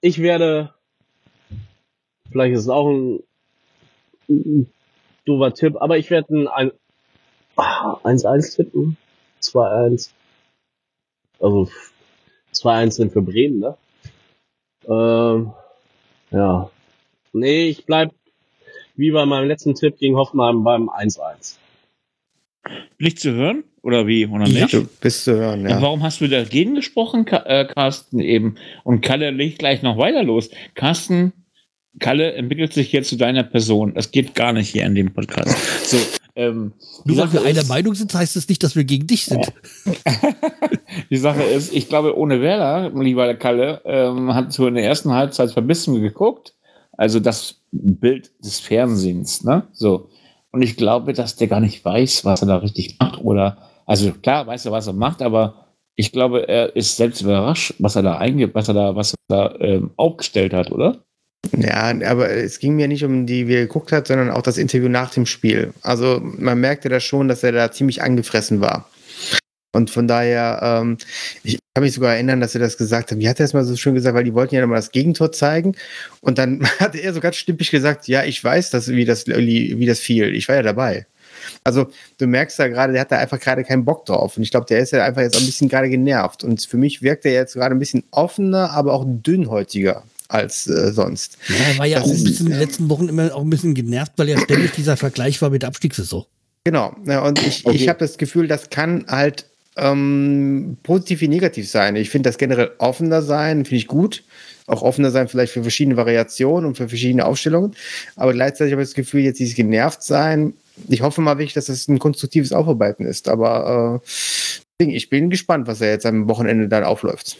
[0.00, 0.74] Ich werde,
[2.32, 3.22] vielleicht ist es auch ein,
[4.28, 4.72] ein
[5.24, 6.72] doofer Tipp, aber ich werde ein
[7.54, 8.96] 1-1 ah, tippen.
[9.42, 10.10] 2-1.
[11.40, 11.68] Also
[12.54, 13.76] 2-1 sind für Bremen, ne?
[14.88, 15.52] Ähm,
[16.30, 16.70] ja.
[17.32, 18.12] Nee, ich bleib
[18.96, 21.56] wie bei meinem letzten Tipp gegen Hoffenheim beim 1-1.
[22.98, 23.64] Nicht zu hören?
[23.82, 24.26] Oder wie?
[24.26, 24.72] Oder nicht?
[24.72, 25.76] Ja, bist zu hören, ja.
[25.76, 28.54] Und warum hast du dagegen gesprochen, äh, Carsten, eben?
[28.84, 30.50] Und Kalle legt gleich noch weiter los.
[30.74, 31.32] Carsten,
[31.98, 33.94] Kalle entwickelt sich jetzt zu deiner Person.
[33.94, 35.88] Das geht gar nicht hier in dem Podcast.
[35.88, 35.98] So,
[36.34, 36.72] ähm,
[37.04, 39.52] Nur weil wir einer Meinung sind, heißt das nicht, dass wir gegen dich sind.
[41.10, 45.12] die Sache ist, ich glaube, ohne Werder, lieber Kalle, ähm, hat so in der ersten
[45.12, 46.54] Halbzeit verbissen geguckt.
[46.92, 49.66] Also das Bild des Fernsehens, ne?
[49.72, 50.08] So.
[50.52, 53.22] Und ich glaube, dass der gar nicht weiß, was er da richtig macht.
[53.22, 57.74] Oder, also klar weiß er, was er macht, aber ich glaube, er ist selbst überrascht,
[57.78, 61.04] was er da eingibt, was er da, was er da ähm, aufgestellt hat, oder?
[61.50, 64.58] Ja, aber es ging mir nicht um die, wie er geguckt hat, sondern auch das
[64.58, 65.72] Interview nach dem Spiel.
[65.82, 68.88] Also man merkte da schon, dass er da ziemlich angefressen war.
[69.74, 70.98] Und von daher, ähm,
[71.42, 73.18] ich kann mich sogar erinnern, dass er das gesagt hat.
[73.18, 75.32] Wie hat er es mal so schön gesagt, weil die wollten ja nochmal das Gegentor
[75.32, 75.74] zeigen.
[76.20, 79.86] Und dann hat er so ganz stimmig gesagt, ja, ich weiß, dass, wie, das, wie
[79.86, 80.34] das fiel.
[80.34, 81.06] Ich war ja dabei.
[81.64, 81.88] Also
[82.18, 84.36] du merkst da gerade, der hat da einfach gerade keinen Bock drauf.
[84.36, 86.44] Und ich glaube, der ist ja einfach jetzt ein bisschen gerade genervt.
[86.44, 90.92] Und für mich wirkt er jetzt gerade ein bisschen offener, aber auch dünnhäutiger als äh,
[90.92, 91.38] sonst.
[91.48, 93.50] Ja, er war ja das auch ein bisschen in den letzten Wochen immer auch ein
[93.50, 96.24] bisschen genervt, weil ja ständig dieser Vergleich war mit der Abstiegssaison.
[96.64, 96.96] Genau.
[97.06, 97.76] Ja, und ich, okay.
[97.76, 101.96] ich habe das Gefühl, das kann halt ähm, positiv wie negativ sein.
[101.96, 104.22] Ich finde das generell offener sein, finde ich gut.
[104.66, 107.74] Auch offener sein vielleicht für verschiedene Variationen und für verschiedene Aufstellungen.
[108.16, 110.54] Aber gleichzeitig habe ich das Gefühl, jetzt dieses genervt sein.
[110.88, 113.28] Ich hoffe mal wirklich, dass das ein konstruktives Aufarbeiten ist.
[113.28, 114.00] Aber
[114.78, 117.36] äh, ich bin gespannt, was er jetzt am Wochenende dann aufläuft.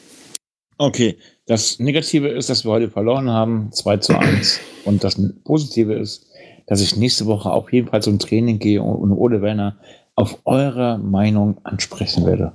[0.78, 1.16] Okay,
[1.46, 4.60] das Negative ist, dass wir heute verloren haben, 2 zu 1.
[4.84, 6.26] Und das Positive ist,
[6.66, 9.76] dass ich nächste Woche auch jedenfalls zum Training gehe und Ole Werner
[10.14, 12.52] auf eure Meinung ansprechen werde.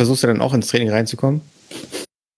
[0.00, 1.42] Versuchst du dann auch ins Training reinzukommen?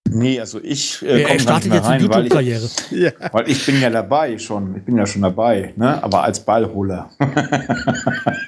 [0.09, 3.11] Nee, also ich äh, komme gar nicht mehr rein, weil ich, ja.
[3.31, 4.77] weil ich bin ja dabei schon.
[4.77, 6.01] Ich bin ja schon dabei, ne?
[6.03, 7.09] aber als Ballholer.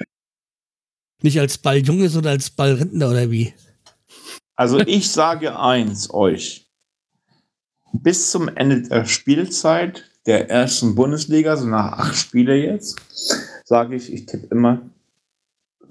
[1.22, 3.52] nicht als Balljunge, sondern als Ballrentner oder wie?
[4.54, 6.67] Also ich sage eins euch.
[7.92, 13.00] Bis zum Ende der Spielzeit der ersten Bundesliga, so nach acht Spiele jetzt,
[13.64, 14.82] sage ich, ich tippe immer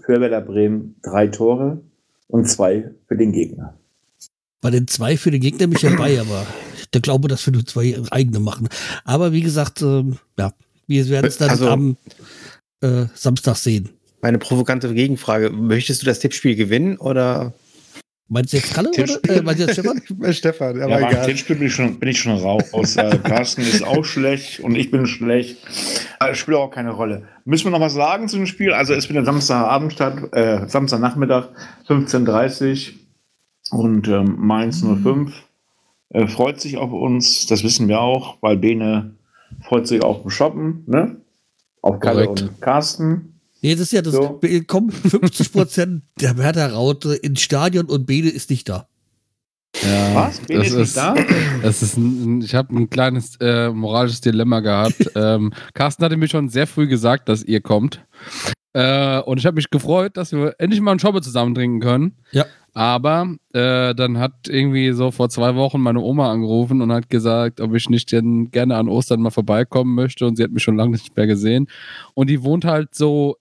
[0.05, 1.81] für Werder Bremen drei Tore
[2.27, 3.77] und zwei für den Gegner.
[4.61, 6.45] Bei den zwei für den Gegner bin ich dabei, aber
[6.91, 8.69] ich glaube, dass wir nur zwei eigene machen.
[9.03, 10.03] Aber wie gesagt, äh,
[10.37, 10.53] ja,
[10.87, 11.97] wir werden es dann also, am
[12.81, 13.89] äh, Samstag sehen.
[14.21, 17.53] Meine provokante Gegenfrage: Möchtest du das Tippspiel gewinnen oder?
[18.29, 20.01] Meinst du jetzt Kalle oder äh, meinst du jetzt Stefan?
[20.33, 21.25] Stefan, aber ja, egal.
[21.25, 22.97] Tippspiel bin ich schon, bin ich schon raus.
[22.97, 25.57] äh, Carsten ist auch schlecht und ich bin schlecht.
[26.19, 27.27] Äh, spielt auch keine Rolle.
[27.45, 28.73] Müssen wir noch was sagen zu dem Spiel?
[28.73, 31.49] Also es findet Samstagabend statt, äh, Samstagnachmittag,
[31.87, 32.91] 15.30
[33.71, 35.33] Uhr und ähm, Mainz 05
[36.09, 39.15] äh, freut sich auf uns, das wissen wir auch, weil Bene
[39.61, 41.21] freut sich auch beim Shoppen, ne?
[41.81, 42.41] Auf Kalle Korrekt.
[42.41, 43.36] und Carsten.
[43.67, 44.13] Nee, das ist ja das.
[44.13, 44.39] So.
[44.65, 48.87] Kommen 50 Prozent der Werder Raute ins Stadion und Bede ist nicht da.
[49.83, 50.39] Ja, Was?
[50.39, 51.15] Bene ist, nicht da?
[51.61, 55.11] Das ist ein, ich habe ein kleines äh, moralisches Dilemma gehabt.
[55.15, 58.05] ähm, Carsten hatte mir schon sehr früh gesagt, dass ihr kommt.
[58.71, 62.15] Äh, und ich habe mich gefreut, dass wir endlich mal einen Schobbe zusammen trinken können.
[62.31, 62.45] Ja.
[62.73, 67.59] Aber äh, dann hat irgendwie so vor zwei Wochen meine Oma angerufen und hat gesagt,
[67.59, 70.25] ob ich nicht denn gerne an Ostern mal vorbeikommen möchte.
[70.25, 71.67] Und sie hat mich schon lange nicht mehr gesehen.
[72.13, 73.35] Und die wohnt halt so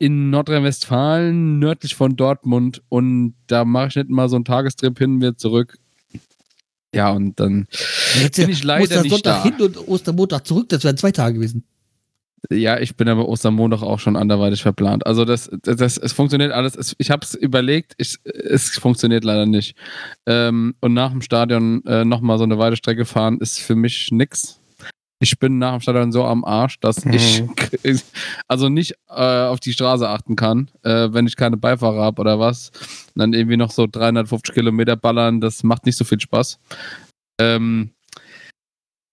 [0.00, 2.82] in Nordrhein-Westfalen, nördlich von Dortmund.
[2.88, 5.76] Und da mache ich nicht mal so einen Tagestrip hin, wieder zurück.
[6.92, 7.68] Ja, und dann
[8.20, 9.42] Jetzt bin ich leider nicht Sonntag da.
[9.44, 11.64] hin und Ostermontag zurück, das wären zwei Tage gewesen.
[12.50, 15.06] Ja, ich bin aber Ostermontag auch schon anderweitig verplant.
[15.06, 16.74] Also das, das, das es funktioniert alles.
[16.74, 19.76] Es, ich habe es überlegt, ich, es funktioniert leider nicht.
[20.24, 24.10] Ähm, und nach dem Stadion äh, nochmal so eine weite Strecke fahren, ist für mich
[24.10, 24.59] nix.
[25.22, 27.12] Ich bin nach dem Stadion so am Arsch, dass Mhm.
[27.14, 27.44] ich
[28.48, 32.38] also nicht äh, auf die Straße achten kann, äh, wenn ich keine Beifahrer habe oder
[32.40, 32.70] was.
[33.14, 36.58] Und dann irgendwie noch so 350 Kilometer ballern, das macht nicht so viel Spaß.
[37.38, 37.90] Ähm,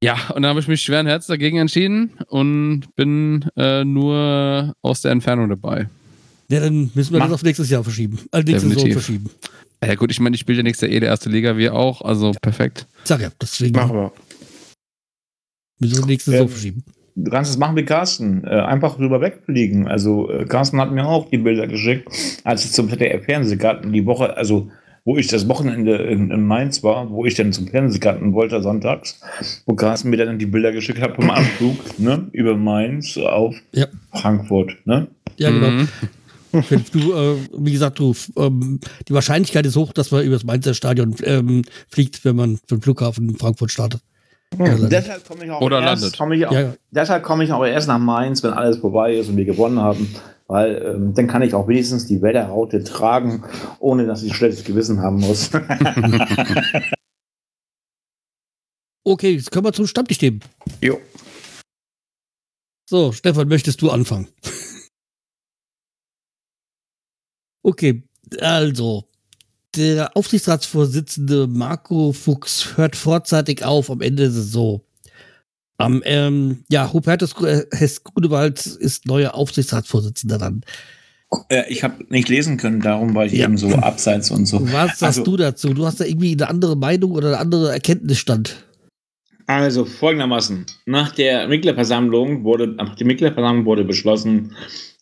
[0.04, 5.02] ja, und dann habe ich mich schweren Herz dagegen entschieden und bin äh, nur aus
[5.02, 5.90] der Entfernung dabei.
[6.50, 8.18] Ja, dann müssen wir Mach- das auf nächstes Jahr verschieben.
[8.32, 8.94] Also nächste Saison Definitiv.
[8.94, 9.30] verschieben.
[9.84, 12.02] Ja gut, ich meine, ich spiele ja nächstes Jahr eh der erste Liga, wir auch,
[12.02, 12.88] also perfekt.
[13.04, 14.12] Sag ja, deswegen Machen wir.
[15.80, 16.84] Müssen wir nächste Ähm, Saison verschieben.
[17.16, 18.44] Du kannst es machen wie Carsten.
[18.44, 19.88] Äh, einfach rüber wegfliegen.
[19.88, 22.08] Also, äh, Carsten hat mir auch die Bilder geschickt,
[22.44, 24.70] als ich zum ZDF-Fernsehgarten die Woche, also
[25.04, 29.22] wo ich das Wochenende in, in Mainz war, wo ich dann zum Fernsehgarten wollte, sonntags,
[29.66, 33.88] wo Carsten mir dann die Bilder geschickt hat vom Anflug, ne, über Mainz auf Ja.
[34.14, 35.08] Frankfurt, ne?
[35.38, 35.70] Ja, genau.
[35.70, 35.88] Mhm.
[36.52, 40.74] Wenn du, äh, wie gesagt, du, ähm, die Wahrscheinlichkeit ist hoch, dass man übers Mainzer
[40.74, 44.02] Stadion ähm, fliegt, wenn man vom Flughafen in Frankfurt startet.
[44.56, 46.18] Deshalb komme ich auch Oder erst, landet.
[46.18, 46.74] Komme ich auch, Ja, ja.
[46.92, 50.14] Deshalb komme ich auch erst nach Mainz, wenn alles vorbei ist und wir gewonnen haben.
[50.48, 53.44] Weil ähm, dann kann ich auch wenigstens die Wetterraute tragen,
[53.80, 55.50] ohne dass ich schlechtes Gewissen haben muss.
[59.04, 60.40] okay, jetzt können wir zum Stammtisch nehmen.
[60.82, 61.00] jo.
[62.90, 64.30] So, Stefan, möchtest du anfangen?
[67.64, 68.04] okay,
[68.40, 69.10] also,
[69.78, 74.82] der Aufsichtsratsvorsitzende Marco Fuchs hört vorzeitig auf am Ende der Saison.
[75.78, 77.36] Am, ähm, ja, Hubertus
[77.72, 80.62] Hess Grunewald ist neuer Aufsichtsratsvorsitzender dann.
[81.50, 83.46] Äh, ich habe nicht lesen können, darum war ich Ja.
[83.46, 84.62] eben so abseits und so.
[84.72, 85.74] Was sagst Also- du dazu?
[85.74, 88.64] Du hast da irgendwie eine andere Meinung oder eine andere Erkenntnisstand.
[89.46, 94.54] Also folgendermaßen: Nach der Mitgliederversammlung wurde, nach der Mitgliederversammlung wurde beschlossen,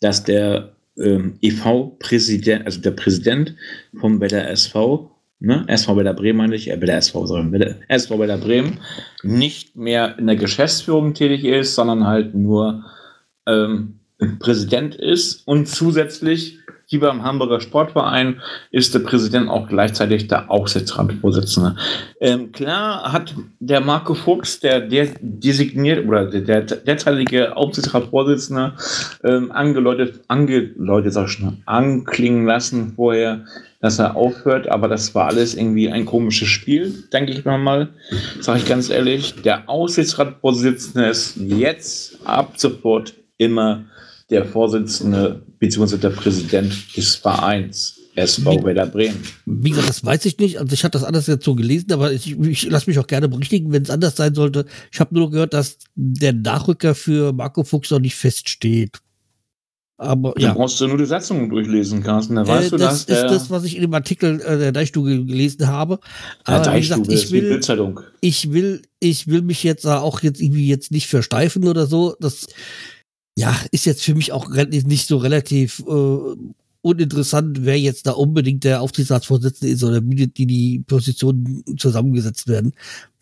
[0.02, 3.55] dass der ähm, EV-Präsident, also der Präsident
[3.99, 8.19] vom Wetter SV, ne, SV Wetter Bremen meine ich, äh, Wetter SV, sorry, Wetter, SV
[8.19, 8.80] Wetter Bremen,
[9.23, 12.85] nicht mehr in der Geschäftsführung tätig ist, sondern halt nur
[13.47, 13.99] ähm,
[14.39, 16.59] Präsident ist und zusätzlich
[16.95, 18.41] hier beim Hamburger Sportverein
[18.72, 21.76] ist der Präsident auch gleichzeitig der Aufsichtsratsvorsitzende.
[22.22, 28.73] Ähm, klar hat der Marco Fuchs, der, der designiert oder der, der derzeitige Aufsichtsratsvorsitzende,
[29.26, 33.43] ähm, angeläutet, angeläutet, sag ich schon, anklingen lassen vorher,
[33.81, 37.89] dass er aufhört, aber das war alles irgendwie ein komisches Spiel, denke ich mir mal,
[38.39, 39.35] sage ich ganz ehrlich.
[39.43, 43.84] Der Aufsichtsratsvorsitzende ist jetzt ab sofort immer
[44.30, 45.97] der Vorsitzende bzw.
[45.97, 49.22] der Präsident des Vereins SV Werder Bremen.
[49.45, 50.60] Wie gesagt, das weiß ich nicht.
[50.60, 53.27] Also ich hatte das alles jetzt so gelesen, aber ich, ich lasse mich auch gerne
[53.27, 54.65] berichtigen, wenn es anders sein sollte.
[54.91, 58.99] Ich habe nur gehört, dass der Nachrücker für Marco Fuchs noch nicht feststeht.
[59.97, 62.35] Aber Da ja, brauchst du nur die Satzung durchlesen, Carsten.
[62.35, 64.72] Da weißt äh, du, das dass ist das, was ich in dem Artikel äh, der
[64.73, 65.99] Deichstube gelesen habe.
[66.47, 67.61] Ja, Aber wie gesagt, ich ist die will,
[68.19, 72.15] ich will, ich will mich jetzt da auch jetzt irgendwie jetzt nicht versteifen oder so.
[72.19, 72.47] Das
[73.36, 76.18] ja ist jetzt für mich auch nicht so relativ äh,
[76.82, 82.74] uninteressant, wer jetzt da unbedingt der Aufsichtsratsvorsitzende ist oder wie die, die Positionen zusammengesetzt werden.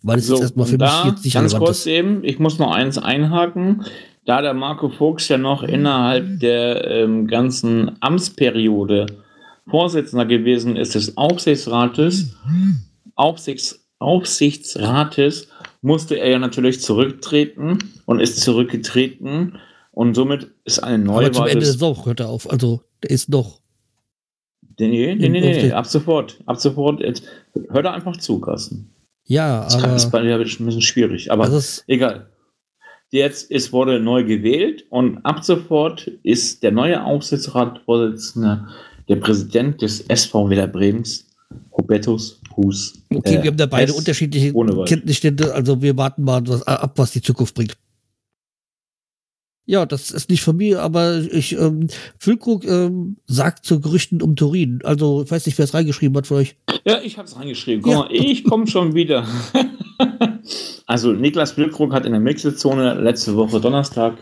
[0.01, 1.87] Weil es So, jetzt erstmal für und mich da, jetzt nicht ganz kurz ist.
[1.87, 3.85] eben, ich muss noch eins einhaken.
[4.25, 9.05] Da der Marco Fuchs ja noch innerhalb der ähm, ganzen Amtsperiode
[9.69, 12.35] Vorsitzender gewesen ist des Aufsichtsrates,
[13.15, 15.47] Aufsichts, Aufsichtsrates,
[15.81, 19.57] musste er ja natürlich zurücktreten und ist zurückgetreten.
[19.93, 22.49] Und somit ist eine Aber zum Ende des Saison hört er auf.
[22.49, 23.61] Also der ist noch.
[24.79, 26.41] Nee, nee, nee, nee, ab sofort.
[26.47, 26.99] Ab sofort.
[26.99, 27.23] Jetzt,
[27.69, 28.89] hör da einfach zu, Carsten.
[29.25, 32.27] Ja, Das ist aber bei dir ein bisschen schwierig, aber das ist, egal.
[33.11, 38.67] Jetzt ist, wurde neu gewählt und ab sofort ist der neue Aufsichtsratsvorsitzende
[39.07, 41.27] der Präsident des SV Werder Bremens,
[41.77, 42.93] Hubertus Hus.
[43.13, 43.97] okay, Äh, wir haben da beide S.
[43.97, 44.53] unterschiedliche.
[44.85, 45.53] Kenntnisstände.
[45.53, 47.77] Also wir warten mal was, ab, was die Zukunft bringt.
[49.65, 51.87] Ja, das ist nicht von mir, aber ich, ähm,
[52.17, 54.79] Füllkrug ähm, sagt zu Gerüchten um Turin.
[54.83, 56.57] Also, ich weiß nicht, wer es reingeschrieben hat für euch.
[56.85, 57.81] Ja, ich habe es reingeschrieben.
[57.81, 57.99] Guck Ja.
[57.99, 59.25] mal, ich komme schon wieder.
[60.85, 64.17] also Niklas Wilkrug hat in der Mixezone letzte Woche Donnerstag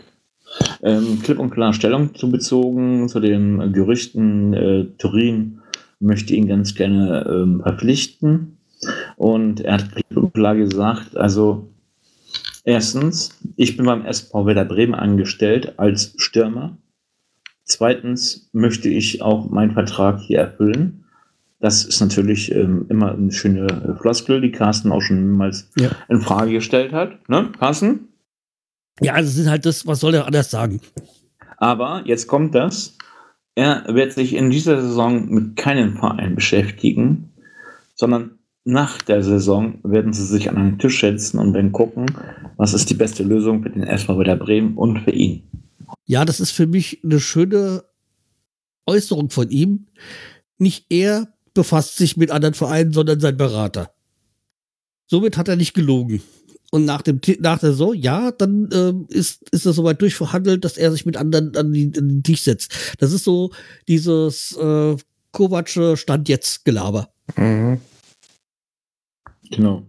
[0.82, 4.54] ähm, klipp und klar Stellung zu bezogen zu den Gerüchten.
[4.54, 5.60] Äh, Turin
[5.98, 8.58] möchte ihn ganz gerne ähm, verpflichten.
[9.16, 11.68] Und er hat klipp und klar gesagt, also
[12.64, 16.76] erstens, ich bin beim SV Werder Bremen angestellt als Stürmer.
[17.64, 21.04] Zweitens möchte ich auch meinen Vertrag hier erfüllen.
[21.60, 25.90] Das ist natürlich ähm, immer eine schöne äh, Floskel, die Carsten auch schon mehrmals Ja.
[26.08, 27.28] in Frage gestellt hat.
[27.28, 28.08] Ne, Carsten?
[29.00, 30.80] Ja, das ist halt das, was soll er anders sagen?
[31.58, 32.98] Aber jetzt kommt das.
[33.54, 37.32] Er wird sich in dieser Saison mit keinem Verein beschäftigen,
[37.94, 42.06] sondern nach der Saison werden sie sich an einen Tisch setzen und werden gucken,
[42.56, 45.42] was ist die beste Lösung für den SV Werder Bremen und für ihn.
[46.06, 47.84] Ja, das ist für mich eine schöne
[48.86, 49.86] Äußerung von ihm.
[50.58, 53.92] Nicht er befasst sich mit anderen Vereinen, sondern sein Berater.
[55.06, 56.22] Somit hat er nicht gelogen.
[56.70, 60.78] Und nach, dem, nach der Saison, ja, dann ähm, ist, ist es soweit durchverhandelt, dass
[60.78, 62.72] er sich mit anderen an, die, an den Tisch setzt.
[62.98, 63.50] Das ist so
[63.88, 64.96] dieses äh,
[65.32, 67.10] Kovac Stand jetzt Gelaber.
[67.36, 67.80] Mhm.
[69.52, 69.82] Genau.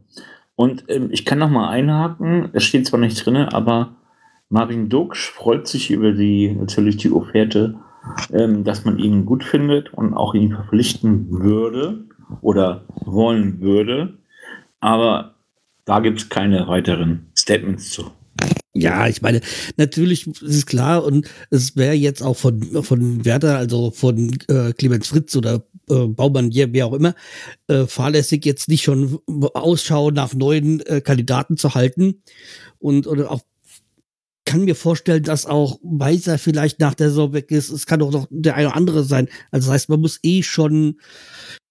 [0.56, 3.96] Und ähm, ich kann noch mal einhaken, es steht zwar nicht drin, aber
[4.50, 7.80] Marvin Duksch freut sich über die, natürlich die Offerte,
[8.32, 12.06] ähm, dass man ihn gut findet und auch ihn verpflichten würde
[12.42, 14.20] oder wollen würde.
[14.80, 15.36] Aber
[15.86, 18.12] da gibt es keine weiteren Statements zu.
[18.76, 19.42] Ja, ich meine,
[19.78, 24.74] natürlich ist es klar und es wäre jetzt auch von, von Werder, also von äh,
[24.74, 27.14] Clemens Fritz oder äh, Baumann, wer auch immer,
[27.68, 29.20] äh, fahrlässig jetzt nicht schon
[29.54, 32.24] Ausschau nach neuen äh, Kandidaten zu halten
[32.80, 33.42] und oder auch
[34.46, 37.70] kann mir vorstellen, dass auch Weiser vielleicht nach der Saison weg ist.
[37.70, 39.30] Es kann auch noch der eine oder andere sein.
[39.52, 41.00] Also das heißt, man muss eh schon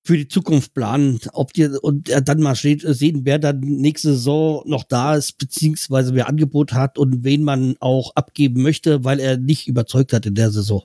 [0.05, 4.62] für die Zukunft planen, ob die und er dann mal sehen, wer dann nächste Saison
[4.66, 9.37] noch da ist, beziehungsweise wer Angebot hat und wen man auch abgeben möchte, weil er
[9.37, 10.83] nicht überzeugt hat in der Saison.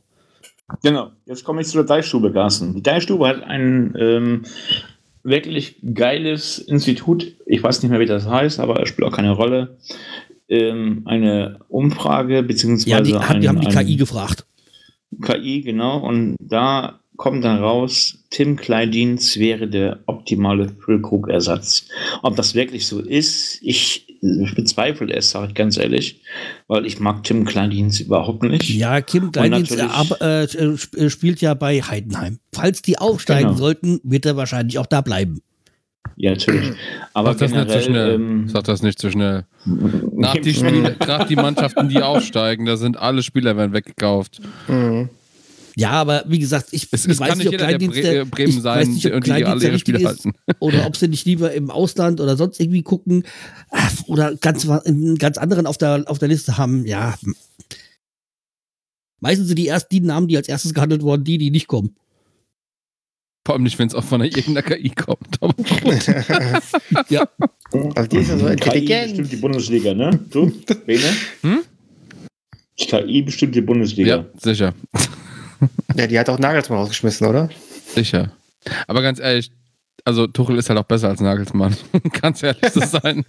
[0.84, 2.76] Genau, jetzt komme ich zu der Deichstube, Carsten.
[2.76, 4.44] Die Deichstube hat ein ähm,
[5.23, 7.34] wirklich geiles Institut.
[7.45, 9.77] Ich weiß nicht mehr, wie das heißt, aber es spielt auch keine Rolle.
[10.49, 14.45] Ähm, eine Umfrage, beziehungsweise Ja, die, hat, die ein, haben die KI gefragt.
[15.22, 15.99] KI, genau.
[15.99, 21.86] Und da kommt dann raus, Tim Kleindienst wäre der optimale Füllkrugersatz.
[22.24, 24.04] Ob das wirklich so ist, ich
[24.56, 26.22] bezweifle es, sage ich ganz ehrlich,
[26.68, 28.68] weil ich mag Tim Kleindienst überhaupt nicht.
[28.70, 30.44] Ja, Kim Kleindienst äh, ab- äh,
[30.76, 32.40] sp- spielt ja bei Heidenheim.
[32.54, 33.58] Falls die aufsteigen Genau.
[33.60, 35.41] sollten, wird er wahrscheinlich auch da bleiben.
[36.16, 36.72] Ja, natürlich.
[37.14, 38.16] Aber Sag das nicht so generell, schnell.
[38.16, 39.45] ähm, Sag das nicht so schnell.
[40.14, 44.40] Nach die Spiele, gerade die Mannschaften, die aufsteigen, da sind alle Spieler werden weggekauft.
[44.68, 45.10] Mhm.
[45.80, 48.22] Ja, aber wie gesagt, ich, Es, ich es weiß nicht, ob jeder der Kleindienst Bre
[48.22, 50.34] äh, Bremen ich weiß sein nicht, ob die alle Kleindienst ihre Spiele ist, halten.
[50.60, 53.24] oder ob sie nicht lieber im Ausland oder sonst irgendwie gucken
[54.08, 56.88] oder ganz einen ganz anderen auf der auf der Liste haben.
[56.88, 57.16] Ja,
[59.20, 61.95] meistens sind die erst die Namen, die als erstes gehandelt wurden, die, die nicht kommen.
[63.45, 65.38] Vor allem nicht, wenn es auch von irgendeiner KI kommt.
[67.10, 67.30] Ja,
[67.95, 69.08] Also die ist ja so KI intelligent.
[69.10, 70.20] bestimmt die Bundesliga, ne?
[70.32, 70.52] Du,
[70.88, 71.04] Bene?
[71.41, 71.60] Hm?
[72.78, 74.16] KI bestimmt die Bundesliga.
[74.18, 74.74] ja, sicher.
[75.95, 77.49] Ja, die hat auch Nagelsmann rausgeschmissen, oder?
[77.93, 78.31] Sicher.
[78.88, 79.51] Aber ganz ehrlich,
[80.05, 81.75] also Tuchel ist halt auch besser als Nagelsmann.
[82.21, 83.25] ganz ehrlich zu sein.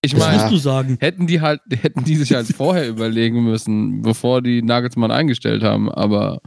[0.00, 0.96] Ich meine, musst du sagen.
[1.00, 5.90] hätten die halt, hätten die sich halt vorher überlegen müssen, bevor die Nagelsmann eingestellt haben,
[5.90, 6.40] aber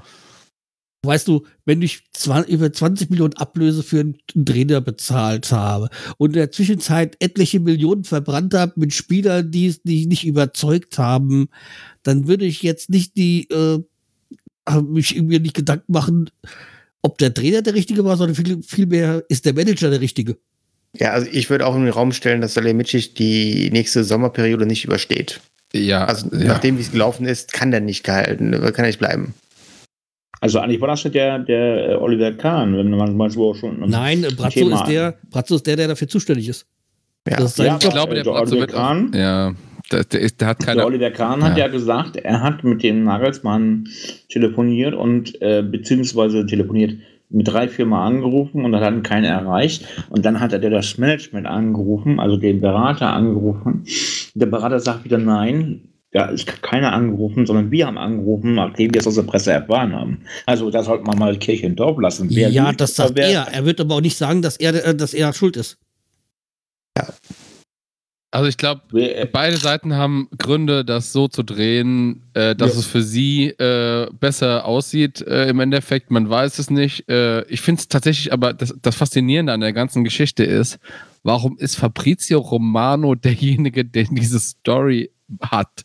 [1.03, 2.03] Weißt du, wenn ich
[2.47, 8.03] über 20 Millionen Ablöse für einen Trainer bezahlt habe und in der Zwischenzeit etliche Millionen
[8.03, 11.47] verbrannt habe mit Spielern, die es die nicht überzeugt haben,
[12.03, 13.79] dann würde ich jetzt nicht die äh,
[14.81, 16.29] mich irgendwie nicht Gedanken machen,
[17.01, 20.37] ob der Trainer der Richtige war, sondern viel, vielmehr ist der Manager der Richtige.
[20.97, 24.83] Ja, also ich würde auch in den Raum stellen, dass Salihamidzic die nächste Sommerperiode nicht
[24.85, 25.39] übersteht.
[25.73, 26.43] ja, Also ja.
[26.49, 29.33] nachdem wie es gelaufen ist, kann der nicht gehalten, kann er nicht bleiben.
[30.41, 33.79] Also eigentlich war das ja der, der äh, Oliver Kahn, wenn man mal so schon.
[33.89, 36.65] Nein, äh, Brazzo Thema- ist der, Brazzo ist der, der dafür zuständig ist.
[37.29, 37.37] Ja.
[37.37, 37.83] Das ist Ja, Job.
[37.83, 39.11] ich glaube, der, der Bratzo Oliver wird Kahn?
[39.13, 39.53] ja,
[39.91, 40.85] der, der, der hat Der keine.
[40.85, 41.65] Oliver Kahn hat Ja.
[41.65, 43.87] ja gesagt, er hat mit dem Nagelsmann
[44.29, 46.95] telefoniert und äh, beziehungsweise telefoniert
[47.29, 49.85] mit drei Firmen angerufen und dann hat ihn keiner erreicht.
[50.09, 53.85] Und dann hat er das Management angerufen, also den Berater angerufen.
[54.33, 55.81] Der Berater sagt wieder nein.
[56.13, 59.53] Ja, ich habe keiner angerufen, sondern wir haben angerufen, nachdem wir es aus der Presse
[59.53, 60.23] erfahren haben.
[60.45, 62.27] Also da sollte man mal Kirche im Dorf lassen.
[62.31, 63.47] Wer ja, lügt, das sagt wer- er.
[63.53, 65.77] Er wird aber auch nicht sagen, dass er, äh, dass er schuld ist.
[68.33, 72.79] Also ich glaube, wer- beide Seiten haben Gründe, das so zu drehen, äh, dass Ja.
[72.79, 76.11] es für sie äh, besser aussieht äh, im Endeffekt.
[76.11, 77.09] Man weiß es nicht.
[77.09, 80.79] Äh, ich finde es tatsächlich, aber das, das Faszinierende an der ganzen Geschichte ist,
[81.23, 85.83] warum ist Fabrizio Romano derjenige, der diese Story hat?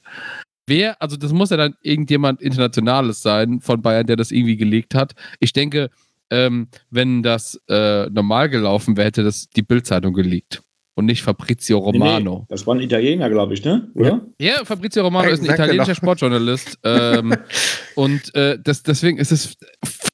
[0.69, 4.95] Wer, also das muss ja dann irgendjemand Internationales sein von Bayern, der das irgendwie gelegt
[4.95, 5.15] hat.
[5.41, 5.91] Ich denke,
[6.31, 10.63] ähm, wenn das äh, normal gelaufen wäre, hätte das die Bildzeitung gelegt
[10.97, 12.47] und nicht Fabrizio Nee, nee, Romano.
[12.49, 13.89] das war ein Italiener, glaube ich, ne?
[13.95, 14.27] Oder?
[14.41, 15.95] Ja, Fabrizio Romano Ja, ist ein italienischer genau.
[15.95, 16.79] Sportjournalist.
[16.83, 17.35] Ähm,
[17.95, 19.57] Und äh, das, deswegen ist es,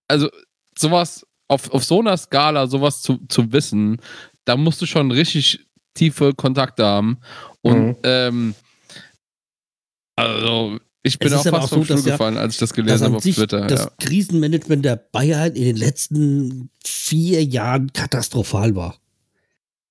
[0.08, 0.28] also
[0.78, 3.98] sowas auf, auf so einer Skala, sowas zu, zu wissen,
[4.44, 7.18] da musst du schon richtig tiefe Kontakte haben.
[7.62, 7.96] Und Mhm.
[8.02, 8.54] ähm,
[10.16, 13.04] also ich bin auch fast auch vom so, Stuhl ja- gefallen, als ich das gelesen
[13.06, 13.66] habe auf sich Twitter.
[13.66, 13.90] das Ja.
[14.00, 18.96] Krisenmanagement der Bayern in den letzten vier Jahren katastrophal war.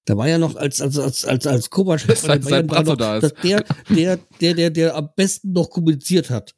[0.05, 3.17] Da war ja noch, als, als, als, als, als Kovac Bayern war Brazzo noch, da
[3.17, 3.23] ist.
[3.23, 6.55] dass der, der, der, der, der am besten noch kommuniziert hat.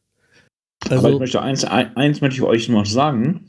[0.86, 3.45] Aber ich Also, möchte eins, ein- eins möchte ich euch noch sagen,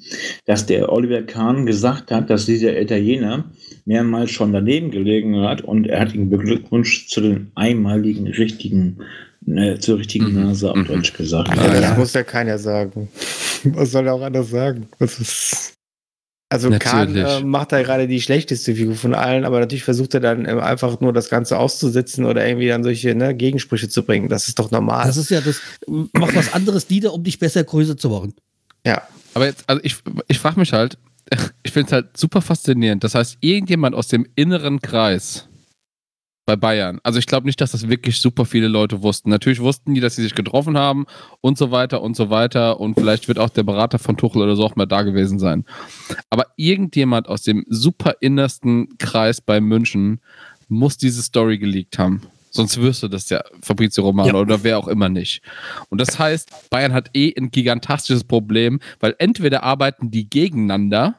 [0.47, 3.51] dass der Oliver Kahn gesagt hat, dass dieser Italiener
[3.87, 8.99] mehrmals schon daneben gelegen hat und er hat ihn beglückwünscht zu den einmaligen richtigen,
[9.47, 10.43] äh, zur richtigen Mhm.
[10.45, 10.87] Nase auf Mhm.
[10.87, 11.49] Deutsch gesagt.
[11.57, 11.95] Ja, das ja.
[11.97, 13.09] muss ja keiner sagen.
[13.65, 14.87] Was soll er auch anders sagen?
[15.01, 15.75] Das ist
[16.55, 17.41] also Kahn Natürlich.
[17.41, 20.61] äh, macht da gerade die schlechteste Figur von allen, aber natürlich versucht er dann ähm,
[20.61, 24.29] einfach nur das Ganze auszusitzen oder irgendwie dann solche ne, Gegensprüche zu bringen.
[24.29, 25.07] Das ist doch normal.
[25.07, 28.35] das ist ja das, mach was anderes nieder, um dich besser größer zu machen.
[28.87, 29.03] ja.
[29.37, 29.97] Aber jetzt, also ich,
[30.29, 30.97] ich frage mich halt,
[31.65, 33.03] ich finde es halt super faszinierend.
[33.03, 35.49] Das heißt, irgendjemand aus dem inneren Kreis
[36.47, 39.31] bei Bayern, also ich glaube nicht, dass das wirklich super viele Leute wussten.
[39.31, 41.07] Natürlich wussten die, dass sie sich getroffen haben
[41.41, 44.55] und so weiter und so weiter und vielleicht wird auch der Berater von Tuchel oder
[44.55, 45.65] so auch mal da gewesen sein.
[46.31, 50.21] Aber irgendjemand aus dem super innersten Kreis bei München
[50.69, 52.23] muss diese Story geleakt haben.
[52.51, 54.41] Sonst wüsste das ja Fabrizio Romano Ja.
[54.43, 55.43] oder wer auch immer nicht.
[55.89, 61.17] Und das heißt, Bayern hat eh ein gigantastisches Problem, weil entweder arbeiten die gegeneinander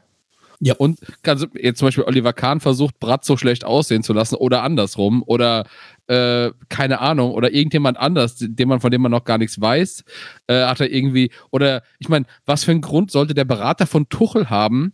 [0.59, 0.75] Ja.
[0.77, 5.23] und ganz, jetzt zum Beispiel Oliver Kahn versucht, Bratzo schlecht aussehen zu lassen oder andersrum
[5.25, 5.65] oder
[6.07, 10.03] äh, keine Ahnung oder irgendjemand anders, den man, von dem man noch gar nichts weiß,
[10.47, 14.07] äh, hat er irgendwie oder ich meine, was für einen Grund sollte der Berater von
[14.09, 14.93] Tuchel haben,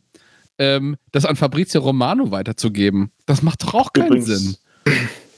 [0.57, 3.11] ähm, das an Fabrizio Romano weiterzugeben?
[3.25, 4.55] Das macht doch auch keinen Übrigens, Sinn.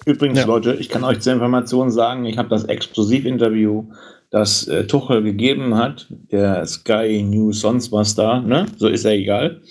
[0.05, 0.45] Übrigens, Ja.
[0.45, 3.85] Leute, ich kann euch zur Information sagen, ich habe das Exklusivinterview,
[4.31, 8.65] das äh, Tuchel gegeben hat, der Sky News sonst was da, ne?
[8.77, 9.61] So ist ja egal.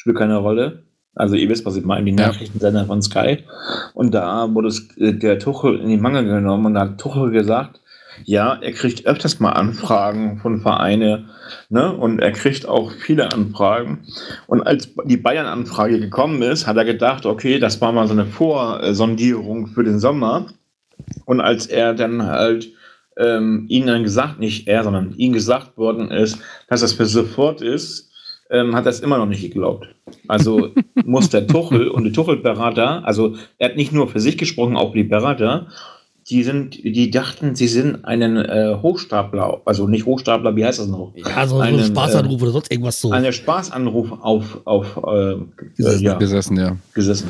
[0.00, 0.84] Spielt keine Rolle.
[1.14, 2.12] Also ihr wisst, was ich meine, die.
[2.12, 3.44] Nachrichtensender von Sky.
[3.92, 7.30] Und da wurde es, äh, der Tuchel in die Mangel genommen und da hat Tuchel
[7.32, 7.82] gesagt,
[8.24, 11.26] ja, er kriegt öfters mal Anfragen von Vereine,
[11.68, 11.94] ne?
[11.94, 14.06] Und er kriegt auch viele Anfragen.
[14.46, 18.24] Und als die Bayern-Anfrage gekommen ist, hat er gedacht, okay, das war mal so eine
[18.24, 20.46] Vorsondierung für den Sommer.
[21.26, 22.72] Und als er dann halt
[23.18, 27.60] ähm, ihnen dann gesagt, nicht er, sondern ihm gesagt worden ist, dass das für sofort
[27.60, 28.09] ist,
[28.50, 29.88] ähm, hat es immer noch nicht geglaubt.
[30.28, 30.70] Also
[31.04, 34.92] muss der Tuchel und die Tuchel-Berater, also er hat nicht nur für sich gesprochen, auch
[34.92, 35.68] die Berater,
[36.30, 40.86] die sind, die dachten, sie sind einen äh, Hochstapler, also nicht Hochstapler, wie heißt das
[40.86, 41.12] noch?
[41.16, 43.10] Ja, so, so ein Einen, Spaßanruf oder sonst irgendwas so.
[43.10, 45.34] Einen Spaßanruf auf, auf äh,
[45.76, 46.02] Gesessen.
[46.04, 46.76] ja, Gesessen, ja.
[46.94, 47.28] gesessen.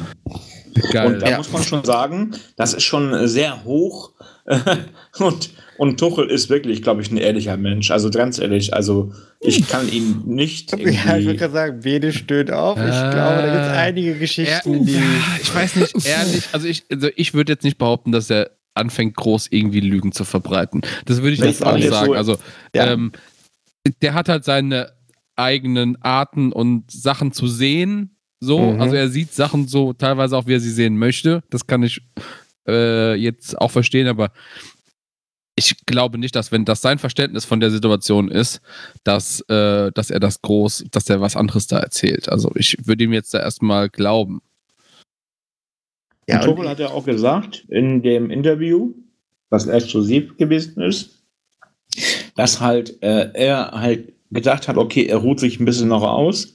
[0.93, 1.06] Geil.
[1.14, 1.36] Und da Ja.
[1.39, 4.12] muss man schon sagen, das ist schon sehr hoch.
[5.18, 7.90] und, und Tuchel ist wirklich, glaube ich, ein ehrlicher Mensch.
[7.90, 12.51] Also ganz ehrlich, also ich kann ihn nicht Ja, ich würde gerade sagen, Bede stöhnt
[12.52, 12.77] auf.
[12.78, 14.93] Ich Äh, glaube, da gibt es einige Geschichten, die.
[14.94, 15.01] Ja,
[15.43, 19.16] ich weiß nicht, ehrlich, also ich, also ich würde jetzt nicht behaupten, dass er anfängt,
[19.16, 20.82] groß irgendwie Lügen zu verbreiten.
[21.06, 22.06] Das würde ich jetzt auch nicht sagen.
[22.06, 22.36] so- Also,
[22.74, 22.92] Ja.
[22.92, 23.12] ähm,
[24.02, 24.92] der hat halt seine
[25.36, 28.16] eigenen Arten und Sachen zu sehen.
[28.40, 28.80] So, Mhm.
[28.80, 31.42] also er sieht Sachen so teilweise auch, wie er sie sehen möchte.
[31.51, 32.01] Das kann ich
[32.68, 34.30] äh, jetzt auch verstehen, aber
[35.56, 38.60] ich glaube nicht, dass wenn das sein Verständnis von der Situation ist,
[39.05, 42.28] dass, äh, dass er das groß, dass er was anderes da erzählt.
[42.28, 44.40] Also ich würde ihm jetzt da erstmal glauben.
[46.31, 48.94] Ja, Tuchel hat ja auch gesagt in dem Interview,
[49.48, 51.24] was exklusiv gewesen ist,
[52.36, 56.55] dass halt äh, er halt gedacht hat, okay, er ruht sich ein bisschen noch aus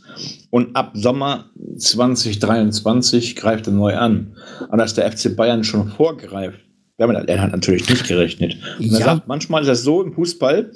[0.49, 4.37] und ab Sommer 2023 greift er neu an.
[4.69, 6.64] Und dass der FC Bayern schon vorgreift,
[6.97, 8.57] damit er hat natürlich nicht gerechnet.
[8.79, 9.05] Und er Ja.
[9.05, 10.71] sagt, manchmal ist das so im Fußball,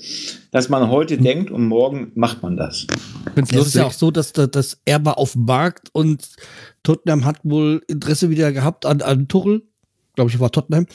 [0.52, 2.88] dass man heute denkt und morgen macht man das.
[3.36, 6.28] Es ist ja auch so, dass, dass, er war auf dem Markt und
[6.84, 9.64] Tottenham hat wohl Interesse wieder gehabt an, an Tuchel.
[10.16, 10.88] Glaube ich, war Tottenham.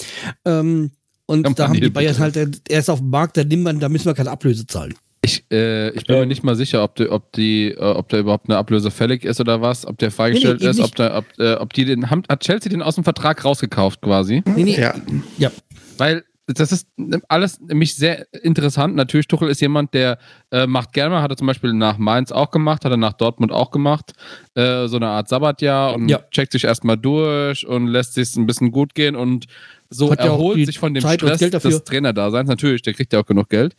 [0.45, 0.91] Ähm,
[1.27, 3.81] und Am da haben die Bayern halt, er ist auf dem Markt, da nimmt man,
[3.81, 4.95] da müssen wir keine Ablöse zahlen.
[5.25, 8.19] Ich, äh, ich bin mir nicht mal sicher, ob, die, ob, die, äh, ob da
[8.19, 11.19] überhaupt eine Ablöse fällig ist oder was, ob der freigestellt Nee, nee, ist, ob, da,
[11.19, 14.43] ob, äh, ob die den, haben, hat Chelsea den aus dem Vertrag rausgekauft quasi.
[14.55, 14.95] Nee, nee, ja.
[15.39, 15.51] ja.
[15.99, 16.87] Weil das ist
[17.29, 18.95] alles nämlich sehr interessant.
[18.97, 20.19] Natürlich, Tuchel ist jemand, der
[20.51, 23.15] äh, macht gerne mal, hat er zum Beispiel nach Mainz auch gemacht, hat er nach
[23.15, 24.13] Dortmund auch gemacht,
[24.55, 26.21] äh, so eine Art Sabbatjahr und Ja.
[26.31, 29.47] checkt sich erstmal durch und lässt sich ein bisschen gut gehen und
[29.95, 32.49] so Hat erholt sich von dem Zeit Stress des Trainerdaseins.
[32.49, 33.75] Natürlich, der kriegt ja auch genug Geld.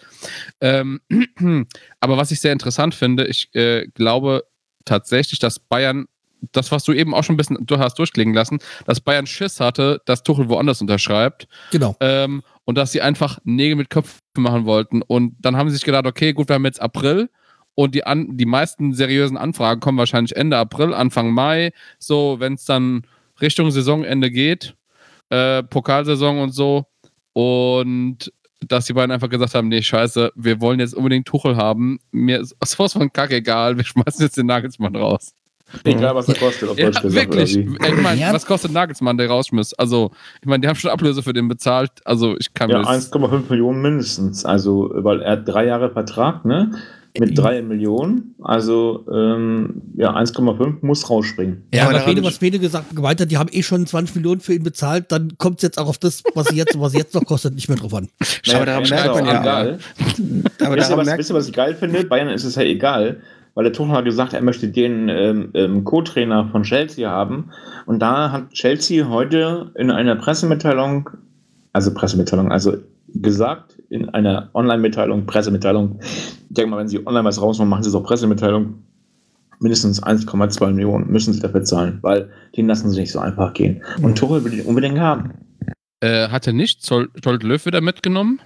[0.61, 1.01] Ähm,
[1.99, 4.45] aber was ich sehr interessant finde, ich äh, glaube
[4.85, 6.05] tatsächlich, dass Bayern
[6.51, 9.59] das, was du eben auch schon ein bisschen du hast durchklingen lassen, dass Bayern Schiss
[9.59, 11.95] hatte, dass Tuchel woanders unterschreibt Genau.
[11.99, 15.01] ähm, und dass sie einfach Nägel mit Köpfen machen wollten.
[15.01, 17.29] Und dann haben sie sich gedacht, okay, gut, wir haben jetzt April
[17.73, 21.71] und die, an, die meisten seriösen Anfragen kommen wahrscheinlich Ende April, Anfang Mai.
[21.99, 23.05] So, wenn es dann
[23.41, 24.75] Richtung Saisonende geht,
[25.29, 26.85] äh, Pokalsaison und so.
[27.33, 28.31] Und
[28.67, 31.99] dass die beiden einfach gesagt haben, nee, scheiße, wir wollen jetzt unbedingt Tuchel haben.
[32.11, 35.33] Mir ist sowas von Kacke egal, wir schmeißen jetzt den Nagelsmann raus.
[35.83, 37.33] Egal, was er kostet, auf Ja, Deutsch gesagt.
[37.33, 37.57] wirklich.
[37.57, 37.95] oder wie?
[37.95, 38.31] Ich meine, Ja.
[38.31, 39.73] was kostet Nagelsmann, der rausschmiss?
[39.73, 40.11] Also,
[40.41, 41.91] ich meine, die haben schon Ablöse für den bezahlt.
[42.05, 44.45] Also, ich kann Ja, mir das- 1,5 Millionen mindestens.
[44.45, 46.71] Also, weil er hat drei Jahre Vertrag, ne?
[47.19, 48.35] Mit drei Millionen.
[48.41, 51.63] Also, ähm, ja, 1,5 muss rausspringen.
[51.73, 54.53] Ja, aber Rede, was Fede gesagt gemeint hat, die haben eh schon 20 Millionen für
[54.53, 57.13] ihn bezahlt, dann kommt es jetzt auch auf das, was sie jetzt, was sie jetzt
[57.15, 58.09] noch kostet, nicht mehr drauf an.
[58.53, 59.79] Aber daran ist merkt auch man ja- egal.
[60.63, 62.03] Aber Wisst ihr, was, merkt wisst ihr, was ich geil finde?
[62.05, 63.21] Bayern ist es ja egal,
[63.53, 67.51] weil der Tuchel hat gesagt, er möchte den ähm, ähm, Co-Trainer von Chelsea haben.
[67.85, 71.09] Und da hat Chelsea heute in einer Pressemitteilung,
[71.71, 72.73] also Pressemitteilung, also
[73.13, 77.89] gesagt, in einer Online-Mitteilung, Pressemitteilung, ich denke mal, wenn sie online was rausmachen, machen sie
[77.89, 78.83] es auch Pressemitteilung,
[79.59, 83.83] mindestens 1,2 Millionen müssen sie dafür zahlen, weil den lassen sie nicht so einfach gehen.
[84.01, 85.31] Und Tuchel will den unbedingt haben.
[86.01, 88.39] Äh, hat er nicht Zoll, Zolt Löw wieder mitgenommen?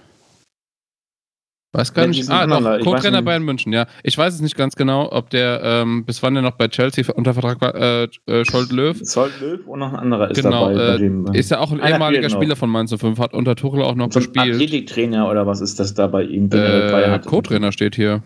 [1.72, 2.28] Weiß gar Ja, nicht.
[2.28, 3.22] Ah, doch, Co-Trainer.
[3.22, 3.86] Bayern München, ja.
[4.02, 7.04] Ich weiß es nicht ganz genau, ob der, ähm, bis wann der noch bei Chelsea
[7.14, 9.00] unter Vertrag war, äh, äh, Scholt Löw.
[9.04, 10.98] Zoll Löw und noch ein anderer ist Genau, dabei.
[10.98, 12.38] bei äh, Ist ja auch ein Einer ehemaliger fehlt noch.
[12.40, 14.54] Spieler von Mainz 05, hat unter Tuchel auch noch so ein gespielt.
[14.56, 16.50] Athletiktrainer oder was ist das da bei ihm?
[16.50, 17.26] den er dabei Äh, hat?
[17.26, 18.22] Co-Trainer steht hier.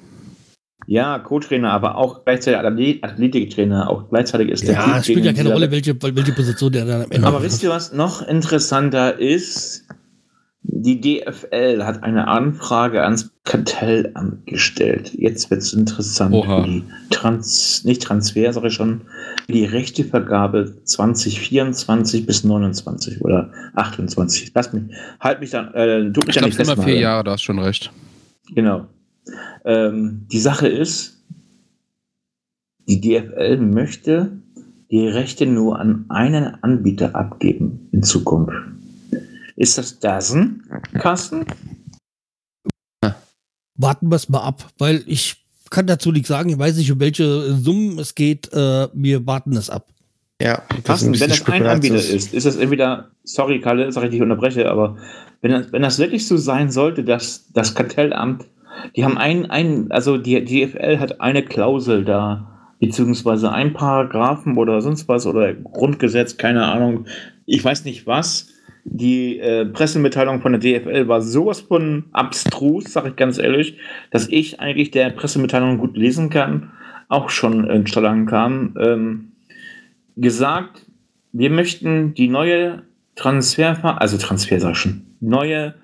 [0.86, 3.90] Ja, Co-Trainer, aber auch gleichzeitig Athlet- Athletiktrainer.
[3.90, 7.10] Auch gleichzeitig ist der Ja, spielt ja keine Rolle, welche, welche Position der dann am
[7.10, 9.86] Ende Aber wisst ihr, was noch interessanter ist?
[10.66, 15.12] Die DFL hat eine Anfrage ans Kartellamt gestellt.
[15.15, 16.35] Jetzt wird es interessant.
[16.35, 16.62] Oha.
[16.62, 19.03] Die Trans, nicht Transfer, sage ich schon,
[19.47, 24.53] die Rechtevergabe 2024 bis 29 oder 28.
[24.55, 24.85] Lass mich,
[25.20, 26.99] halt mich dann, äh, tu mich Ich da glaube, nicht es sind immer vier.
[26.99, 27.93] Jahre, da hast schon recht.
[28.55, 28.86] Genau.
[29.66, 31.23] Ähm, die Sache ist,
[32.89, 34.32] die DFL möchte
[34.91, 38.53] die Rechte nur an einen Anbieter abgeben in Zukunft.
[39.56, 40.64] Ist das Dasen,
[40.94, 41.47] Carsten?
[43.76, 46.51] Warten wir es mal ab, weil ich kann dazu nichts sagen.
[46.51, 48.52] Ich weiß nicht, um welche Summen es geht.
[48.52, 49.89] Äh, wir warten es ab.
[50.40, 54.68] Ja, Carsten, wenn das ein Anbieter ist, ist das entweder, sorry Kalle, sag ich unterbreche,
[54.68, 54.97] aber
[55.40, 58.44] wenn das, wenn das wirklich so sein sollte, dass das Kartellamt,
[58.97, 64.81] die haben einen, einen also die DFL hat eine Klausel da, beziehungsweise ein Paragraphen oder
[64.81, 67.06] sonst was oder Grundgesetz, keine Ahnung,
[67.47, 68.48] ich weiß nicht was.
[68.85, 73.78] Die äh, Pressemitteilung von der DFL war sowas von abstrus, sag ich ganz ehrlich,
[74.11, 76.70] dass ich eigentlich der Pressemitteilung gut lesen kann,
[77.09, 78.74] auch schon in Stolland kam.
[78.78, 79.32] Ähm,
[80.16, 80.86] gesagt,
[81.32, 82.82] wir möchten die neue
[83.16, 85.74] also Transfer ich schon, neue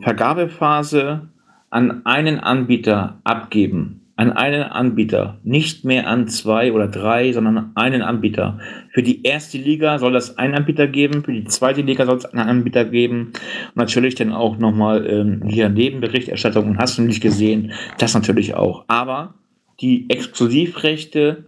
[0.00, 1.28] Vergabephase
[1.70, 4.02] an einen Anbieter abgeben.
[4.16, 5.38] An einen Anbieter.
[5.44, 8.58] Nicht mehr an zwei oder drei, sondern einen Anbieter.
[8.96, 12.24] Für die erste Liga soll es einen Anbieter geben, für die zweite Liga soll es
[12.24, 13.34] einen Anbieter geben.
[13.74, 18.54] Und natürlich dann auch nochmal ähm, hier Nebenberichterstattung und hast du nicht gesehen, das natürlich
[18.54, 18.86] auch.
[18.88, 19.34] Aber
[19.82, 21.44] die Exklusivrechte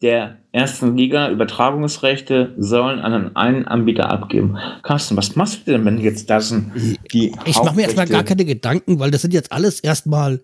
[0.00, 4.56] der ersten Liga, Übertragungsrechte, sollen an einen Anbieter abgeben.
[4.82, 6.54] Carsten, was machst du denn, wenn jetzt das
[7.12, 10.40] die Ich mache mir erstmal gar keine Gedanken, weil das sind jetzt alles erstmal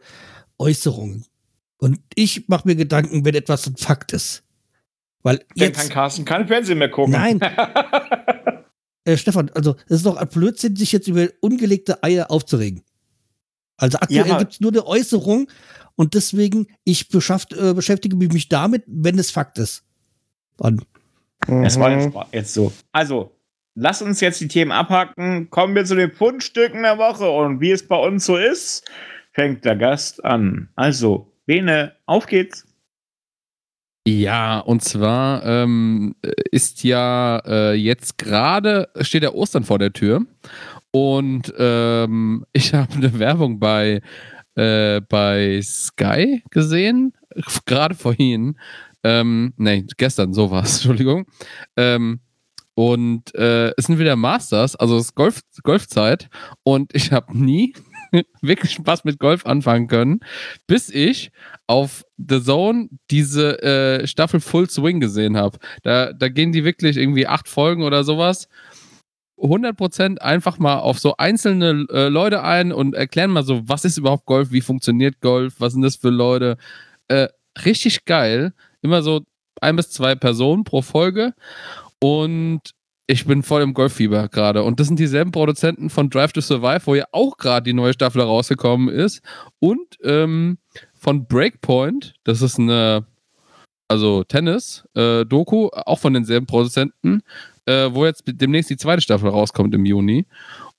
[0.59, 1.25] Äußerungen.
[1.79, 4.44] Und ich mache mir Gedanken, wenn etwas ein Fakt ist.
[5.25, 7.13] Weil Dann kann jetzt, Carsten kein Fernsehen mehr gucken.
[7.13, 7.41] Nein.
[9.05, 12.83] äh, Stefan, also es ist doch ein Blödsinn, sich jetzt über ungelegte Eier aufzuregen.
[13.77, 15.51] Also aktuell aber- gibt es nur eine Äußerung
[15.97, 19.83] und deswegen, ich beschafft, äh, beschäftige mich damit, wenn es Fakt ist.
[20.59, 20.81] Dann,
[21.47, 22.01] Das war Mhm.
[22.01, 22.73] jetzt, jetzt so.
[22.93, 23.35] Also,
[23.75, 25.51] lass uns jetzt die Themen abhaken.
[25.51, 27.29] Kommen wir zu den Fundstücken der Woche.
[27.29, 28.85] Und wie es bei uns so ist,
[29.33, 30.69] fängt der Gast an.
[30.77, 32.67] Also, Bene, auf geht's.
[34.07, 36.15] Ja, und zwar ähm,
[36.51, 40.27] ist ja äh, jetzt gerade, steht der Ostern vor der Tür.
[40.91, 44.03] Und ähm, ich habe eine Werbung bei,
[44.57, 47.15] äh, bei Sky gesehen,
[47.67, 48.59] gerade vorhin,
[49.03, 51.27] ähm, nee, gestern sowas, Entschuldigung,
[51.77, 52.21] ähm,
[52.75, 56.29] und äh, es sind wieder Masters, also es ist Golf, Golfzeit.
[56.65, 57.73] Und ich habe nie
[58.41, 60.21] wirklich Spaß mit Golf anfangen können,
[60.67, 61.31] bis ich
[61.67, 65.59] auf The Zone diese äh, Staffel Full Swing gesehen habe.
[65.83, 68.49] Da, da gehen die wirklich irgendwie acht Folgen oder sowas.
[69.39, 73.99] 100% einfach mal auf so einzelne äh, Leute ein und erklären mal so, was ist
[73.99, 76.57] überhaupt Golf, wie funktioniert Golf, was sind das für Leute.
[77.09, 77.29] Äh,
[77.65, 78.53] richtig geil.
[78.81, 79.23] Immer so
[79.61, 81.35] ein bis zwei Personen pro Folge.
[82.01, 82.61] Und
[83.07, 84.63] Ich bin voll im Golffieber gerade.
[84.63, 87.93] Und das sind dieselben Produzenten von Drive to Survive, wo ja auch gerade die neue
[87.93, 89.21] Staffel rausgekommen ist.
[89.59, 90.59] Und ähm,
[90.95, 93.07] von Breakpoint, das ist eine,
[93.89, 97.21] also Tennis-Doku, auch von denselben Produzenten,
[97.67, 100.27] äh, wo jetzt demnächst die zweite Staffel rauskommt im Juni.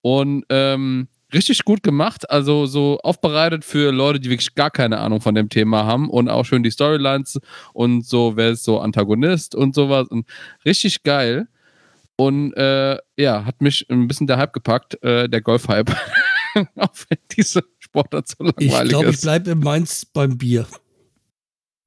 [0.01, 5.21] Und ähm, richtig gut gemacht, also so aufbereitet für Leute, die wirklich gar keine Ahnung
[5.21, 7.39] von dem Thema haben und auch schön die Storylines
[7.73, 10.07] und so, wer ist so Antagonist und sowas.
[10.07, 10.25] Und
[10.65, 11.47] richtig geil.
[12.17, 15.91] Und äh, ja, hat mich ein bisschen der Hype gepackt, äh, der Golf-Hype.
[16.77, 19.21] auch wenn diese Sportart so langweilig Ich glaube, ich ist.
[19.21, 20.65] bleibe in Mainz beim Bier.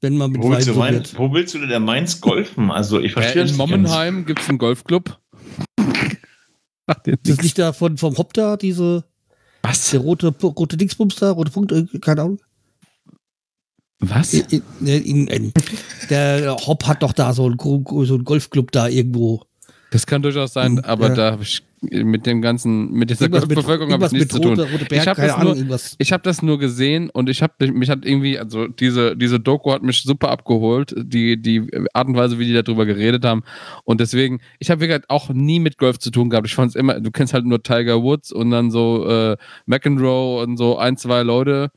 [0.00, 2.70] Wenn man mit Wo willst, Wein wo willst du denn der Mainz golfen?
[2.70, 3.56] Also ich verstehe Äh, in.
[3.56, 5.18] Mommenheim gibt es einen Golfclub.
[6.86, 9.04] Ach, Das ist nicht da von, vom Hop da, diese,
[9.62, 9.90] Was?
[9.90, 12.40] der rote, rote Dingsbums da, rote Punkt, äh, keine Ahnung.
[14.00, 14.32] Was?
[14.32, 15.52] In, in, in,
[16.08, 19.47] der Hop hat doch da so einen, so einen Golfclub da irgendwo.
[19.90, 21.14] Das kann durchaus sein, Mhm, aber ja.
[21.14, 24.40] da habe ich mit dem ganzen, mit dieser Irgendwas mit, Golfbevölkerung habe ich nichts zu
[24.40, 24.58] tun.
[24.58, 25.78] rote, Berg, Ich hab keine das Ahnung, nur-.
[25.98, 29.72] Ich habe das nur gesehen und ich habe mich hat irgendwie, also diese, diese Doku
[29.72, 33.44] hat mich super abgeholt, die, die Art und Weise, wie die darüber geredet haben.
[33.84, 36.48] Und deswegen, ich habe wirklich auch nie mit Golf zu tun gehabt.
[36.48, 39.36] Ich fand es immer, du kennst halt nur Tiger Woods und dann so äh,
[39.66, 41.70] McEnroe und so ein, zwei Leute.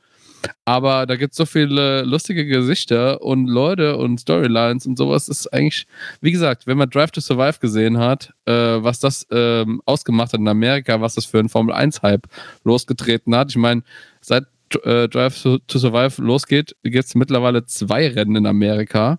[0.66, 5.26] Aber da gibt es so viele lustige Gesichter und Leute und Storylines und sowas.
[5.26, 5.88] Das ist eigentlich,
[6.22, 10.40] wie gesagt, wenn man Drive to Survive gesehen hat, äh, was das ähm, ausgemacht hat
[10.40, 12.28] in Amerika, was das für ein Formel 1-Hype
[12.64, 13.50] losgetreten hat.
[13.50, 13.84] Ich meine,
[14.22, 14.46] seit
[14.84, 19.18] äh, Drive to, to Survive losgeht, gibt es mittlerweile zwei Rennen in Amerika.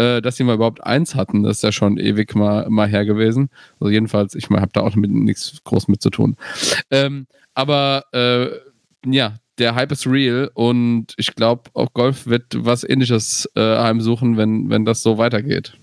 [0.00, 3.04] Äh, dass sie mal überhaupt eins hatten, das ist ja schon ewig mal, mal her
[3.04, 3.50] gewesen.
[3.80, 6.36] Also jedenfalls, ich habe da auch nichts groß mit zu tun.
[6.90, 8.48] Ähm, aber äh,
[9.04, 14.36] ja, der Hype ist real und ich glaube, auch Golf wird was ähnliches äh, heimsuchen,
[14.36, 15.74] wenn, wenn das so weitergeht.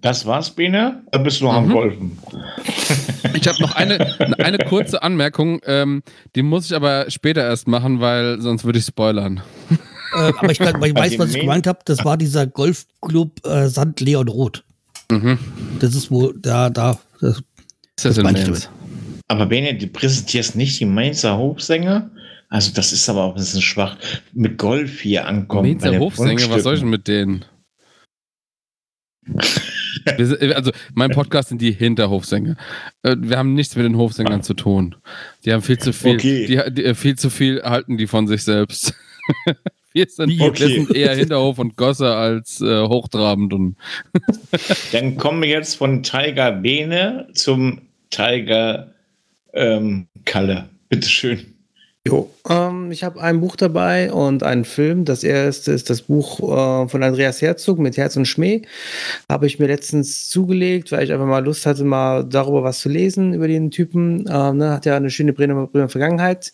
[0.00, 1.02] Das war's, Bene?
[1.12, 1.72] Da bist du noch am Mhm.
[1.72, 2.18] Golfen.
[3.34, 3.98] Ich habe noch eine,
[4.38, 6.02] eine kurze Anmerkung, ähm,
[6.34, 9.42] die muss ich aber später erst machen, weil sonst würde ich spoilern.
[10.14, 11.80] Äh, aber ich, kann, weil ich weiß, was ich gemeint habe.
[11.84, 14.64] Das war dieser Golfclub äh, Sand Leon Roth.
[15.10, 15.38] Mhm.
[15.80, 16.98] Das ist wo, da, da.
[17.20, 17.44] Das, Ist
[17.96, 18.70] das, Das in Mainz?
[19.28, 22.10] Aber Bene, du präsentierst nicht die Mainzer Hofsänger?
[22.48, 23.96] Also das ist aber auch ein bisschen schwach.
[24.32, 25.68] Mit Golf hier ankommen.
[25.68, 27.44] Mainzer Hofsänger, was soll ich denn mit denen?
[30.04, 32.56] Also mein Podcast sind die Hinterhofsänger.
[33.02, 34.94] Äh, Wir haben nichts mit den Hofsängern zu tun.
[35.44, 36.46] Die haben viel zu viel, Okay.
[36.46, 38.94] die, die, äh, viel zu viel halten die von sich selbst.
[39.92, 40.60] Wir sind, Okay.
[40.68, 43.76] wir sind eher Hinterhof und Gosse als äh, hochtrabend und
[44.92, 47.80] Dann kommen wir jetzt von Tiger Bene zum
[48.10, 48.92] Tiger
[49.52, 50.68] ähm, Kalle.
[50.88, 51.54] Bitteschön.
[52.06, 55.04] Jo, ähm, ich habe ein Buch dabei und einen Film.
[55.04, 58.62] Das erste ist das Buch äh, von Andreas Herzog mit Herz und Schmäh.
[59.30, 62.88] Habe ich mir letztens zugelegt, weil ich einfach mal Lust hatte, mal darüber was zu
[62.88, 64.24] lesen, über den Typen.
[64.28, 66.52] Ähm, ne, hat ja eine schöne Bremer, Vergangenheit.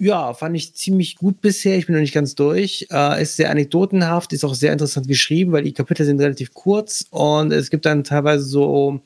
[0.00, 1.76] Ja, fand ich ziemlich gut bisher.
[1.76, 2.86] Ich bin noch nicht ganz durch.
[2.88, 7.06] Äh, ist sehr anekdotenhaft, ist auch sehr interessant geschrieben, weil die Kapitel sind relativ kurz
[7.10, 9.00] und es gibt dann teilweise so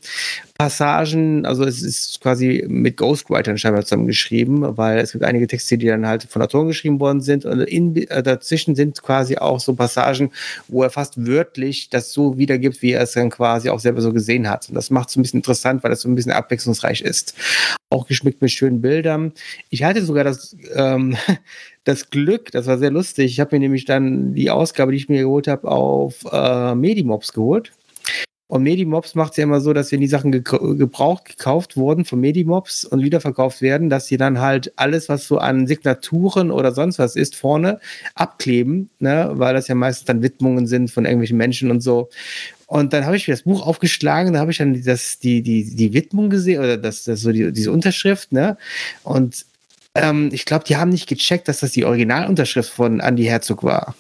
[0.59, 5.87] Passagen, also es ist quasi mit Ghostwritern scheinbar zusammengeschrieben, weil es gibt einige Texte, die
[5.87, 9.75] dann halt von Autoren geschrieben worden sind und in, äh, dazwischen sind quasi auch so
[9.75, 10.31] Passagen,
[10.69, 14.13] wo er fast wörtlich das so wiedergibt, wie er es dann quasi auch selber so
[14.13, 14.69] gesehen hat.
[14.69, 17.35] Und das macht es ein bisschen interessant, weil das so ein bisschen abwechslungsreich ist.
[17.91, 19.33] Auch geschmückt mit schönen Bildern.
[19.71, 21.17] Ich hatte sogar das, ähm,
[21.85, 23.27] das Glück, das war sehr lustig.
[23.33, 27.33] Ich habe mir nämlich dann die Ausgabe, die ich mir geholt habe, auf äh, Medimobs
[27.33, 27.73] geholt.
[28.53, 32.21] Und Medimobs macht es ja immer so, dass wenn die Sachen gebraucht gekauft wurden von
[32.21, 36.99] Medimobs und wiederverkauft werden, dass sie dann halt alles, was so an Signaturen oder sonst
[36.99, 37.81] was ist, vorne
[38.15, 39.31] abkleben, ne?
[39.37, 42.11] weil das ja meistens dann Widmungen sind von irgendwelchen Menschen und so.
[42.67, 45.75] Und dann habe ich mir das Buch aufgeschlagen, da habe ich dann das, die, die,
[45.75, 48.59] die Widmung gesehen oder das, das so die, diese Unterschrift, ne?
[49.03, 49.47] Und
[49.95, 53.95] ähm, ich glaube, die haben nicht gecheckt, dass das die Originalunterschrift von Andy Herzog war.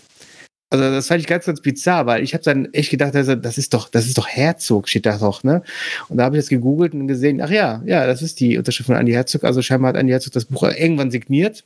[0.73, 3.59] Also das fand ich ganz, ganz bizarr, weil ich habe dann echt gedacht, also, das
[3.59, 5.63] ist doch, das ist doch Herzog, steht da doch, ne?
[6.09, 8.87] Und da habe ich das gegoogelt und gesehen, ach ja, ja, das ist die Unterschrift
[8.87, 9.45] von Andy Herzog.
[9.45, 11.65] Also scheinbar hat Andy Herzog das Buch irgendwann signiert.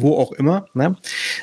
[0.00, 0.96] Wo auch immer, ne?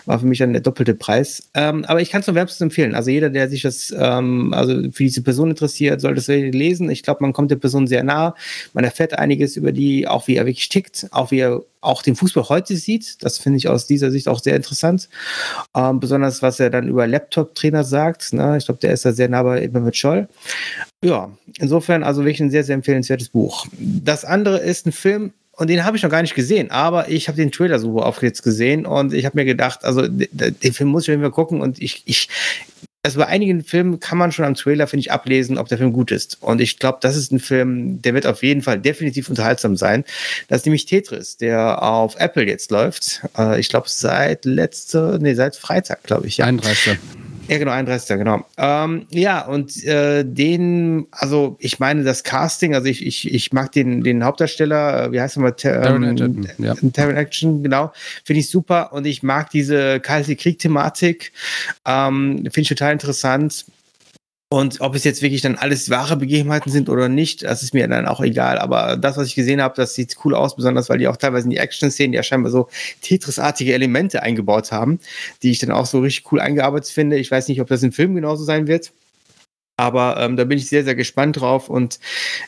[0.05, 1.49] War für mich dann der doppelte Preis.
[1.53, 2.95] Ähm, aber ich kann es nur wärmstens empfehlen.
[2.95, 6.89] Also jeder, der sich das, ähm, also für diese Person interessiert, sollte es lesen.
[6.89, 8.35] Ich glaube, man kommt der Person sehr nah.
[8.73, 12.15] Man erfährt einiges über die, auch wie er wirklich tickt, auch wie er auch den
[12.15, 13.23] Fußball heute sieht.
[13.23, 15.09] Das finde ich aus dieser Sicht auch sehr interessant.
[15.75, 18.33] Ähm, besonders, was er dann über Laptop-Trainer sagt.
[18.33, 18.57] Ne?
[18.57, 20.27] Ich glaube, der ist da sehr nah bei mit Scholl.
[21.03, 23.67] Ja, insofern also wirklich ein sehr, sehr empfehlenswertes Buch.
[23.77, 27.27] Das andere ist ein Film, und den habe ich noch gar nicht gesehen, aber ich
[27.27, 30.89] habe den Trailer so auf jetzt gesehen und ich habe mir gedacht, also den Film
[30.89, 32.29] muss ich mir gucken und ich, ich
[33.05, 35.91] also bei einigen Filmen kann man schon am Trailer, finde ich, ablesen, ob der Film
[35.91, 36.41] gut ist.
[36.41, 40.05] Und ich glaube, das ist ein Film, der wird auf jeden Fall definitiv unterhaltsam sein.
[40.47, 43.21] Das ist nämlich Tetris, der auf Apple jetzt läuft.
[43.37, 46.37] Äh, ich glaube, seit letzte, nee, seit Freitag, glaube ich.
[46.37, 46.45] Ja.
[46.45, 46.97] 31.
[47.47, 48.17] Ja, genau, 31.
[48.17, 48.45] genau.
[48.57, 53.71] Ähm, ja, und äh, den, also ich meine, das Casting, also ich, ich, ich mag
[53.73, 55.51] den, den Hauptdarsteller, äh, wie heißt er mal?
[55.51, 57.09] Taron ähm, Egerton, ja.
[57.09, 57.91] Action, genau.
[58.23, 61.33] Finde ich super und ich mag diese kalte Krieg-Thematik.
[61.85, 63.65] Ähm, Finde ich total interessant.
[64.53, 67.87] Und ob es jetzt wirklich dann alles wahre Begebenheiten sind oder nicht, das ist mir
[67.87, 68.59] dann auch egal.
[68.59, 71.45] Aber das, was ich gesehen habe, das sieht cool aus, besonders weil die auch teilweise
[71.45, 72.69] in die Action-Szenen ja scheinbar so
[73.01, 74.99] Tetris-artige Elemente eingebaut haben,
[75.41, 77.17] die ich dann auch so richtig cool eingearbeitet finde.
[77.17, 78.91] Ich weiß nicht, ob das im Film genauso sein wird.
[79.83, 81.69] Aber ähm, da bin ich sehr, sehr gespannt drauf.
[81.69, 81.99] Und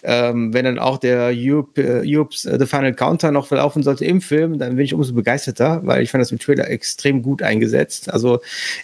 [0.03, 4.05] ähm, wenn dann auch der Europe, äh, Europe's äh, The Final Counter noch verlaufen sollte
[4.05, 7.41] im Film, dann bin ich umso begeisterter, weil ich fand das im Trailer extrem gut
[7.41, 8.09] eingesetzt.
[8.09, 8.39] Also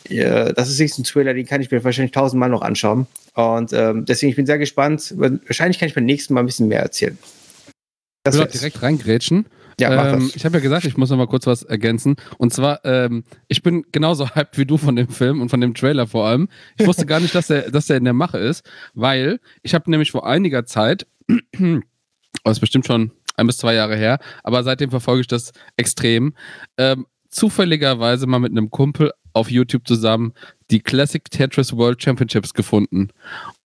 [0.10, 3.07] äh, das ist nicht ein Trailer, den kann ich mir wahrscheinlich tausendmal noch anschauen.
[3.36, 5.14] Und ähm, deswegen ich bin sehr gespannt.
[5.15, 7.18] Wahrscheinlich kann ich beim nächsten Mal ein bisschen mehr erzählen.
[8.23, 9.45] Das ich will auch direkt reingrätschen.
[9.81, 12.15] Ja, ähm, ich habe ja gesagt, ich muss noch mal kurz was ergänzen.
[12.37, 15.73] Und zwar, ähm, ich bin genauso hyped wie du von dem Film und von dem
[15.73, 16.47] Trailer vor allem.
[16.77, 19.89] Ich wusste gar nicht, dass er, dass er in der Mache ist, weil ich habe
[19.89, 24.89] nämlich vor einiger Zeit, das ist bestimmt schon ein bis zwei Jahre her, aber seitdem
[24.89, 26.33] verfolge ich das extrem,
[26.77, 30.33] ähm, zufälligerweise mal mit einem Kumpel auf YouTube zusammen
[30.69, 33.09] die Classic Tetris World Championships gefunden.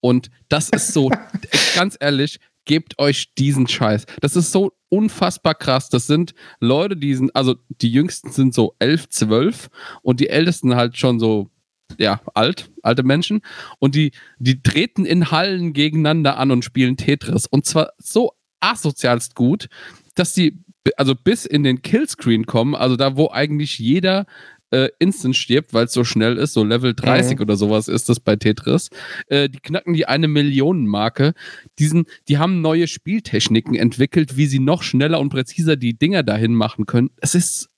[0.00, 1.10] Und das ist so,
[1.74, 4.04] ganz ehrlich, gebt euch diesen Scheiß.
[4.20, 5.88] Das ist so unfassbar krass.
[5.88, 9.68] Das sind Leute, die sind, also die jüngsten sind so elf, zwölf
[10.02, 11.50] und die ältesten halt schon so,
[11.98, 13.40] ja, alt, alte Menschen.
[13.78, 17.46] Und die, die treten in Hallen gegeneinander an und spielen Tetris.
[17.46, 19.68] Und zwar so asozialst gut,
[20.14, 20.64] dass die
[20.96, 24.26] also bis in den Killscreen kommen, also da, wo eigentlich jeder
[24.70, 27.42] äh, instant stirbt, weil es so schnell ist, so Level 30 Mhm.
[27.42, 28.90] oder sowas ist das bei Tetris.
[29.28, 31.34] Äh, die knacken die eine Millionen-Marke.
[31.78, 36.54] Diesen, die haben neue Spieltechniken entwickelt, wie sie noch schneller und präziser die Dinger dahin
[36.54, 37.10] machen können.
[37.20, 37.68] Es ist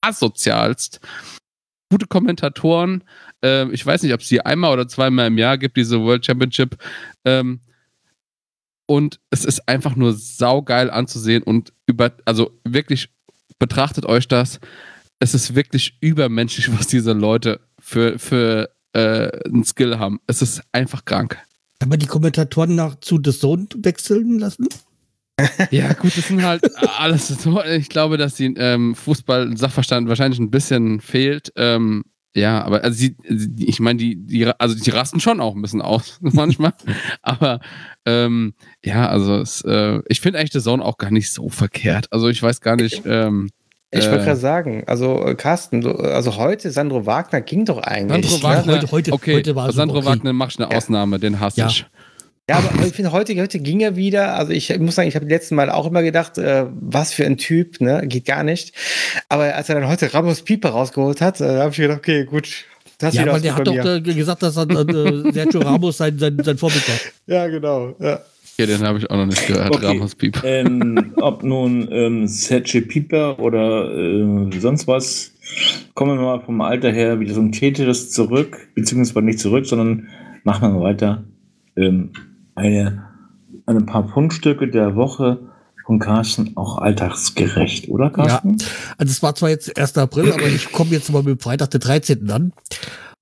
[0.00, 1.00] asozialst.
[1.90, 3.04] Gute Kommentatoren.
[3.44, 6.24] Äh, ich weiß nicht, ob es die einmal oder zweimal im Jahr gibt, diese World
[6.24, 6.76] Championship.
[7.24, 7.60] Ähm,
[8.86, 13.08] und es ist einfach nur saugeil anzusehen und über, also wirklich
[13.58, 14.60] betrachtet euch das.
[15.18, 20.20] Es ist wirklich übermenschlich, was diese Leute für, für äh, einen Skill haben.
[20.26, 21.38] Es ist einfach krank.
[21.80, 24.68] Kann man die Kommentatoren nach zu The Zone wechseln lassen?
[25.72, 26.62] Ja, gut, das sind halt
[26.98, 27.60] alles so.
[27.64, 31.52] Ich glaube, dass die ähm, Fußball-Sachverstand wahrscheinlich ein bisschen fehlt.
[31.56, 32.04] Ähm,
[32.36, 33.16] ja, aber also sie,
[33.58, 36.72] ich meine, die, die, also die rasten schon auch ein bisschen aus manchmal.
[37.22, 37.60] aber
[38.04, 38.54] ähm,
[38.84, 42.12] ja, also es, äh, ich finde eigentlich The Zone auch gar nicht so verkehrt.
[42.12, 43.02] Also ich weiß gar nicht.
[43.04, 43.50] Ähm,
[43.96, 47.78] Ich äh, wollte gerade sagen, also äh, Carsten, du, also heute Sandro Wagner ging doch
[47.78, 48.28] eigentlich.
[48.30, 48.54] Sandro ne?
[48.56, 50.06] Wagner, heute- heute- okay, heute war es Sandro okay.
[50.06, 50.76] Wagner macht eine Ja.
[50.76, 51.66] Ausnahme, den hasse Ja.
[51.68, 51.86] ich.
[52.48, 54.34] Ja, aber ich finde, heute, heute ging er wieder.
[54.34, 57.24] Also ich muss sagen, ich habe die letzten Mal auch immer gedacht, äh, was für
[57.24, 58.02] ein Typ, ne?
[58.06, 58.74] Geht gar nicht.
[59.30, 62.48] Aber als er dann heute Ramos Pieper rausgeholt hat, äh, habe ich gedacht, okay, gut.
[62.98, 66.18] Das Ja, aber was der hat doch äh, gesagt, dass er, äh, Sergio Ramos sein,
[66.18, 66.94] sein, sein Vorbild war.
[67.34, 67.94] Ja, genau.
[67.98, 68.20] Ja.
[68.56, 69.86] Okay, den habe ich auch noch nicht gehört, Okay.
[69.86, 70.40] Ramos Piep.
[70.44, 75.32] ähm, ob nun ähm, Sergio Pieper oder äh, sonst was,
[75.94, 80.08] kommen wir mal vom Alter her wieder zum Tetris zurück, beziehungsweise nicht zurück, sondern
[80.44, 81.24] machen wir mal weiter.
[81.76, 82.10] Ähm,
[82.54, 83.04] eine,
[83.66, 85.40] ein paar Fundstücke der Woche
[85.84, 88.56] von Carsten auch alltagsgerecht, oder Carsten?
[88.98, 89.98] Also es war zwar jetzt 1.
[89.98, 92.30] April, aber ich komme jetzt mal mit dem Freitag, den 13.
[92.30, 92.52] an.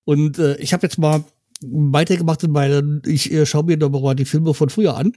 [0.05, 1.25] Und äh, ich habe jetzt mal
[1.71, 5.13] weitergemacht in meinen, ich äh, schaue mir noch mal die Filme von früher an.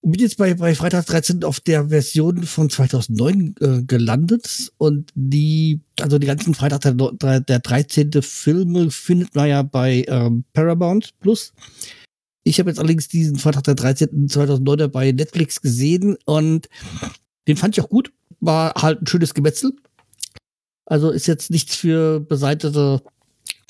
[0.00, 4.72] Und bin jetzt bei, bei Freitag 13 auf der Version von 2009 äh, gelandet.
[4.78, 8.12] Und die, also die ganzen Freitag der, der 13.
[8.22, 11.52] Filme findet man ja bei ähm, Paramount Plus.
[12.44, 14.28] Ich habe jetzt allerdings diesen Freitag der 13.
[14.28, 16.68] 2009 bei Netflix gesehen und
[17.48, 18.12] den fand ich auch gut.
[18.40, 19.72] War halt ein schönes Gemetzel.
[20.86, 23.02] Also ist jetzt nichts für beseitete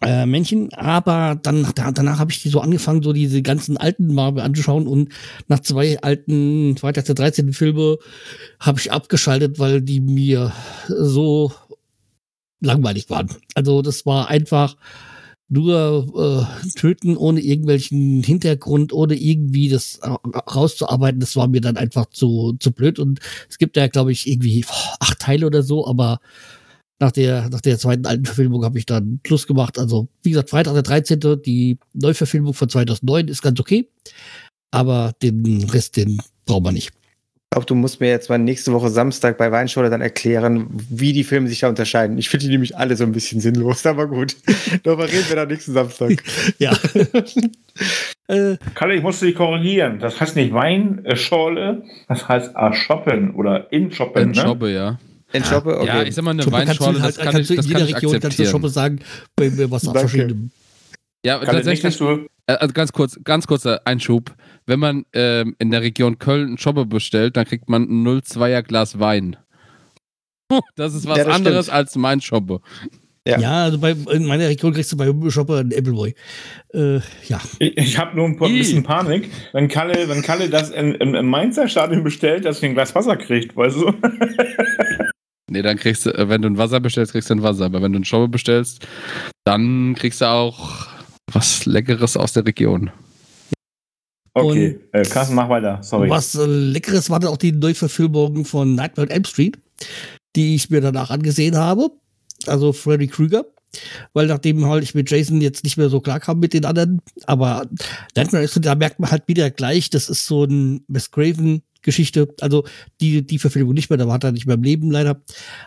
[0.01, 4.15] äh, Männchen, aber dann da, danach habe ich die so angefangen, so diese ganzen alten
[4.15, 5.13] Marvel anzuschauen und
[5.49, 7.53] nach zwei alten Freitag der 13.
[7.53, 7.99] Filme
[8.61, 10.53] habe ich abgeschaltet, weil die mir
[10.87, 11.53] so
[12.61, 13.29] langweilig waren.
[13.55, 14.77] Also das war einfach
[15.49, 22.07] nur äh, töten ohne irgendwelchen Hintergrund, ohne irgendwie das rauszuarbeiten, das war mir dann einfach
[22.11, 22.99] zu, zu blöd.
[22.99, 26.21] Und es gibt ja, glaube ich, irgendwie boah, acht Teile oder so, aber
[27.01, 29.79] nach der, nach der zweiten alten Verfilmung habe ich dann Schluss gemacht.
[29.79, 31.21] Also, wie gesagt, Freitag der 13.
[31.45, 33.89] Die Neuverfilmung von 2009 ist ganz okay,
[34.71, 36.91] aber den Rest, den braucht man nicht.
[37.51, 41.15] Ich glaube, du musst mir jetzt mal nächste Woche Samstag bei Weinschule dann erklären, wie
[41.15, 42.19] die Filme sich da unterscheiden.
[42.19, 44.37] Ich finde die nämlich alle so ein bisschen sinnlos, aber gut.
[44.83, 46.23] Darüber reden wir dann nächsten Samstag.
[46.59, 46.77] Ja.
[48.29, 49.99] äh, Kalle, ich musste dich korrigieren.
[49.99, 54.35] Das heißt nicht Weinschorle, das heißt Aschoppen oder Inschoppen.
[54.35, 54.71] In Ne?
[54.71, 54.99] Ja.
[55.33, 55.87] In Shoppe, okay.
[55.87, 57.61] Ja, ich sag mal, eine Schoppe kannst du Weinschorle, halt, kann kannst ich, du in
[57.61, 58.47] kann jeder ich Region kannst du.
[58.47, 59.01] Schoppe sagen,
[59.37, 60.51] bei, bei was verschiedenem.
[61.25, 62.27] Ja, dass tatsächlich, du.
[62.47, 64.35] äh, also ganz kurz, ganz kurzer Einschub.
[64.67, 68.63] Wenn man ähm, in der Region Köln einen Schobbe bestellt, dann kriegt man ein 0,2er
[68.63, 69.37] Glas Wein.
[70.77, 71.77] Das ist was Ja, das anderes stimmt.
[71.77, 72.61] als mein Schobbe.
[73.27, 73.39] Ja.
[73.39, 76.15] Ja, also bei, in meiner Region kriegst du bei Schoppe einen Appleboy.
[76.73, 77.39] Äh, ja.
[77.59, 81.27] Ich, ich habe nur ein bisschen Panik, wenn Kalle, wenn Kalle das in, im, im
[81.27, 83.93] Mainzer Stadion bestellt, dass er ein Glas Wasser kriegt, weißt du?
[85.49, 87.65] Nee, dann kriegst du, äh, wenn du ein Wasser bestellst, kriegst du ein Wasser.
[87.65, 88.87] Aber wenn du ein Schobbe bestellst,
[89.45, 90.87] dann kriegst du auch
[91.33, 92.91] was Leckeres aus der Region.
[94.35, 95.83] Okay, äh, Carsten, mach weiter.
[95.83, 96.09] Sorry.
[96.09, 99.59] Was äh, Leckeres war dann auch die Neuverfilmung von Nightmare on Elm Street,
[100.37, 101.91] die ich mir danach angesehen habe.
[102.47, 103.45] Also Freddy Krueger.
[104.15, 107.03] Weil nachdem halt ich mit Jason jetzt nicht mehr so klar kam mit den anderen,
[107.27, 107.67] aber
[108.17, 111.11] Nightmare on Elm Street, da merkt man halt wieder gleich, das ist so ein Wes
[111.11, 112.35] Craven Geschichte.
[112.41, 112.65] Also
[113.01, 115.23] die, die Verfilmung nicht mehr, da war er nicht mehr im Leben leider.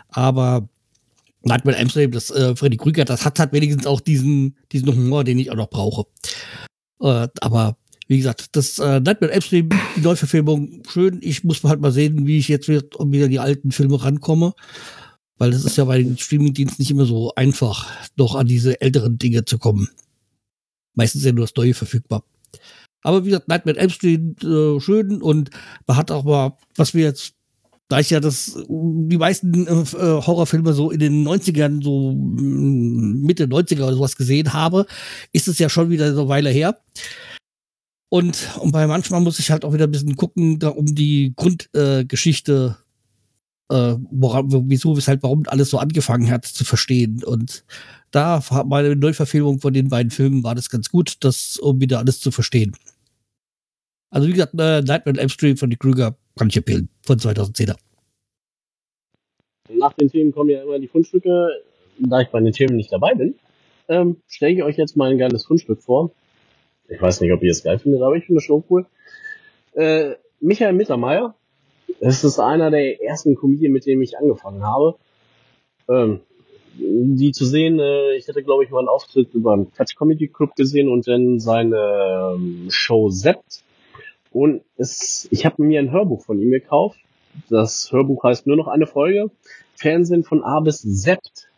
[0.08, 0.68] Aber
[1.42, 5.38] Nightmare Street, das äh, Freddy Krueger, das hat halt wenigstens auch diesen, diesen Humor, den
[5.38, 6.06] ich auch noch brauche.
[7.00, 7.76] Äh, aber
[8.08, 11.18] wie gesagt, das äh, Nightmare Street, die Neuverfilmung, schön.
[11.22, 14.54] Ich muss halt mal sehen, wie ich jetzt wieder, an die alten Filme rankomme.
[15.38, 19.18] Weil das ist ja bei den Streamingdiensten nicht immer so einfach, noch an diese älteren
[19.18, 19.88] Dinge zu kommen.
[20.94, 22.22] Meistens ist ja nur das Neue verfügbar.
[23.02, 25.50] Aber wie gesagt, Nightmare Elm Street, äh, schön und
[25.86, 27.34] man hat auch mal, was wir jetzt,
[27.88, 33.22] da ich ja das, die meisten äh, äh, Horrorfilme so in den 90ern, so mm,
[33.22, 34.86] Mitte 90er oder sowas gesehen habe,
[35.32, 36.78] ist es ja schon wieder so eine Weile her.
[38.08, 41.32] Und, und bei manchmal muss ich halt auch wieder ein bisschen gucken, da um die
[41.34, 42.76] Grundgeschichte,
[43.70, 47.24] äh, woran, wieso, weshalb, warum alles so angefangen hat, zu verstehen.
[47.24, 47.64] Und
[48.10, 52.20] da meine Neuverfilmung von den beiden Filmen war das ganz gut, das, um wieder alles
[52.20, 52.76] zu verstehen.
[54.12, 57.18] Also wie gesagt, äh, Nightmare on Elm Street von die Krüger kann ich empfehlen, von
[57.18, 57.76] 2010er.
[59.70, 61.48] Nach den Themen kommen ja immer die Fundstücke.
[61.98, 63.36] Da ich bei den Themen nicht dabei bin,
[63.88, 66.10] ähm, stelle ich euch jetzt mal ein geiles Fundstück vor.
[66.88, 68.86] Ich weiß nicht, ob ihr es geil findet, aber ich finde es schon cool.
[69.72, 71.34] Äh, Michael Mittermeier.
[72.00, 74.96] Es ist einer der ersten Comedien, mit denen ich angefangen habe.
[75.88, 76.20] Ähm,
[76.76, 80.28] die zu sehen, äh, ich hatte, glaube ich, mal einen Auftritt über einen Quatsch Comedy
[80.28, 83.62] Club gesehen und dann seine ähm, Show Sept.
[84.32, 86.98] Und es, ich habe mir ein Hörbuch von ihm gekauft.
[87.48, 89.30] Das Hörbuch heißt nur noch eine Folge.
[89.74, 91.48] Fernsehen von A bis Sept.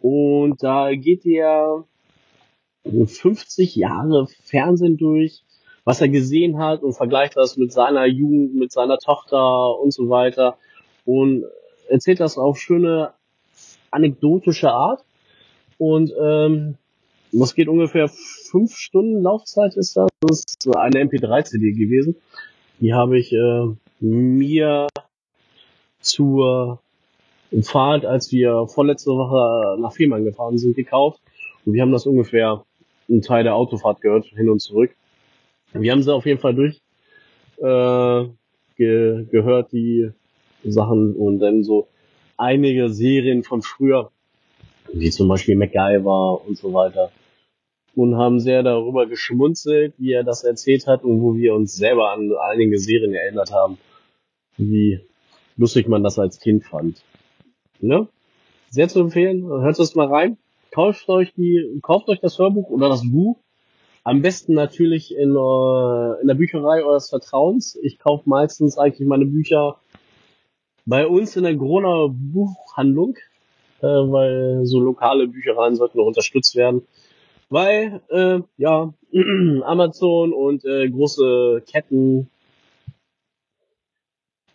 [0.00, 1.84] Und da geht er
[2.84, 5.42] 50 Jahre Fernsehen durch,
[5.84, 10.08] was er gesehen hat und vergleicht das mit seiner Jugend, mit seiner Tochter und so
[10.10, 10.58] weiter.
[11.04, 11.44] Und
[11.88, 13.12] erzählt das auf schöne
[13.90, 15.04] anekdotische Art.
[15.78, 16.76] Und ähm,
[17.40, 20.08] das geht ungefähr fünf Stunden Laufzeit ist das.
[20.20, 22.16] Das ist eine MP3-CD gewesen.
[22.80, 23.66] Die habe ich äh,
[24.00, 24.86] mir
[26.00, 26.80] zur
[27.62, 31.20] Fahrt, als wir vorletzte Woche nach Fehmarn gefahren sind, gekauft.
[31.64, 32.64] Und wir haben das ungefähr
[33.08, 34.90] einen Teil der Autofahrt gehört, hin und zurück.
[35.72, 36.80] Wir haben sie auf jeden Fall durch
[37.58, 38.28] äh,
[38.76, 40.10] ge gehört, die
[40.64, 41.88] Sachen und dann so
[42.36, 44.10] einige Serien von früher,
[44.92, 47.10] wie zum Beispiel MacGyver und so weiter.
[47.94, 52.10] Und haben sehr darüber geschmunzelt, wie er das erzählt hat und wo wir uns selber
[52.10, 53.78] an einige Serien erinnert haben,
[54.56, 55.00] wie
[55.56, 57.02] lustig man das als Kind fand.
[57.80, 58.08] Ne?
[58.70, 60.38] Sehr zu empfehlen, hört es mal rein.
[60.72, 63.38] Kauft euch die, kauft euch das Hörbuch oder das Buch.
[64.02, 67.78] Am besten natürlich in, äh, in der Bücherei eures Vertrauens.
[67.82, 69.78] Ich kaufe meistens eigentlich meine Bücher
[70.84, 73.16] bei uns in der Corona Buchhandlung,
[73.80, 76.82] äh, weil so lokale Büchereien sollten unterstützt werden.
[77.54, 78.92] Weil, äh, ja,
[79.64, 82.28] Amazon und äh, große Ketten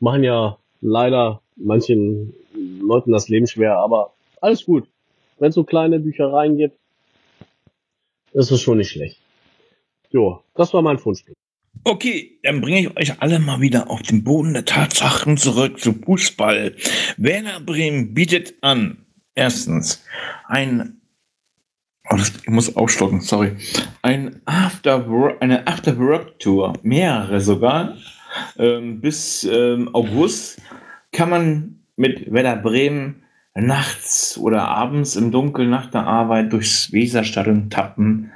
[0.01, 2.33] machen ja leider manchen
[2.81, 4.89] Leuten das Leben schwer, aber alles gut.
[5.37, 6.77] Wenn es so kleine Büchereien gibt,
[8.33, 9.17] ist es schon nicht schlecht.
[10.09, 11.35] Jo, das war mein Fundstück.
[11.85, 15.93] Okay, dann bringe ich euch alle mal wieder auf den Boden der Tatsachen zurück zu
[15.93, 16.75] Fußball.
[17.15, 19.05] Werder Bremen bietet an,
[19.35, 20.03] erstens,
[20.49, 20.98] ein,
[22.11, 23.55] oh, das, ich muss aufstocken, sorry,
[24.01, 25.05] ein After
[25.39, 27.95] eine After-Work-Tour, mehrere sogar,
[28.57, 30.61] ähm, bis ähm, August
[31.11, 33.23] kann man mit Werder Bremen
[33.55, 38.31] nachts oder abends im Dunkeln nach der Arbeit durchs Weserstadion tappen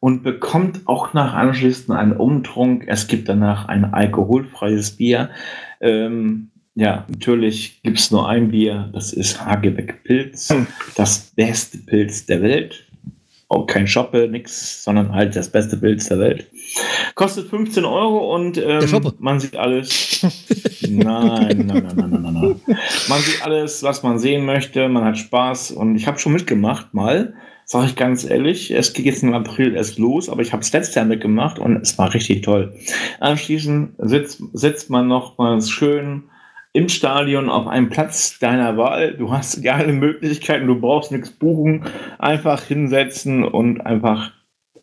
[0.00, 2.84] und bekommt auch nach anschließend einen Umtrunk.
[2.86, 5.30] Es gibt danach ein alkoholfreies Bier.
[5.80, 10.54] Ähm, ja, natürlich gibt es nur ein Bier, das ist Hagebeck Pilz,
[10.94, 12.85] das beste Pilz der Welt.
[13.48, 16.50] Auch kein Shoppe, nix, sondern halt das beste Pilz der Welt.
[17.14, 20.26] Kostet 15 Euro und ähm, man sieht alles.
[20.88, 22.34] Nein, nein, nein, nein, nein, nein,
[22.66, 22.76] nein.
[23.08, 26.94] Man sieht alles, was man sehen möchte, man hat Spaß und ich habe schon mitgemacht
[26.94, 28.70] mal, sage ich ganz ehrlich.
[28.70, 31.76] Es geht jetzt im April erst los, aber ich habe es letztes Jahr mitgemacht und
[31.82, 32.74] es war richtig toll.
[33.20, 36.24] Anschließend sitzt, sitzt man noch mal schön
[36.76, 39.14] im Stadion auf einem Platz deiner Wahl.
[39.14, 41.84] Du hast alle Möglichkeiten, du brauchst nichts buchen,
[42.18, 44.32] einfach hinsetzen und einfach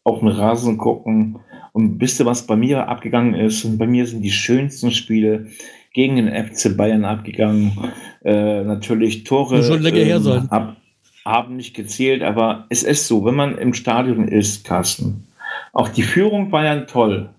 [0.03, 1.37] auf den Rasen gucken.
[1.71, 3.63] Und wisst ihr, was bei mir abgegangen ist?
[3.63, 5.51] Und bei mir sind die schönsten Spiele
[5.93, 7.77] gegen den FC Bayern abgegangen.
[8.25, 10.47] Äh, natürlich Tore Muss schon länger her sein.
[10.49, 10.77] Hab,
[11.25, 15.27] haben nicht gezählt, aber es ist so, wenn man im Stadion ist, Carsten,
[15.73, 17.29] auch die Führung war ja toll.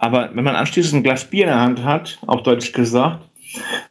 [0.00, 3.29] Aber wenn man anschließend ein Glas Bier in der Hand hat, auf Deutsch gesagt,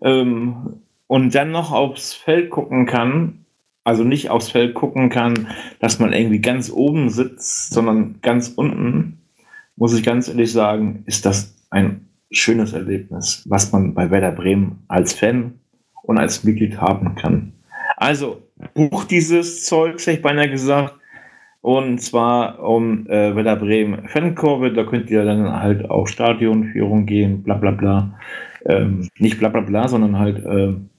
[0.02, 3.46] ähm, und dann noch aufs Feld gucken kann,
[3.84, 5.48] also nicht aufs Feld gucken kann,
[5.80, 9.22] dass man irgendwie ganz oben sitzt, sondern ganz unten,
[9.76, 14.84] muss ich ganz ehrlich sagen, ist das ein schönes Erlebnis, was man bei Werder Bremen
[14.88, 15.60] als Fan
[16.04, 17.54] und als Mitglied haben kann.
[17.98, 18.42] Also,
[18.74, 20.96] bucht dieses Zeug, hätte ich beinahe gesagt,
[21.62, 27.44] und zwar um äh, Werder Bremen Fankurve, da könnt ihr dann halt auch Stadionführung gehen,
[27.44, 28.20] bla bla bla.
[28.66, 30.90] Ähm, nicht bla bla bla, sondern halt ähm,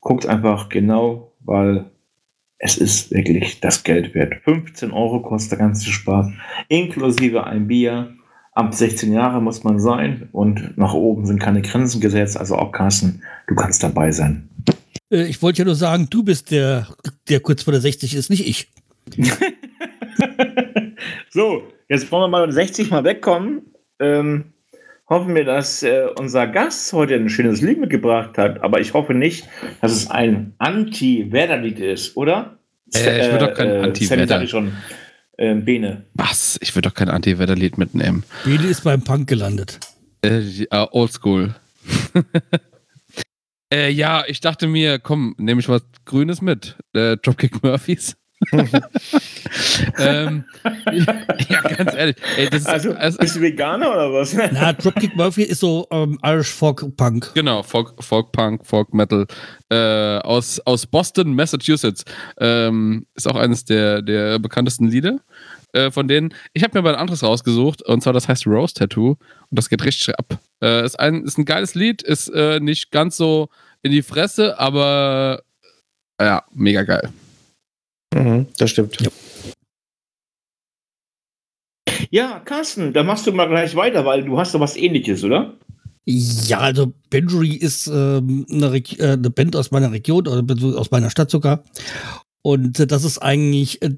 [0.00, 1.86] guckt einfach genau, weil
[2.58, 4.34] es ist wirklich das Geld wert.
[4.44, 6.28] 15 Euro kostet der ganze Spaß,
[6.68, 8.14] inklusive ein Bier.
[8.54, 12.70] Ab 16 Jahre muss man sein und nach oben sind keine Grenzen gesetzt, also auch
[12.70, 14.48] Carsten, du kannst dabei sein.
[15.10, 16.86] Äh, Ich wollte ja nur sagen, du bist der,
[17.28, 18.70] der kurz vor der 60 ist, nicht ich.
[21.30, 23.62] so, jetzt wollen wir mal um 60 mal wegkommen.
[23.98, 24.52] Ähm,
[25.12, 29.14] hoffen wir, dass äh, unser Gast heute ein schönes Lied mitgebracht hat, aber ich hoffe
[29.14, 29.46] nicht,
[29.80, 32.58] dass es ein Anti-Werder-Lied ist, oder?
[32.94, 34.26] Äh, ich will doch kein Sammy Anti-Werder.
[34.26, 34.72] sag ich schon.
[35.38, 36.04] Ähm, Bene.
[36.14, 36.58] Was?
[36.62, 38.24] Ich würde doch kein Anti-Wetter-Lied mitnehmen.
[38.44, 39.80] Bede ist beim Punk gelandet.
[40.22, 41.54] Äh, oldschool.
[43.72, 46.76] äh, ja, ich dachte mir, komm, nehme ich was Grünes mit.
[46.94, 48.16] Äh, Dropkick Murphys.
[49.98, 50.44] Ähm,
[51.48, 52.16] ja, ganz ehrlich.
[52.36, 54.34] Ey, das ist, Also, also, bist du Veganer oder was?
[54.52, 57.32] Na, Dropkick Murphy ist so ähm, Irish Folk Punk.
[57.34, 59.26] Genau, Folk, Folk Punk, Folk Metal
[59.70, 62.04] äh, aus, aus Boston, Massachusetts.
[62.40, 65.20] Ähm, ist auch eines der, der bekanntesten Lieder
[65.72, 66.34] äh, von denen.
[66.52, 69.18] Ich habe mir aber ein anderes rausgesucht und zwar das heißt Rose Tattoo und
[69.50, 70.38] das geht richtig ab.
[70.62, 73.48] Äh, ist, ein, ist ein geiles Lied, ist äh, nicht ganz so
[73.82, 75.42] in die Fresse, aber
[76.18, 77.10] äh, ja, mega geil.
[78.14, 79.00] Mhm, das stimmt.
[79.00, 79.08] Ja.
[82.10, 85.56] Ja, Carsten, da machst du mal gleich weiter, weil du hast doch was ähnliches, oder?
[86.04, 90.44] Ja, also Benjury ist ähm, eine, Reg- äh, eine Band aus meiner Region, oder
[90.78, 91.64] aus meiner Stadt sogar.
[92.42, 93.94] Und äh, das ist eigentlich äh,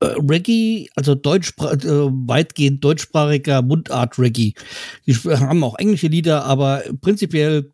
[0.00, 1.80] äh, Reggae, also deutschspra äh,
[2.28, 4.54] weitgehend deutschsprachiger Mundart-Reggae.
[5.06, 7.72] Die haben auch englische Lieder, aber prinzipiell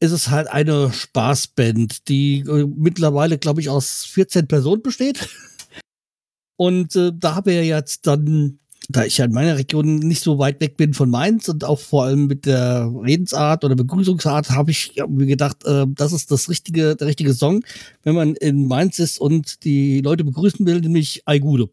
[0.00, 5.28] ist es halt eine Spaßband, die äh, mittlerweile, glaube ich, aus 14 Personen besteht.
[6.56, 8.58] Und äh, da habe ich ja jetzt dann,
[8.88, 11.78] da ich ja in meiner Region nicht so weit weg bin von Mainz und auch
[11.78, 16.50] vor allem mit der Redensart oder Begrüßungsart, habe ich mir gedacht, äh, das ist das
[16.50, 17.64] richtige, der richtige Song,
[18.02, 21.70] wenn man in Mainz ist und die Leute begrüßen will, nämlich Ei Gude.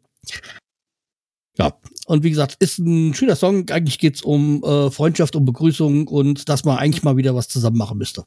[1.58, 1.74] Ja,
[2.08, 3.70] und wie gesagt, ist ein schöner Song.
[3.70, 7.78] Eigentlich geht's um äh, Freundschaft, um Begrüßung und dass man eigentlich mal wieder was zusammen
[7.78, 8.24] machen müsste.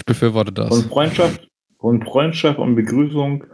[0.00, 0.70] Ich befürworte das.
[0.70, 3.44] Und Freundschaft und Freundschaft und Begrüßung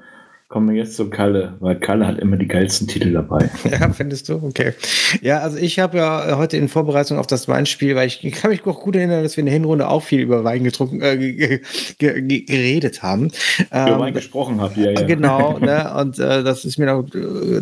[0.55, 3.51] kommen wir jetzt zu Kalle, weil Kalle hat immer die geilsten Titel dabei.
[3.69, 4.35] Ja, findest du?
[4.37, 4.73] Okay.
[5.21, 8.65] Ja, also ich habe ja heute in Vorbereitung auf das Weinspiel, weil ich kann mich
[8.65, 11.61] auch gut erinnern, dass wir in der Hinrunde auch viel über Wein getrunken, äh, ge-
[11.99, 13.33] ge- ge- geredet haben.
[13.73, 15.03] Über Ähm, Wein gesprochen habt ihr ja.
[15.03, 15.93] Genau, ne?
[15.99, 17.05] Und äh, das ist mir noch,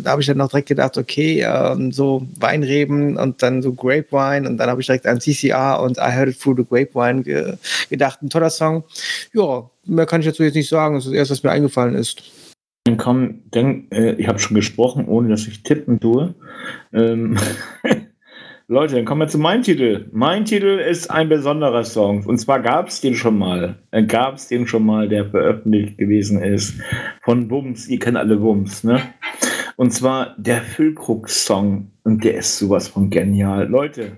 [0.03, 4.47] da habe ich dann noch direkt gedacht, okay, ähm, so Weinreben und dann so Grapevine
[4.47, 7.53] und dann habe ich direkt an CCR und I Heard It Through the Grapevine ge
[7.89, 8.21] gedacht.
[8.21, 8.83] Ein toller Song.
[9.33, 10.93] Ja, mehr kann ich dazu jetzt nicht sagen.
[10.93, 12.21] Das ist das erste, was mir eingefallen ist.
[13.03, 16.35] Komm, dann, äh, ich habe schon gesprochen, ohne dass ich tippen tue.
[16.93, 17.35] Ähm,
[18.69, 20.07] Leute, dann kommen wir zu meinem Titel.
[20.13, 22.25] Mein Titel ist ein besonderer Song.
[22.25, 23.75] Und zwar gab es den schon mal.
[23.91, 26.75] Äh, gab es den schon mal, der veröffentlicht gewesen ist.
[27.23, 27.89] Von Wums.
[27.89, 29.01] Ihr kennt alle Wums, ne?
[29.75, 31.91] Und zwar der Füllkrug-Song.
[32.05, 33.67] Und der ist sowas von genial.
[33.67, 34.13] Leute,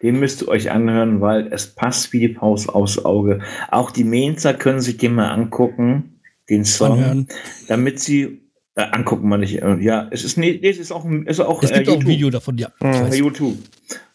[0.00, 3.40] den müsst ihr euch anhören, weil es passt wie die Faust aufs Auge.
[3.72, 6.17] Auch die Mainzer können sich den mal angucken,
[6.48, 7.28] den Song Anhören.
[7.68, 8.42] damit sie
[8.74, 9.60] Äh, angucken man nicht.
[9.60, 11.94] Äh, ja, es ist, nee, es ist auch, es ist auch, Es gibt äh, auch
[11.94, 12.08] ein YouTube.
[12.08, 12.70] Video davon, ja.
[12.80, 13.12] Mhm.
[13.12, 13.58] YouTube.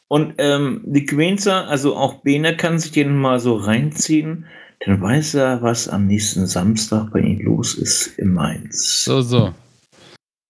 [0.08, 4.46] Und ähm, die Queenzer, also auch Bene kann sich den mal so reinziehen,
[4.86, 9.04] dann weiß er, was am nächsten Samstag bei ihm los ist in Mainz.
[9.04, 9.54] So, so.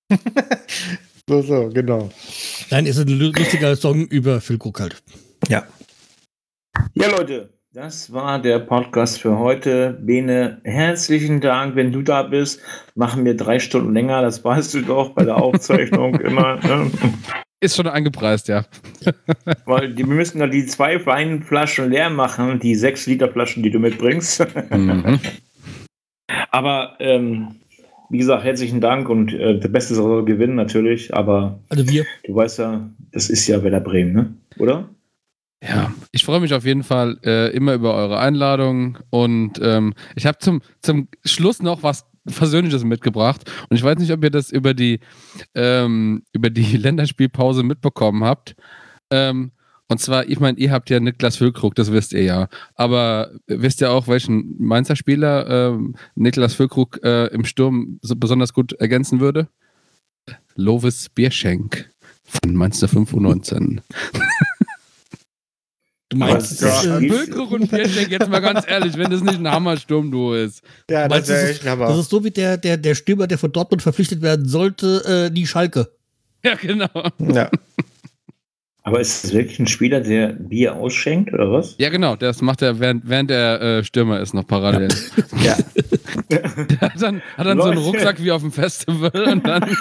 [1.30, 2.10] So, so, genau.
[2.70, 5.02] Nein, es ist ein lu- lustiger Song über Phil Cook halt.
[5.48, 5.66] Ja.
[6.96, 9.98] Ja, Leute, das war der Podcast für heute.
[10.00, 12.62] Bene, herzlichen Dank, wenn du da bist.
[12.94, 16.58] Machen wir drei Stunden länger, das weißt du doch bei der Aufzeichnung immer.
[16.58, 16.92] Ne?
[17.62, 18.66] Ist schon eingepreist, ja.
[19.66, 23.72] Weil die, wir müssen da die zwei Weinflaschen leer machen, die sechs Liter Flaschen, die
[23.72, 24.46] du mitbringst.
[24.70, 25.20] Mhm.
[26.52, 27.56] Aber ähm,
[28.12, 32.06] wie gesagt, herzlichen Dank und äh, der Beste soll gewinnen natürlich, aber Also wir.
[32.24, 34.34] du weißt ja, das ist ja Werder Bremen, ne?
[34.60, 34.88] Oder?
[35.66, 40.26] Ja, ich freue mich auf jeden Fall äh, immer über eure Einladung und ähm, ich
[40.26, 44.52] habe zum, zum Schluss noch was Versöhnliches mitgebracht und ich weiß nicht, ob ihr das
[44.52, 45.00] über die,
[45.56, 48.56] ähm, über die Länderspielpause mitbekommen habt.
[49.10, 49.54] Ähm,
[49.88, 52.48] und zwar, ich meine, ihr habt ja Niklas Füllkrug, das wisst ihr ja.
[52.76, 58.54] Aber wisst ihr auch, welchen Mainzer Spieler ähm, Niklas Füllkrug äh, im Sturm so besonders
[58.54, 59.48] gut ergänzen würde?
[60.56, 61.90] Lovis Bierschenk
[62.24, 63.82] von Mainzer 5U19.
[66.14, 70.36] Du meinst, ja, Füllkrug und Bierschenk, jetzt mal ganz ehrlich, wenn das nicht ein Hammersturmduo
[70.36, 70.62] ist.
[70.88, 73.40] Ja, meinst, das das, ist, echt das ist so wie der, der, der Stürmer, der
[73.40, 75.90] von Dortmund verpflichtet werden sollte, äh, die Schalke.
[76.44, 76.90] Ja, genau.
[77.18, 77.50] Ja.
[78.84, 81.76] Aber ist es wirklich ein Spieler, der Bier ausschenkt oder was?
[81.80, 84.90] Ja, genau, das macht er, während, während er äh, Stürmer ist, noch parallel.
[85.44, 85.58] ja.
[86.30, 86.44] Der
[86.82, 87.78] hat dann, hat dann so einen.
[87.80, 89.64] Rucksack wie auf dem Festival und dann.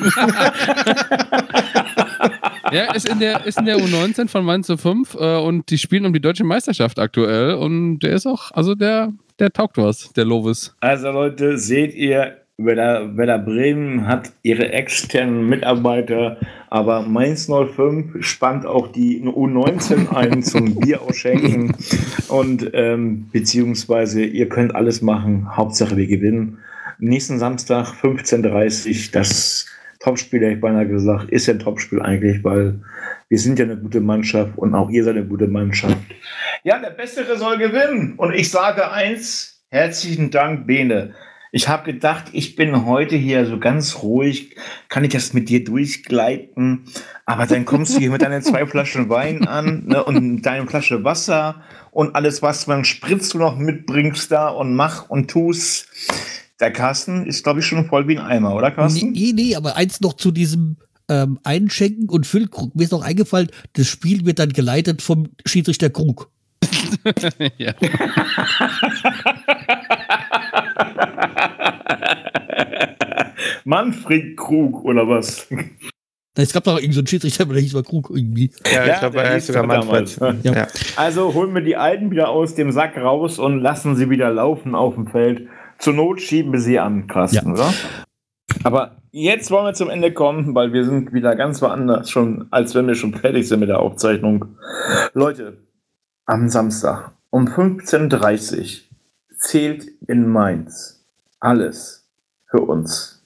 [2.73, 5.79] ja, ist in, der, ist in der U19 von Mainz zu 5 äh, und die
[5.79, 10.13] spielen um die deutsche Meisterschaft aktuell und der ist auch, also der, der taugt was,
[10.13, 10.75] der Lovis.
[10.81, 16.37] Also Leute, seht ihr, Werder, Werder Bremen hat ihre externen Mitarbeiter,
[16.71, 21.75] aber Mainz 05 spannt auch die U19 ein zum Bier ausschenken
[22.29, 26.59] und ähm, beziehungsweise ihr könnt alles machen, Hauptsache wir gewinnen.
[26.99, 29.67] Nächsten Samstag 15.30 Uhr, das
[30.03, 32.81] Topspiel, hätte ich beinahe gesagt, ist ja ein Topspiel eigentlich, weil
[33.29, 35.97] wir sind ja eine gute Mannschaft und auch ihr seid eine gute Mannschaft.
[36.65, 38.15] Ja, der Bessere soll gewinnen.
[38.17, 41.15] Und ich sage eins, herzlichen Dank, Bene.
[41.55, 44.57] Ich habe gedacht, ich bin heute hier so ganz ruhig,
[44.89, 46.87] kann ich das mit dir durchgleiten,
[47.27, 51.05] aber dann kommst du hier mit deinen zwei Flaschen Wein an ne, und deine Flasche
[51.05, 56.42] Wasser und alles, was man spritzt du noch mitbringst da und mach und tust.
[56.63, 59.11] Der Carsten ist, glaube ich, schon voll wie ein Eimer, oder Carsten?
[59.11, 60.77] Nee, nee, aber eins noch zu diesem
[61.09, 62.77] ähm, Einschenken und Füllkrug.
[62.77, 66.31] Mir ist noch eingefallen, das Spiel wird dann geleitet vom Schiedsrichter Krug.
[67.59, 67.75] ja.
[73.65, 75.49] Manfred Krug oder was?
[76.37, 78.53] Es gab doch irgendeinen so einen Schiedsrichter, aber der hieß mal Krug irgendwie.
[78.73, 80.21] Ja, Ja, ich glaube, er hieß ist sogar Manfred.
[80.21, 80.45] damals?
[80.45, 80.69] Ja.
[80.97, 84.77] Also holen wir die Alten wieder aus dem Sack raus und lassen sie wieder laufen
[84.77, 85.49] auf dem Feld.
[85.83, 87.53] Zur Not schieben wir sie an, Carsten, Ja.
[87.55, 87.75] oder?
[88.63, 92.77] Aber jetzt wollen wir zum Ende kommen, weil wir sind wieder ganz woanders schon, als
[92.77, 94.45] wenn wir schon fertig sind mit der Aufzeichnung.
[95.13, 95.57] Leute,
[96.25, 101.05] am Samstag um 15.30 Uhr zählt in Mainz
[101.41, 102.09] alles
[102.49, 103.25] für uns.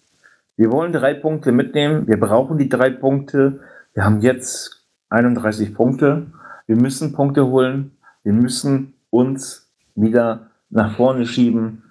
[0.56, 2.08] Wir wollen drei Punkte mitnehmen.
[2.08, 3.60] Wir brauchen die drei Punkte.
[3.92, 6.28] Wir haben jetzt 31 Punkte.
[6.66, 7.98] Wir müssen Punkte holen.
[8.22, 11.82] Wir müssen uns wieder nach vorne schieben.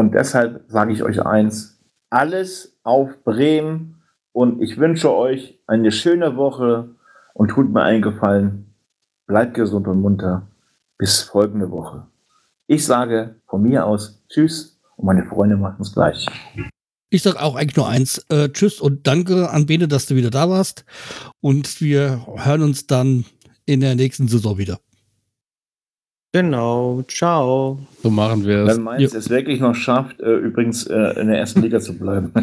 [0.00, 1.78] Und deshalb sage ich euch eins.
[2.08, 4.00] Alles auf Bremen.
[4.32, 6.88] Und ich wünsche euch eine schöne Woche
[7.34, 8.74] und tut mir einen Gefallen.
[9.26, 10.48] Bleibt gesund und munter.
[10.96, 12.06] Bis folgende Woche.
[12.66, 16.26] Ich sage von mir aus Tschüss und meine Freunde machen es gleich.
[17.10, 18.24] Ich sag auch eigentlich nur eins.
[18.30, 20.86] Äh, tschüss und danke an Bene, dass du wieder da warst.
[21.42, 23.26] Und wir hören uns dann
[23.66, 24.80] in der nächsten Saison wieder.
[26.32, 27.02] Genau.
[27.08, 27.80] Ciao.
[28.04, 28.76] So machen wir es.
[28.76, 32.32] Wenn Mainz es wirklich noch schafft, äh, übrigens äh, in der ersten Liga zu bleiben.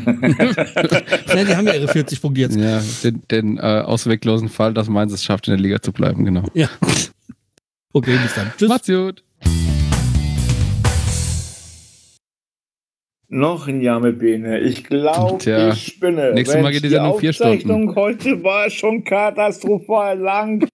[1.27, 2.55] Ja, die haben ja ihre 40 Punkte jetzt.
[2.55, 6.25] Ja, den, den äh, ausweglosen Fall, dass Mainz es schafft, in der Liga zu bleiben,
[6.25, 6.43] genau.
[6.53, 6.67] Ja.
[7.93, 8.51] Okay, bis dann.
[8.57, 8.69] Tschüss.
[8.69, 9.23] Macht's gut.
[13.29, 14.59] Noch ein Jahr mit Bene.
[14.59, 16.33] Ich glaube, ich spinne.
[16.33, 20.67] nächstes Mal geht die Sendung vier Aufzeichnung heute war schon katastrophal lang.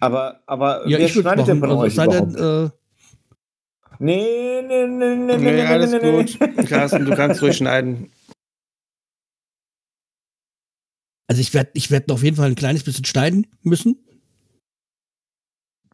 [0.00, 1.70] Aber, aber Ja, wer schneidet denn machen.
[1.70, 2.72] von Also, euch sei denn, überhaupt?
[2.72, 2.76] äh,
[4.00, 6.68] Nee, nee, nee, nee, nee, Nee, alles nee, nee, gut.
[6.68, 8.10] Carsten, du kannst ruhig schneiden.
[11.28, 13.98] also ich werde ich werd auf jeden Fall ein kleines bisschen schneiden müssen.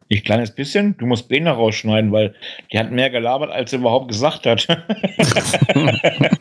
[0.09, 0.97] Ich kleines bisschen.
[0.99, 2.35] Du musst Bene rausschneiden, weil
[2.71, 4.69] die hat mehr gelabert, als sie überhaupt gesagt hat.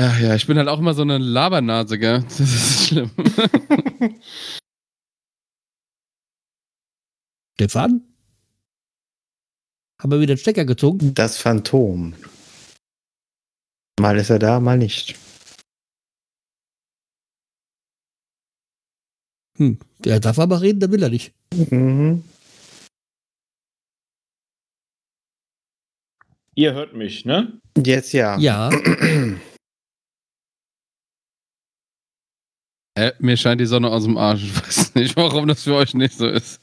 [0.00, 2.22] Ach ja, ich bin halt auch immer so eine Labernase, gell?
[2.28, 3.10] Das ist schlimm.
[7.54, 8.04] Stefan?
[10.00, 11.14] Haben wir wieder den Stecker gezogen?
[11.14, 12.14] Das Phantom.
[13.98, 15.16] Mal ist er da, mal nicht.
[19.56, 21.34] Hm, der darf aber reden, der will er nicht.
[21.52, 22.22] Mhm.
[26.54, 27.60] Ihr hört mich, ne?
[27.76, 28.38] Jetzt ja.
[28.38, 28.70] Ja,
[32.98, 34.42] Äh, mir scheint die Sonne aus dem Arsch.
[34.48, 36.60] Ich weiß nicht, warum das für euch nicht so ist.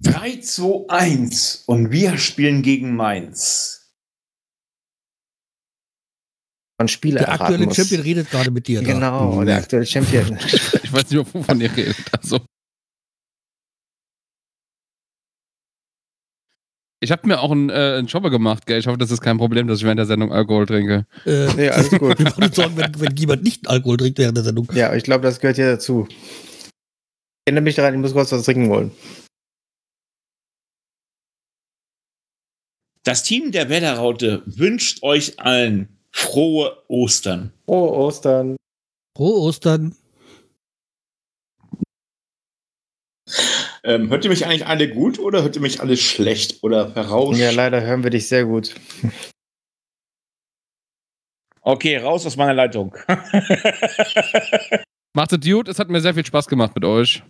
[0.00, 3.92] 3, 2, 1 und wir spielen gegen Mainz.
[6.78, 7.76] Von Spieler der aktuelle muss.
[7.76, 8.80] Champion redet gerade mit dir.
[8.80, 8.92] Da.
[8.92, 10.38] Genau, der aktuelle Champion.
[10.82, 11.96] Ich weiß nicht, wovon ihr redet.
[12.18, 12.40] Also.
[17.06, 18.80] Ich habe mir auch einen, äh, einen Jobber gemacht, gell?
[18.80, 21.06] Ich hoffe, das ist kein Problem, dass ich während der Sendung Alkohol trinke.
[21.24, 22.18] Äh, nee, alles gut.
[22.18, 24.66] wir machen uns Sorgen, wenn, wenn jemand nicht Alkohol trinkt während der Sendung.
[24.74, 26.08] Ja, ich glaube, das gehört hier dazu.
[26.08, 26.72] Ich
[27.46, 28.90] erinnere mich daran, ich muss kurz was trinken wollen.
[33.04, 37.52] Das Team der Wetterraute wünscht euch allen frohe Ostern.
[37.66, 38.56] Oh, Ostern.
[39.16, 39.94] Frohe Ostern.
[43.86, 47.38] Ähm, hört ihr mich eigentlich alle gut oder hört ihr mich alle schlecht oder verrauscht?
[47.38, 48.74] Ja, leider hören wir dich sehr gut.
[51.60, 52.96] okay, raus aus meiner Leitung.
[55.14, 57.22] Macht's gut, es hat mir sehr viel Spaß gemacht mit euch.